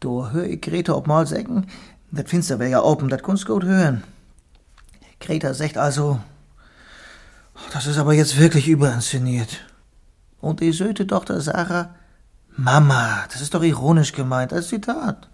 Da 0.00 0.30
hör 0.32 0.44
ich 0.44 0.60
Greta 0.60 0.92
ob 0.92 1.06
mal 1.06 1.26
sagen, 1.26 1.66
das 2.10 2.28
Finster 2.28 2.58
wär 2.58 2.68
ja 2.68 2.82
open, 2.82 3.08
das 3.08 3.22
kunst 3.22 3.46
gut 3.46 3.64
hören. 3.64 4.04
Greta 5.18 5.54
sagt 5.54 5.78
also, 5.78 6.20
das 7.72 7.86
ist 7.86 7.96
aber 7.96 8.12
jetzt 8.12 8.38
wirklich 8.38 8.68
überinszeniert. 8.68 9.64
Und 10.42 10.60
die 10.60 10.72
söte 10.72 11.06
Tochter 11.06 11.40
Sarah, 11.40 11.94
Mama, 12.54 13.24
das 13.32 13.40
ist 13.40 13.54
doch 13.54 13.62
ironisch 13.62 14.12
gemeint, 14.12 14.52
als 14.52 14.68
Zitat. 14.68 15.26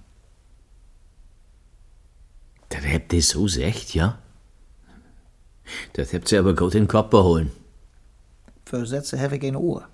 Das 2.68 2.84
habt 2.86 3.12
ihr 3.12 3.22
so 3.22 3.48
echt, 3.48 3.92
ja? 3.96 4.16
Das 5.94 6.12
habt 6.12 6.30
ihr 6.32 6.38
aber 6.38 6.54
gut 6.54 6.74
in 6.74 6.84
den 6.84 6.88
Kopf 6.88 7.10
beholen. 7.10 7.50
Für 8.64 8.86
Sätze 8.86 9.20
hab 9.20 9.32
ich 9.32 9.42
ein 9.44 9.56
Ohr. 9.56 9.88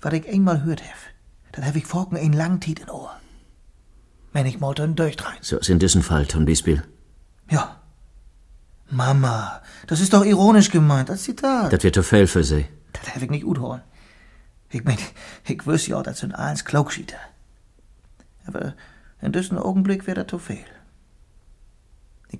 Was 0.00 0.12
ich 0.12 0.28
einmal 0.28 0.64
hört 0.64 0.82
hab, 0.82 0.98
das 1.52 1.64
hab 1.64 1.76
ich 1.76 1.86
vorgen 1.86 2.16
ein 2.16 2.32
lang 2.32 2.60
Tiet 2.60 2.80
in 2.80 2.90
Ohr. 2.90 3.14
Wenn 4.32 4.46
ich 4.46 4.60
mal 4.60 4.74
dann 4.74 4.96
durchtrein. 4.96 5.38
So 5.40 5.58
ist 5.58 5.68
in 5.68 5.78
diesem 5.78 6.02
Fall, 6.02 6.26
Tom 6.26 6.44
Biesbiel. 6.44 6.82
Ja. 7.50 7.80
Mama, 8.90 9.62
das 9.86 10.00
ist 10.00 10.12
doch 10.12 10.24
ironisch 10.24 10.70
gemeint, 10.70 11.10
als 11.10 11.24
Zitat. 11.24 11.72
Das 11.72 11.82
wird 11.82 11.96
doch 11.96 12.04
fehl 12.04 12.26
für 12.26 12.42
sie. 12.42 12.66
Das 12.92 13.14
hab 13.14 13.22
ich 13.22 13.30
nicht 13.30 13.44
gut 13.44 13.58
holen. 13.58 13.82
Ich 14.70 14.84
mein, 14.84 14.98
ich 15.46 15.66
wüs 15.66 15.86
ja, 15.86 16.02
das 16.02 16.18
sind 16.18 16.34
eins 16.34 16.64
Klugschieter. 16.64 17.18
Aber 18.46 18.74
in 19.20 19.32
diesem 19.32 19.58
Augenblick 19.58 20.06
wär 20.06 20.14
das 20.14 20.26
zu 20.26 20.38
viel. 20.38 20.64
Ich 22.30 22.38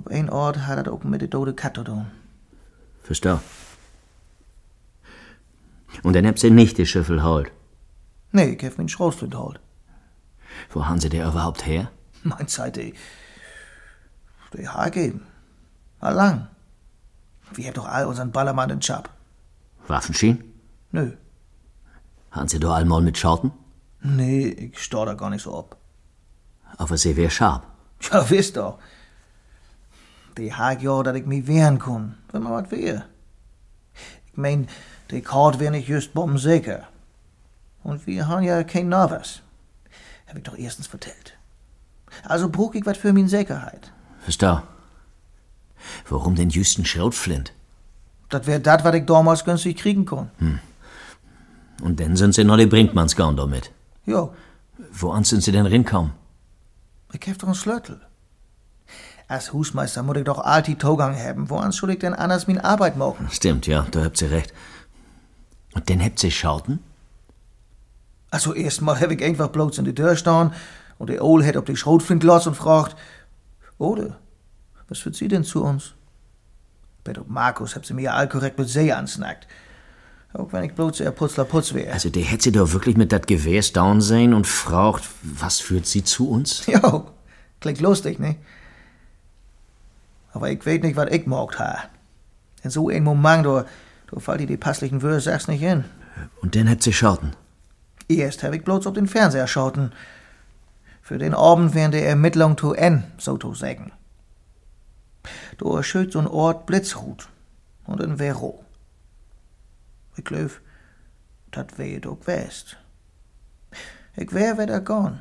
auf 0.00 0.06
ein 0.10 0.30
Ort 0.30 0.66
hat 0.66 0.78
das 0.78 0.92
auch 0.92 1.04
mit 1.04 1.20
der 1.20 1.28
tote 1.28 1.52
Katze 1.52 1.84
tun. 1.84 2.06
Verstau. 3.02 3.40
Und 6.02 6.14
dann 6.14 6.26
habt 6.26 6.42
ihr 6.42 6.50
nicht 6.50 6.78
die 6.78 6.86
Schüffel 6.86 7.22
holt. 7.22 7.52
Nee, 8.32 8.56
ich 8.56 8.64
hab 8.64 8.78
min 8.78 8.88
Schrotflint 8.88 9.34
holt. 9.34 9.60
Wo 10.70 10.86
haben 10.86 11.00
sie 11.00 11.10
der 11.10 11.28
überhaupt 11.28 11.66
her? 11.66 11.90
Mein 12.22 12.48
Zeit, 12.48 12.76
die, 12.76 12.94
die 14.56 14.68
Haar 14.68 14.90
geben. 14.90 15.26
Mal 16.00 16.14
lang. 16.14 16.48
Wir 17.52 17.66
haben 17.66 17.74
doch 17.74 17.88
all 17.88 18.06
unseren 18.06 18.32
Ballermann 18.32 18.70
in 18.70 18.80
Chab. 18.80 19.10
Waffenschien? 19.86 20.44
Nö. 20.92 21.12
Haben 22.30 22.48
sie 22.48 22.60
doch 22.60 22.72
einmal 22.72 23.02
mit 23.02 23.18
Schorten? 23.18 23.52
Nee, 24.02 24.48
ich 24.48 24.78
stor 24.78 25.04
da 25.04 25.14
gar 25.14 25.30
nicht 25.30 25.42
so 25.42 25.58
ab. 25.58 25.76
Aber 26.78 26.96
sie 26.96 27.16
wär 27.16 27.28
scharf. 27.28 27.64
Ja, 28.10 28.30
wisst 28.30 28.56
doch. 28.56 28.78
Die 30.40 30.54
hag 30.54 30.80
ja, 30.82 31.02
dat 31.02 31.16
ich 31.16 31.26
mich 31.26 31.46
wehren 31.46 31.78
kann, 31.78 32.14
wenn 32.32 32.42
man 32.42 32.52
was 32.54 32.70
wär. 32.70 33.04
Ich 34.26 34.36
mein, 34.36 34.68
die 35.10 35.20
Kart 35.20 35.60
wär 35.60 35.70
nicht 35.70 35.86
just 35.86 36.14
bombensicher. 36.14 36.88
Und 37.82 38.06
wir 38.06 38.26
haben 38.26 38.42
ja 38.42 38.62
kein 38.64 38.88
Novus. 38.88 39.42
Hab 40.26 40.36
ich 40.38 40.42
doch 40.42 40.56
erstens 40.56 40.86
vertellt. 40.86 41.34
Also 42.24 42.48
brauch 42.48 42.72
ich 42.74 42.86
was 42.86 42.96
für 42.96 43.12
min 43.12 43.28
Sicherheit. 43.28 43.92
Verstau. 44.20 44.62
Warum 46.08 46.36
denn 46.36 46.48
just 46.48 46.78
ein 46.78 46.86
Schrotflint? 46.86 47.52
Das 48.30 48.46
wär 48.46 48.60
dat, 48.60 48.82
was 48.82 48.94
ich 48.94 49.04
damals 49.04 49.44
günstig 49.44 49.76
kriegen 49.76 50.06
kann. 50.06 50.30
Und 51.82 52.00
dann 52.00 52.16
sind 52.16 52.34
sie 52.34 52.44
noch 52.44 52.56
die 52.56 52.66
Brinkmanns 52.66 53.14
gegangen 53.14 53.36
damit. 53.36 53.70
Ja, 54.06 54.30
Woan 54.92 55.24
sind 55.24 55.42
sie 55.42 55.52
denn 55.52 55.66
rinkommen? 55.66 56.12
ich 57.12 57.28
hab 57.28 57.38
doch 57.38 57.48
einen 57.48 57.54
Schlöttel. 57.54 58.00
Als 59.30 59.52
Husmeister 59.52 60.02
muss 60.02 60.16
ich 60.16 60.24
doch 60.24 60.40
alti 60.40 60.74
Togang 60.74 61.16
haben. 61.16 61.50
Woran 61.50 61.70
soll 61.70 61.90
ich 61.90 62.00
denn 62.00 62.14
anders 62.14 62.48
min 62.48 62.58
Arbeit 62.58 62.96
machen? 62.96 63.28
Stimmt, 63.30 63.68
ja, 63.68 63.86
da 63.92 64.02
habt 64.02 64.20
ihr 64.20 64.32
recht. 64.32 64.52
Und 65.72 65.88
dann 65.88 66.02
habt 66.02 66.24
ihr 66.24 66.32
Schorten? 66.32 66.80
Also 68.32 68.54
erstmal 68.54 69.00
hab 69.00 69.12
ich 69.12 69.22
einfach 69.22 69.46
bloß 69.46 69.78
in 69.78 69.84
die 69.84 69.94
Tür 69.94 70.16
stehen 70.16 70.50
und 70.98 71.10
der 71.10 71.22
Ohl 71.22 71.46
hat 71.46 71.56
auf 71.56 71.64
die 71.64 71.76
Schrotflint 71.76 72.24
los 72.24 72.48
und 72.48 72.56
fragt, 72.56 72.96
Oder, 73.78 74.18
was 74.88 75.04
wird 75.04 75.14
sie 75.14 75.28
denn 75.28 75.44
zu 75.44 75.62
uns? 75.62 75.94
Bei 77.04 77.12
Markus 77.28 77.76
hab 77.76 77.86
sie 77.86 77.94
mir 77.94 78.12
all 78.12 78.28
korrekt 78.28 78.58
mit 78.58 78.68
See 78.68 78.90
ansnackt. 78.90 79.46
Auch 80.32 80.52
wenn 80.52 80.64
ich 80.64 80.74
bloß 80.74 80.98
eher 80.98 81.12
Putzler 81.12 81.44
Putz 81.44 81.72
wär. 81.72 81.92
Also, 81.92 82.10
der 82.10 82.24
hätte 82.24 82.42
sie 82.42 82.52
doch 82.52 82.72
wirklich 82.72 82.96
mit 82.96 83.12
dat 83.12 83.28
Gewehr 83.28 83.62
down 83.72 84.00
sein 84.00 84.34
und 84.34 84.48
fragt, 84.48 85.08
was 85.22 85.60
führt 85.60 85.86
sie 85.86 86.02
zu 86.02 86.28
uns? 86.28 86.66
Ja, 86.66 87.04
klingt 87.60 87.80
lustig, 87.80 88.18
ne? 88.18 88.34
Aber 90.40 90.50
ich 90.50 90.64
weet 90.64 90.84
nicht, 90.84 90.96
was 90.96 91.10
ich 91.10 91.26
mogt 91.26 91.58
ha. 91.58 91.80
In 92.62 92.70
so 92.70 92.88
ein 92.88 93.04
Moment, 93.04 93.44
da, 93.44 93.66
da 94.10 94.20
fällt 94.20 94.40
dir 94.40 94.46
die 94.46 94.56
passlichen 94.56 95.02
Wörter 95.02 95.20
sag's 95.20 95.48
nicht 95.48 95.60
in. 95.60 95.84
Und 96.40 96.56
dann 96.56 96.66
hat 96.66 96.82
sie 96.82 96.94
schauten. 96.94 97.36
Erst 98.08 98.42
hab 98.42 98.54
ich 98.54 98.64
bloß 98.64 98.86
auf 98.86 98.94
den 98.94 99.06
Fernseher 99.06 99.46
schauten. 99.46 99.92
Für 101.02 101.18
den 101.18 101.34
Abend 101.34 101.74
während 101.74 101.92
der 101.92 102.08
Ermittlung 102.08 102.56
zu 102.56 102.72
N, 102.72 103.04
so 103.18 103.36
zu 103.36 103.52
sagen. 103.52 103.92
Da 105.58 105.82
schütt 105.82 106.14
so'n 106.14 106.26
Ort 106.26 106.64
Blitzhut 106.64 107.28
und 107.84 108.00
ein 108.00 108.16
Vero. 108.16 108.64
Ich 110.16 110.24
glaub, 110.24 110.52
dat 111.50 111.76
wär 111.76 112.00
doch 112.00 112.26
west. 112.26 112.78
Ich 114.16 114.32
wär 114.32 114.56
wieder 114.56 114.80
gone. 114.80 115.20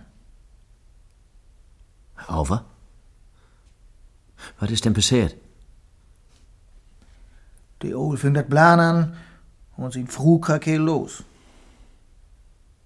Aber? 2.15 2.63
Was 4.59 4.71
ist 4.71 4.85
denn 4.85 4.93
passiert? 4.93 5.35
Die 7.81 7.93
Ohl 7.93 8.17
fing 8.17 8.33
dat 8.33 8.49
Plan 8.49 8.79
an 8.79 9.17
und 9.77 9.93
sin 9.93 10.07
Fru 10.07 10.39
krakel 10.39 10.81
los. 10.81 11.23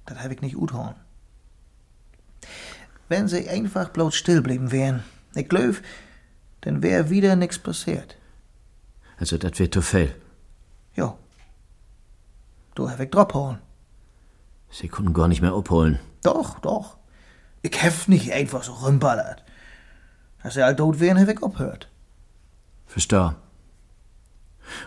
Dat 0.05 0.21
hab 0.23 0.31
ich 0.31 0.41
nicht 0.41 0.55
uthauen. 0.55 0.95
Wenn 3.09 3.27
sie 3.27 3.49
einfach 3.49 3.89
bloß 3.89 4.15
still 4.15 4.41
blieben 4.41 4.71
wären, 4.71 5.03
ich 5.35 5.49
glaub, 5.49 5.75
dann 6.61 6.81
wär 6.81 7.09
wieder 7.09 7.35
nix 7.35 7.59
passiert. 7.59 8.17
Also, 9.17 9.37
das 9.37 9.59
wird 9.59 9.73
zu 9.73 9.81
viel. 9.81 10.15
Ja. 10.95 11.17
Du 12.75 12.89
hab 12.89 12.99
ich 12.99 13.09
drop 13.09 13.57
Sie 14.69 14.87
konnten 14.87 15.13
gar 15.13 15.27
nicht 15.27 15.41
mehr 15.41 15.53
abholen. 15.53 15.99
Doch, 16.23 16.59
doch. 16.59 16.97
Ich 17.61 17.81
hef 17.83 18.07
nicht 18.07 18.33
einfach 18.33 18.63
so 18.63 18.73
rumballert. 18.73 19.42
Als 20.43 20.55
sie 20.55 20.61
all 20.61 20.75
tot 20.75 20.99
wären, 20.99 21.19
hab 21.19 21.29
ich 21.29 21.41
abhört. 21.41 21.89
Versteh. 22.85 23.31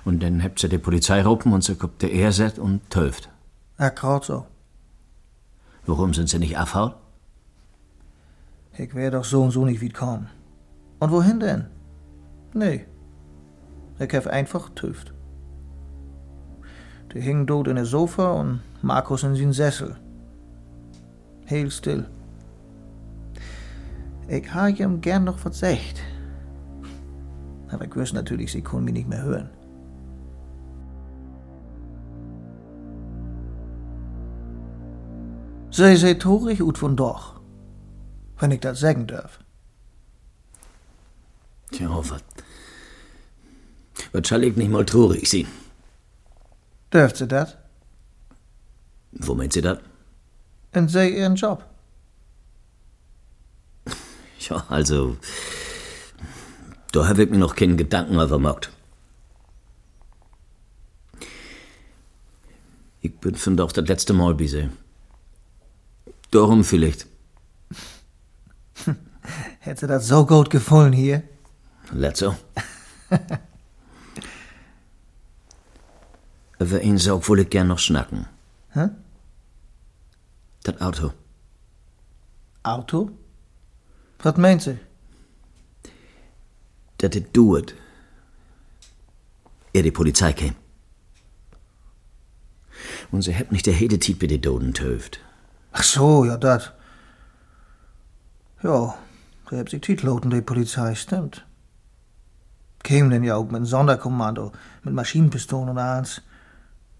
Und 0.05 0.23
dann 0.23 0.43
habt 0.43 0.59
sie 0.59 0.69
die 0.69 0.79
Polizei 0.79 1.23
rufen 1.23 1.53
und 1.53 1.65
sie 1.65 1.75
kommt 1.75 2.03
der 2.03 2.13
Erset 2.13 2.59
und 2.59 2.89
töft. 2.91 3.31
Ja, 3.79 3.89
grad 3.89 4.25
so. 4.25 4.47
Warum 5.87 6.15
sind 6.15 6.29
sie 6.29 6.39
nicht 6.39 6.59
abhauen? 6.59 6.95
Ich 8.77 8.95
wär 8.95 9.11
doch 9.11 9.25
so 9.25 9.43
und 9.43 9.51
so 9.51 9.65
nicht 9.65 9.81
wie 9.81 9.89
kommen. 9.89 10.29
Und 11.01 11.11
wohin 11.11 11.41
denn? 11.41 11.67
Nee. 12.53 12.85
Ich 13.99 14.13
hef 14.13 14.27
einfach 14.27 14.71
tüft. 14.71 15.15
Die 17.15 17.21
hingen 17.21 17.47
dort 17.47 17.69
in 17.69 17.77
der 17.77 17.87
Sofa 17.87 18.33
und 18.33 18.61
Markus 18.83 19.23
in 19.23 19.35
sin 19.35 19.53
Sessel. 19.53 19.97
Heel 21.47 21.71
still. 21.71 22.07
Ich 24.29 24.53
ha 24.53 24.68
ihm 24.68 25.01
gern 25.01 25.24
noch 25.24 25.39
sagt. 25.39 26.03
Aber 27.68 27.85
ich 27.85 27.95
wüsste 27.95 28.16
natürlich, 28.16 28.53
sie 28.53 28.62
können 28.62 28.85
mich 28.85 28.95
nicht 28.95 29.09
mehr 29.09 29.22
hören. 29.22 29.51
Sei 35.70 35.95
sei 35.97 36.14
torig 36.14 36.62
ut 36.62 36.79
von 36.79 36.97
doch, 36.97 37.41
wenn 38.39 38.51
ich 38.51 38.61
das 38.61 38.81
sagen 38.81 39.07
darf. 39.07 39.41
Tja, 41.70 41.89
was? 41.91 42.24
Was 44.12 44.29
soll 44.29 44.45
ich 44.45 44.57
nicht 44.57 44.70
mal 44.70 44.87
traurig 44.87 45.29
sein? 45.29 45.47
Dürft 46.93 47.18
sie 47.18 47.29
das? 47.29 47.57
Wo 49.12 49.35
meint 49.35 49.53
sie 49.53 49.61
das? 49.61 49.79
Und 50.74 50.91
sei 50.91 51.11
ihren 51.11 51.35
Job. 51.35 51.64
Ja, 54.49 54.64
also. 54.68 55.16
Da 56.92 57.09
hab 57.09 57.18
ich 57.18 57.30
mir 57.30 57.38
noch 57.38 57.57
keinen 57.57 57.76
Gedanken 57.76 58.20
übermockt. 58.20 58.70
Ich 63.01 63.16
bin 63.18 63.34
von 63.34 63.57
doch 63.57 63.72
das 63.72 63.86
letzte 63.86 64.12
Mal 64.12 64.34
bei 64.34 64.47
sie. 64.47 64.70
Darum 66.30 66.64
vielleicht. 66.64 67.07
Hätte 69.61 69.86
das 69.86 70.09
so 70.09 70.26
gut 70.26 70.51
gefallen 70.51 70.92
hier? 70.92 71.22
Letzo. 71.92 72.36
Über 76.59 76.80
ihn 76.82 76.99
Saug 76.99 77.28
wohl 77.28 77.40
ich 77.40 77.51
gern 77.51 77.68
noch 77.68 77.78
schnacken. 77.78 78.26
Hä? 78.70 78.88
Das 80.64 80.80
Auto. 80.80 81.12
Auto? 82.62 83.11
Was 84.19 84.37
meint 84.37 84.62
sie? 84.62 84.79
Dat 86.99 87.14
it 87.14 87.33
duet. 87.33 87.75
Er 89.73 89.83
die 89.83 89.91
Polizei 89.91 90.33
käm. 90.33 90.55
Und 93.11 93.23
sie 93.23 93.33
hebt 93.33 93.53
nicht 93.53 93.67
der 93.67 93.75
Hede 93.75 93.99
Tiet 93.99 94.19
bei 94.19 94.27
die 94.27 94.41
Doden 94.41 94.73
töft. 94.73 95.21
Ach 95.73 95.83
so, 95.83 96.25
ja, 96.25 96.37
dat. 96.37 96.73
Ja, 98.62 98.95
sie 99.51 99.59
hat 99.59 99.69
sich 99.69 99.81
Titloten, 99.81 100.31
die 100.31 100.41
Polizei, 100.41 100.95
stimmt. 100.95 101.45
Kämen 102.83 103.11
denn 103.11 103.25
ja 103.25 103.37
auch 103.37 103.45
mit 103.45 103.57
einem 103.57 103.67
Sonderkommando, 103.67 104.53
mit 104.83 104.95
Maschinenpistolen 104.95 105.69
und 105.69 105.79
alles. 105.79 106.23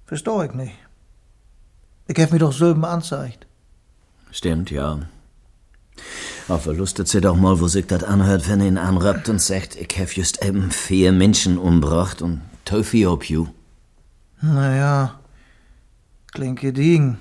Versteh 0.05 0.45
ich 0.45 0.53
nicht. 0.53 0.75
Ich 2.09 2.19
hab 2.21 2.31
mich 2.31 2.41
doch 2.41 2.53
selber 2.53 2.89
anzeigt. 2.89 3.47
Stimmt, 4.31 4.71
ja. 4.71 5.09
Aber 6.49 6.75
lustet 6.75 7.09
sie 7.09 7.21
doch 7.21 7.35
mal, 7.35 7.59
wo 7.61 7.67
sich 7.67 7.87
das 7.87 8.05
anhört, 8.05 8.49
wenn 8.49 8.61
ihn 8.61 8.79
anrappt 8.79 9.29
und 9.29 9.41
sagt, 9.41 9.75
ich 9.75 9.99
hab 9.99 10.13
just 10.13 10.45
eben 10.45 10.71
vier 10.71 11.11
Menschen 11.11 11.59
umbracht 11.59 12.23
und 12.23 12.41
Teufel 12.65 13.07
ob 13.07 13.25
you. 13.29 13.49
Naja, 14.41 15.19
klingt 16.33 16.61
gediegen. 16.61 17.19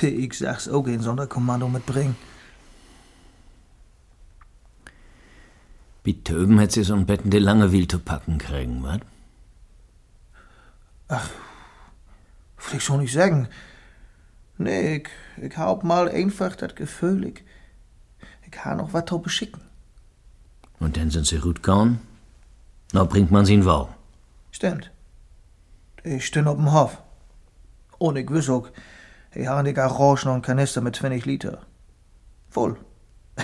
Ich 0.00 0.34
sag's 0.34 0.68
auch 0.68 0.86
ein 0.86 1.00
Sonderkommando 1.00 1.68
mitbringen. 1.68 2.14
Wie 6.04 6.22
Töben 6.22 6.58
hätt 6.58 6.72
sie 6.72 6.84
so 6.84 6.94
ein 6.94 7.06
Betten 7.06 7.30
die 7.30 7.38
Langeweil 7.38 7.88
zu 7.88 7.98
packen 7.98 8.38
kriegen, 8.38 8.82
wat? 8.82 9.00
Will 11.08 12.76
ich 12.76 12.84
schon 12.84 13.00
nicht 13.00 13.12
sagen. 13.12 13.48
Nee, 14.58 14.96
ich, 14.96 15.08
ich 15.42 15.56
hab 15.56 15.84
mal 15.84 16.08
einfach 16.08 16.56
das 16.56 16.74
Gefühl, 16.74 17.26
ich, 17.26 17.42
ich 18.50 18.64
ha 18.64 18.74
noch 18.74 18.92
was 18.92 19.04
zu 19.06 19.18
beschicken. 19.18 19.62
Und 20.80 20.96
dann 20.96 21.10
sind 21.10 21.26
sie 21.26 21.38
gut 21.38 21.62
gegangen. 21.62 22.00
Na, 22.92 23.04
bringt 23.04 23.30
man 23.30 23.44
sie 23.44 23.54
in 23.54 23.64
Wagen. 23.64 23.94
Stimmt. 24.50 24.90
Ich 26.04 26.26
stehn 26.26 26.46
auf 26.46 26.56
dem 26.56 26.72
Hof. 26.72 27.02
Und 27.98 28.16
ich 28.16 28.30
wiss 28.30 28.48
auch, 28.48 28.68
ich 29.34 29.46
ha 29.46 29.58
in 29.58 29.66
die 29.66 29.74
Garage 29.74 30.26
noch 30.26 30.34
einen 30.34 30.42
Kanister 30.42 30.80
mit 30.80 30.96
20 30.96 31.24
Liter. 31.26 31.62
Voll. 32.48 32.76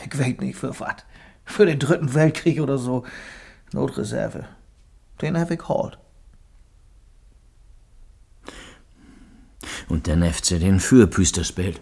Ich 0.05 0.19
weet 0.19 0.41
nicht 0.41 0.59
für 0.59 0.79
wat. 0.81 1.05
Für 1.45 1.67
den 1.67 1.79
dritten 1.79 2.15
Weltkrieg 2.15 2.61
oder 2.61 2.79
so. 2.79 3.05
Notreserve. 3.73 4.47
Den 5.21 5.39
hab 5.39 5.51
ich 5.51 5.69
halt. 5.69 5.99
Und 9.89 10.09
dann 10.09 10.33
sie 10.43 10.59
den 10.59 10.81
Fürpüster 10.81 11.45
spielt. 11.45 11.81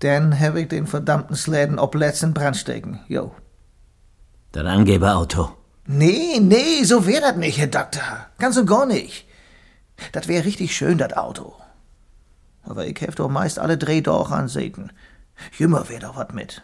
Dann 0.00 0.38
hab 0.38 0.56
ich 0.56 0.68
den 0.68 0.86
verdammten 0.86 1.36
Släden 1.36 1.78
ob 1.78 1.94
letzten 1.94 2.34
Brand 2.34 2.56
stecken. 2.56 3.00
Jo. 3.08 3.32
Das 4.52 4.66
Angeberauto. 4.66 5.50
Nee, 5.86 6.38
nee, 6.40 6.82
so 6.84 7.06
wär 7.06 7.20
das 7.20 7.36
nicht, 7.36 7.58
Herr 7.58 7.66
Doktor. 7.66 8.26
Ganz 8.38 8.56
und 8.56 8.66
gar 8.66 8.86
nicht. 8.86 9.26
Das 10.12 10.28
wär 10.28 10.44
richtig 10.44 10.76
schön, 10.76 10.98
das 10.98 11.12
Auto. 11.14 11.54
Aber 12.62 12.86
ich 12.86 13.00
hef 13.00 13.14
doch 13.14 13.28
meist 13.28 13.58
alle 13.58 13.76
drei 13.76 14.00
doch 14.00 14.30
ansehen. 14.30 14.92
Jümmer 15.58 15.88
wär 15.88 16.00
doch 16.00 16.16
wat 16.16 16.34
mit. 16.34 16.62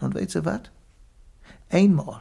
Und 0.00 0.14
weißt 0.14 0.36
du 0.36 0.44
wat? 0.44 0.70
Einmal. 1.70 2.20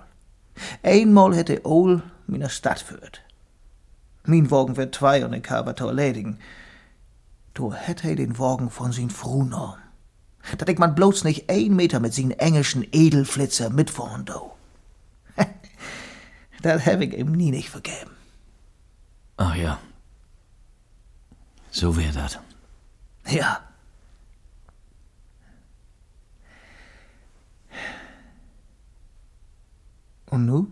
Einmal 0.82 1.36
hätte 1.36 1.66
Ohl 1.66 2.02
mina 2.28 2.50
Stadt 2.50 2.80
führt. 2.80 3.22
Min 4.26 4.50
Wagen 4.50 4.78
wird 4.78 4.96
zwei 4.96 5.26
und 5.26 5.34
ich 5.34 5.50
habe 5.50 5.76
erledigen. 5.78 6.40
Du 7.54 7.74
hätt 7.74 8.02
he 8.02 8.16
den 8.16 8.40
Wagen 8.40 8.70
von 8.70 8.92
sin 8.92 9.10
Fru 9.10 9.44
noch. 9.44 9.78
Dat 10.58 10.70
ich 10.70 10.78
man 10.78 10.96
bloß 10.96 11.24
nicht 11.24 11.50
ein 11.50 11.76
Meter 11.76 12.00
mit 12.00 12.14
sin 12.14 12.32
englischen 12.32 12.86
Edelflitzer 12.92 13.70
mitfahren 13.70 14.26
do. 14.26 14.56
das 16.62 16.86
hab 16.86 17.02
ich 17.02 17.14
ihm 17.18 17.32
nie 17.32 17.52
nicht 17.52 17.70
vergeben. 17.70 18.12
Ach 19.38 19.56
ja. 19.56 19.80
So 21.72 21.98
wär 21.98 22.12
das. 22.12 22.40
Ja. 23.26 23.62
Und 30.30 30.46
nu? 30.46 30.68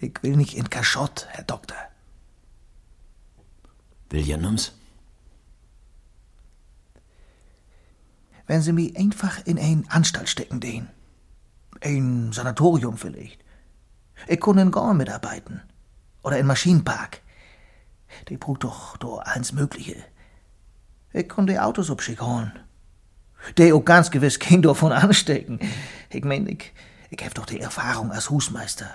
Ich 0.00 0.22
will 0.22 0.36
nicht 0.36 0.56
in 0.56 0.68
Kaschott, 0.68 1.26
Herr 1.30 1.44
Doktor. 1.44 1.91
Williams? 4.12 4.72
Wenn 8.46 8.60
Sie 8.60 8.72
mich 8.72 8.96
einfach 8.96 9.44
in 9.46 9.58
ein 9.58 9.86
Anstalt 9.88 10.28
stecken, 10.28 10.60
den. 10.60 10.88
Ein 11.80 12.32
Sanatorium 12.32 12.96
vielleicht. 12.96 13.42
Ich 14.28 14.40
kann 14.40 14.58
in 14.58 14.70
Gorn 14.70 14.98
mitarbeiten. 14.98 15.62
Oder 16.22 16.38
in 16.38 16.46
Maschinenpark. 16.46 17.20
Die 18.28 18.36
braucht 18.36 18.64
doch 18.64 18.96
da 18.98 19.06
alles 19.24 19.52
Mögliche. 19.52 19.96
Ich 21.12 21.28
kann 21.28 21.46
die 21.46 21.58
Autos 21.58 21.90
abschicken. 21.90 22.52
Die 23.58 23.72
auch 23.72 23.84
ganz 23.84 24.10
gewiss 24.10 24.38
kein 24.38 24.62
davon 24.62 24.92
anstecken. 24.92 25.58
Ich 26.10 26.24
mein, 26.24 26.46
ich, 26.46 26.72
ich 27.10 27.24
hab 27.24 27.34
doch 27.34 27.46
die 27.46 27.60
Erfahrung 27.60 28.12
als 28.12 28.30
Husmeister. 28.30 28.90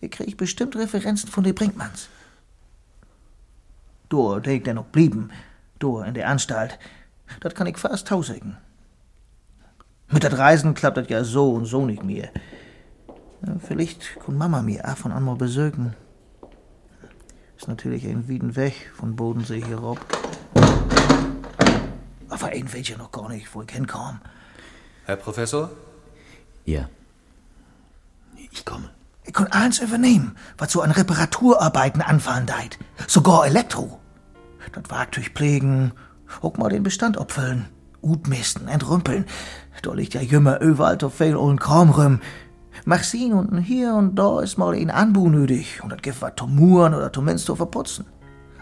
Ich 0.00 0.10
krieg 0.10 0.36
bestimmt 0.36 0.76
Referenzen 0.76 1.28
von 1.28 1.44
den 1.44 1.54
Brinkmanns. 1.54 2.08
Da, 4.10 4.40
der 4.40 4.54
ich 4.54 4.62
denn 4.62 4.76
noch 4.76 4.84
blieben. 4.84 5.30
Da, 5.78 6.04
in 6.04 6.12
der 6.12 6.28
Anstalt. 6.28 6.78
Das 7.40 7.54
kann 7.54 7.66
ich 7.66 7.78
fast 7.78 8.08
tausigen. 8.08 8.58
Mit 10.08 10.24
das 10.24 10.36
Reisen 10.36 10.74
klappt 10.74 10.98
das 10.98 11.08
ja 11.08 11.24
so 11.24 11.52
und 11.52 11.64
so 11.64 11.86
nicht 11.86 12.02
mehr. 12.02 12.30
Vielleicht 13.66 14.18
kann 14.20 14.36
Mama 14.36 14.60
mir 14.60 14.84
ab 14.84 15.04
und 15.04 15.12
an 15.12 15.22
mal 15.22 15.36
besögen. 15.36 15.94
Ist 17.56 17.68
natürlich 17.68 18.06
ein 18.06 18.26
Wieden 18.26 18.56
weg 18.56 18.90
von 18.94 19.16
Bodensee 19.16 19.62
hier 19.64 19.76
rob. 19.76 20.00
Aber 22.28 22.46
ein 22.46 22.72
weiß 22.72 22.88
ja 22.88 22.96
noch 22.96 23.12
gar 23.12 23.28
nicht, 23.28 23.54
wo 23.54 23.62
ich 23.62 23.70
hinkomme. 23.70 24.20
Herr 25.04 25.16
Professor? 25.16 25.70
Ja. 26.64 26.88
Ich 28.50 28.64
komme. 28.64 28.90
Ich 29.24 29.32
kann 29.32 29.46
eins 29.48 29.78
übernehmen, 29.78 30.36
was 30.58 30.72
so 30.72 30.80
an 30.80 30.90
Reparaturarbeiten 30.90 32.02
anfallen 32.02 32.46
deit. 32.46 32.78
Sogar 33.06 33.46
Elektro. 33.46 33.99
Das 34.72 34.90
Werkzeug 34.90 35.30
pflegen, 35.34 35.92
auch 36.42 36.56
mal 36.56 36.68
den 36.68 36.82
Bestand 36.82 37.18
abfüllen. 37.18 37.66
Utmisten, 38.02 38.68
entrümpeln. 38.68 39.26
Da 39.82 39.92
liegt 39.92 40.14
ja 40.14 40.20
jümmer 40.20 40.60
überall 40.60 40.98
so 41.00 41.08
viel 41.10 41.36
und 41.36 41.60
Kram 41.60 41.90
rum. 41.90 42.20
Mach 42.84 43.02
sehen 43.02 43.32
und 43.32 43.58
hier 43.58 43.94
und 43.94 44.14
da 44.16 44.40
ist 44.40 44.56
mal 44.56 44.74
ein 44.74 44.90
Anbu 44.90 45.28
nötig. 45.28 45.82
Und 45.82 45.90
das 45.90 46.02
gibt 46.02 46.22
was 46.22 46.32
zum 46.36 46.54
Muren 46.54 46.94
oder 46.94 47.12
zumindest 47.12 47.46
zu 47.46 47.56
verputzen. 47.56 48.06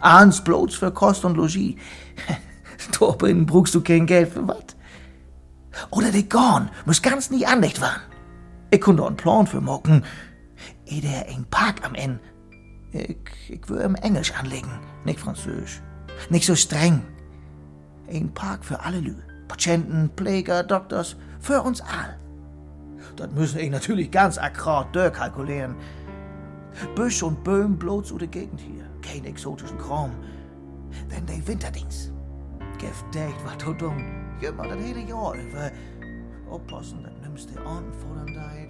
Eins 0.01 0.43
bloß 0.43 0.77
für 0.77 0.91
Kost 0.91 1.25
und 1.25 1.37
Logis. 1.37 1.75
Torben 2.93 3.47
brauchst 3.47 3.75
du 3.75 3.81
kein 3.81 4.07
Geld 4.07 4.33
für 4.33 4.47
was. 4.47 4.65
Oder 5.91 6.11
die 6.11 6.29
Gorn 6.29 6.71
muss 6.87 7.03
ganz 7.03 7.31
nie 7.31 7.47
anlegt 7.47 7.81
waren. 7.81 8.01
Ich 8.71 8.81
konnte 8.81 9.07
einen 9.07 9.17
Plan 9.17 9.47
für 9.47 9.61
mocken. 9.61 10.05
Eh 10.87 11.01
der 11.01 11.29
ein 11.29 11.47
Park 11.51 11.85
am 11.85 11.95
Ende. 11.95 12.21
Ich, 12.93 13.51
ich 13.51 13.69
will 13.69 13.81
im 13.81 13.95
Englisch 13.97 14.33
anlegen, 14.35 14.71
nicht 15.05 15.21
Französisch. 15.21 15.83
Nicht 16.31 16.47
so 16.47 16.55
streng. 16.55 17.03
Ein 18.11 18.33
Park 18.33 18.65
für 18.65 18.81
alle 18.81 19.01
Lü. 19.01 19.15
Patienten, 19.49 20.11
Pfleger, 20.17 20.63
Doktors, 20.63 21.17
für 21.41 21.63
uns 21.63 21.81
all. 21.81 22.19
Das 23.17 23.31
müssen 23.33 23.59
ich 23.59 23.71
natürlich 23.71 24.11
ganz 24.11 24.39
akkurat 24.39 24.95
durchkalkulieren. 24.95 25.75
Büsch 26.95 27.23
und 27.23 27.43
Böhm 27.45 27.79
bloß 27.79 28.11
über 28.11 28.21
die 28.21 28.29
Gegend 28.29 28.61
hier. 28.61 28.85
Kein 29.03 29.25
exotischen 29.25 29.79
Kram. 29.79 30.13
Wenn 31.09 31.27
der 31.27 31.47
Winterdings. 31.47 32.13
Date 33.13 33.45
war 33.45 33.59
to 33.59 33.73
dumm. 33.73 34.05
Jümmer 34.41 34.69
das 34.69 34.79
hele 34.79 35.01
Jahr 35.01 35.35
über. 35.35 35.71
Oppassen, 36.51 37.03
das 37.03 37.13
nimmst 37.23 37.51
du 37.51 37.55
dann 37.55 38.27
deit. 38.35 38.69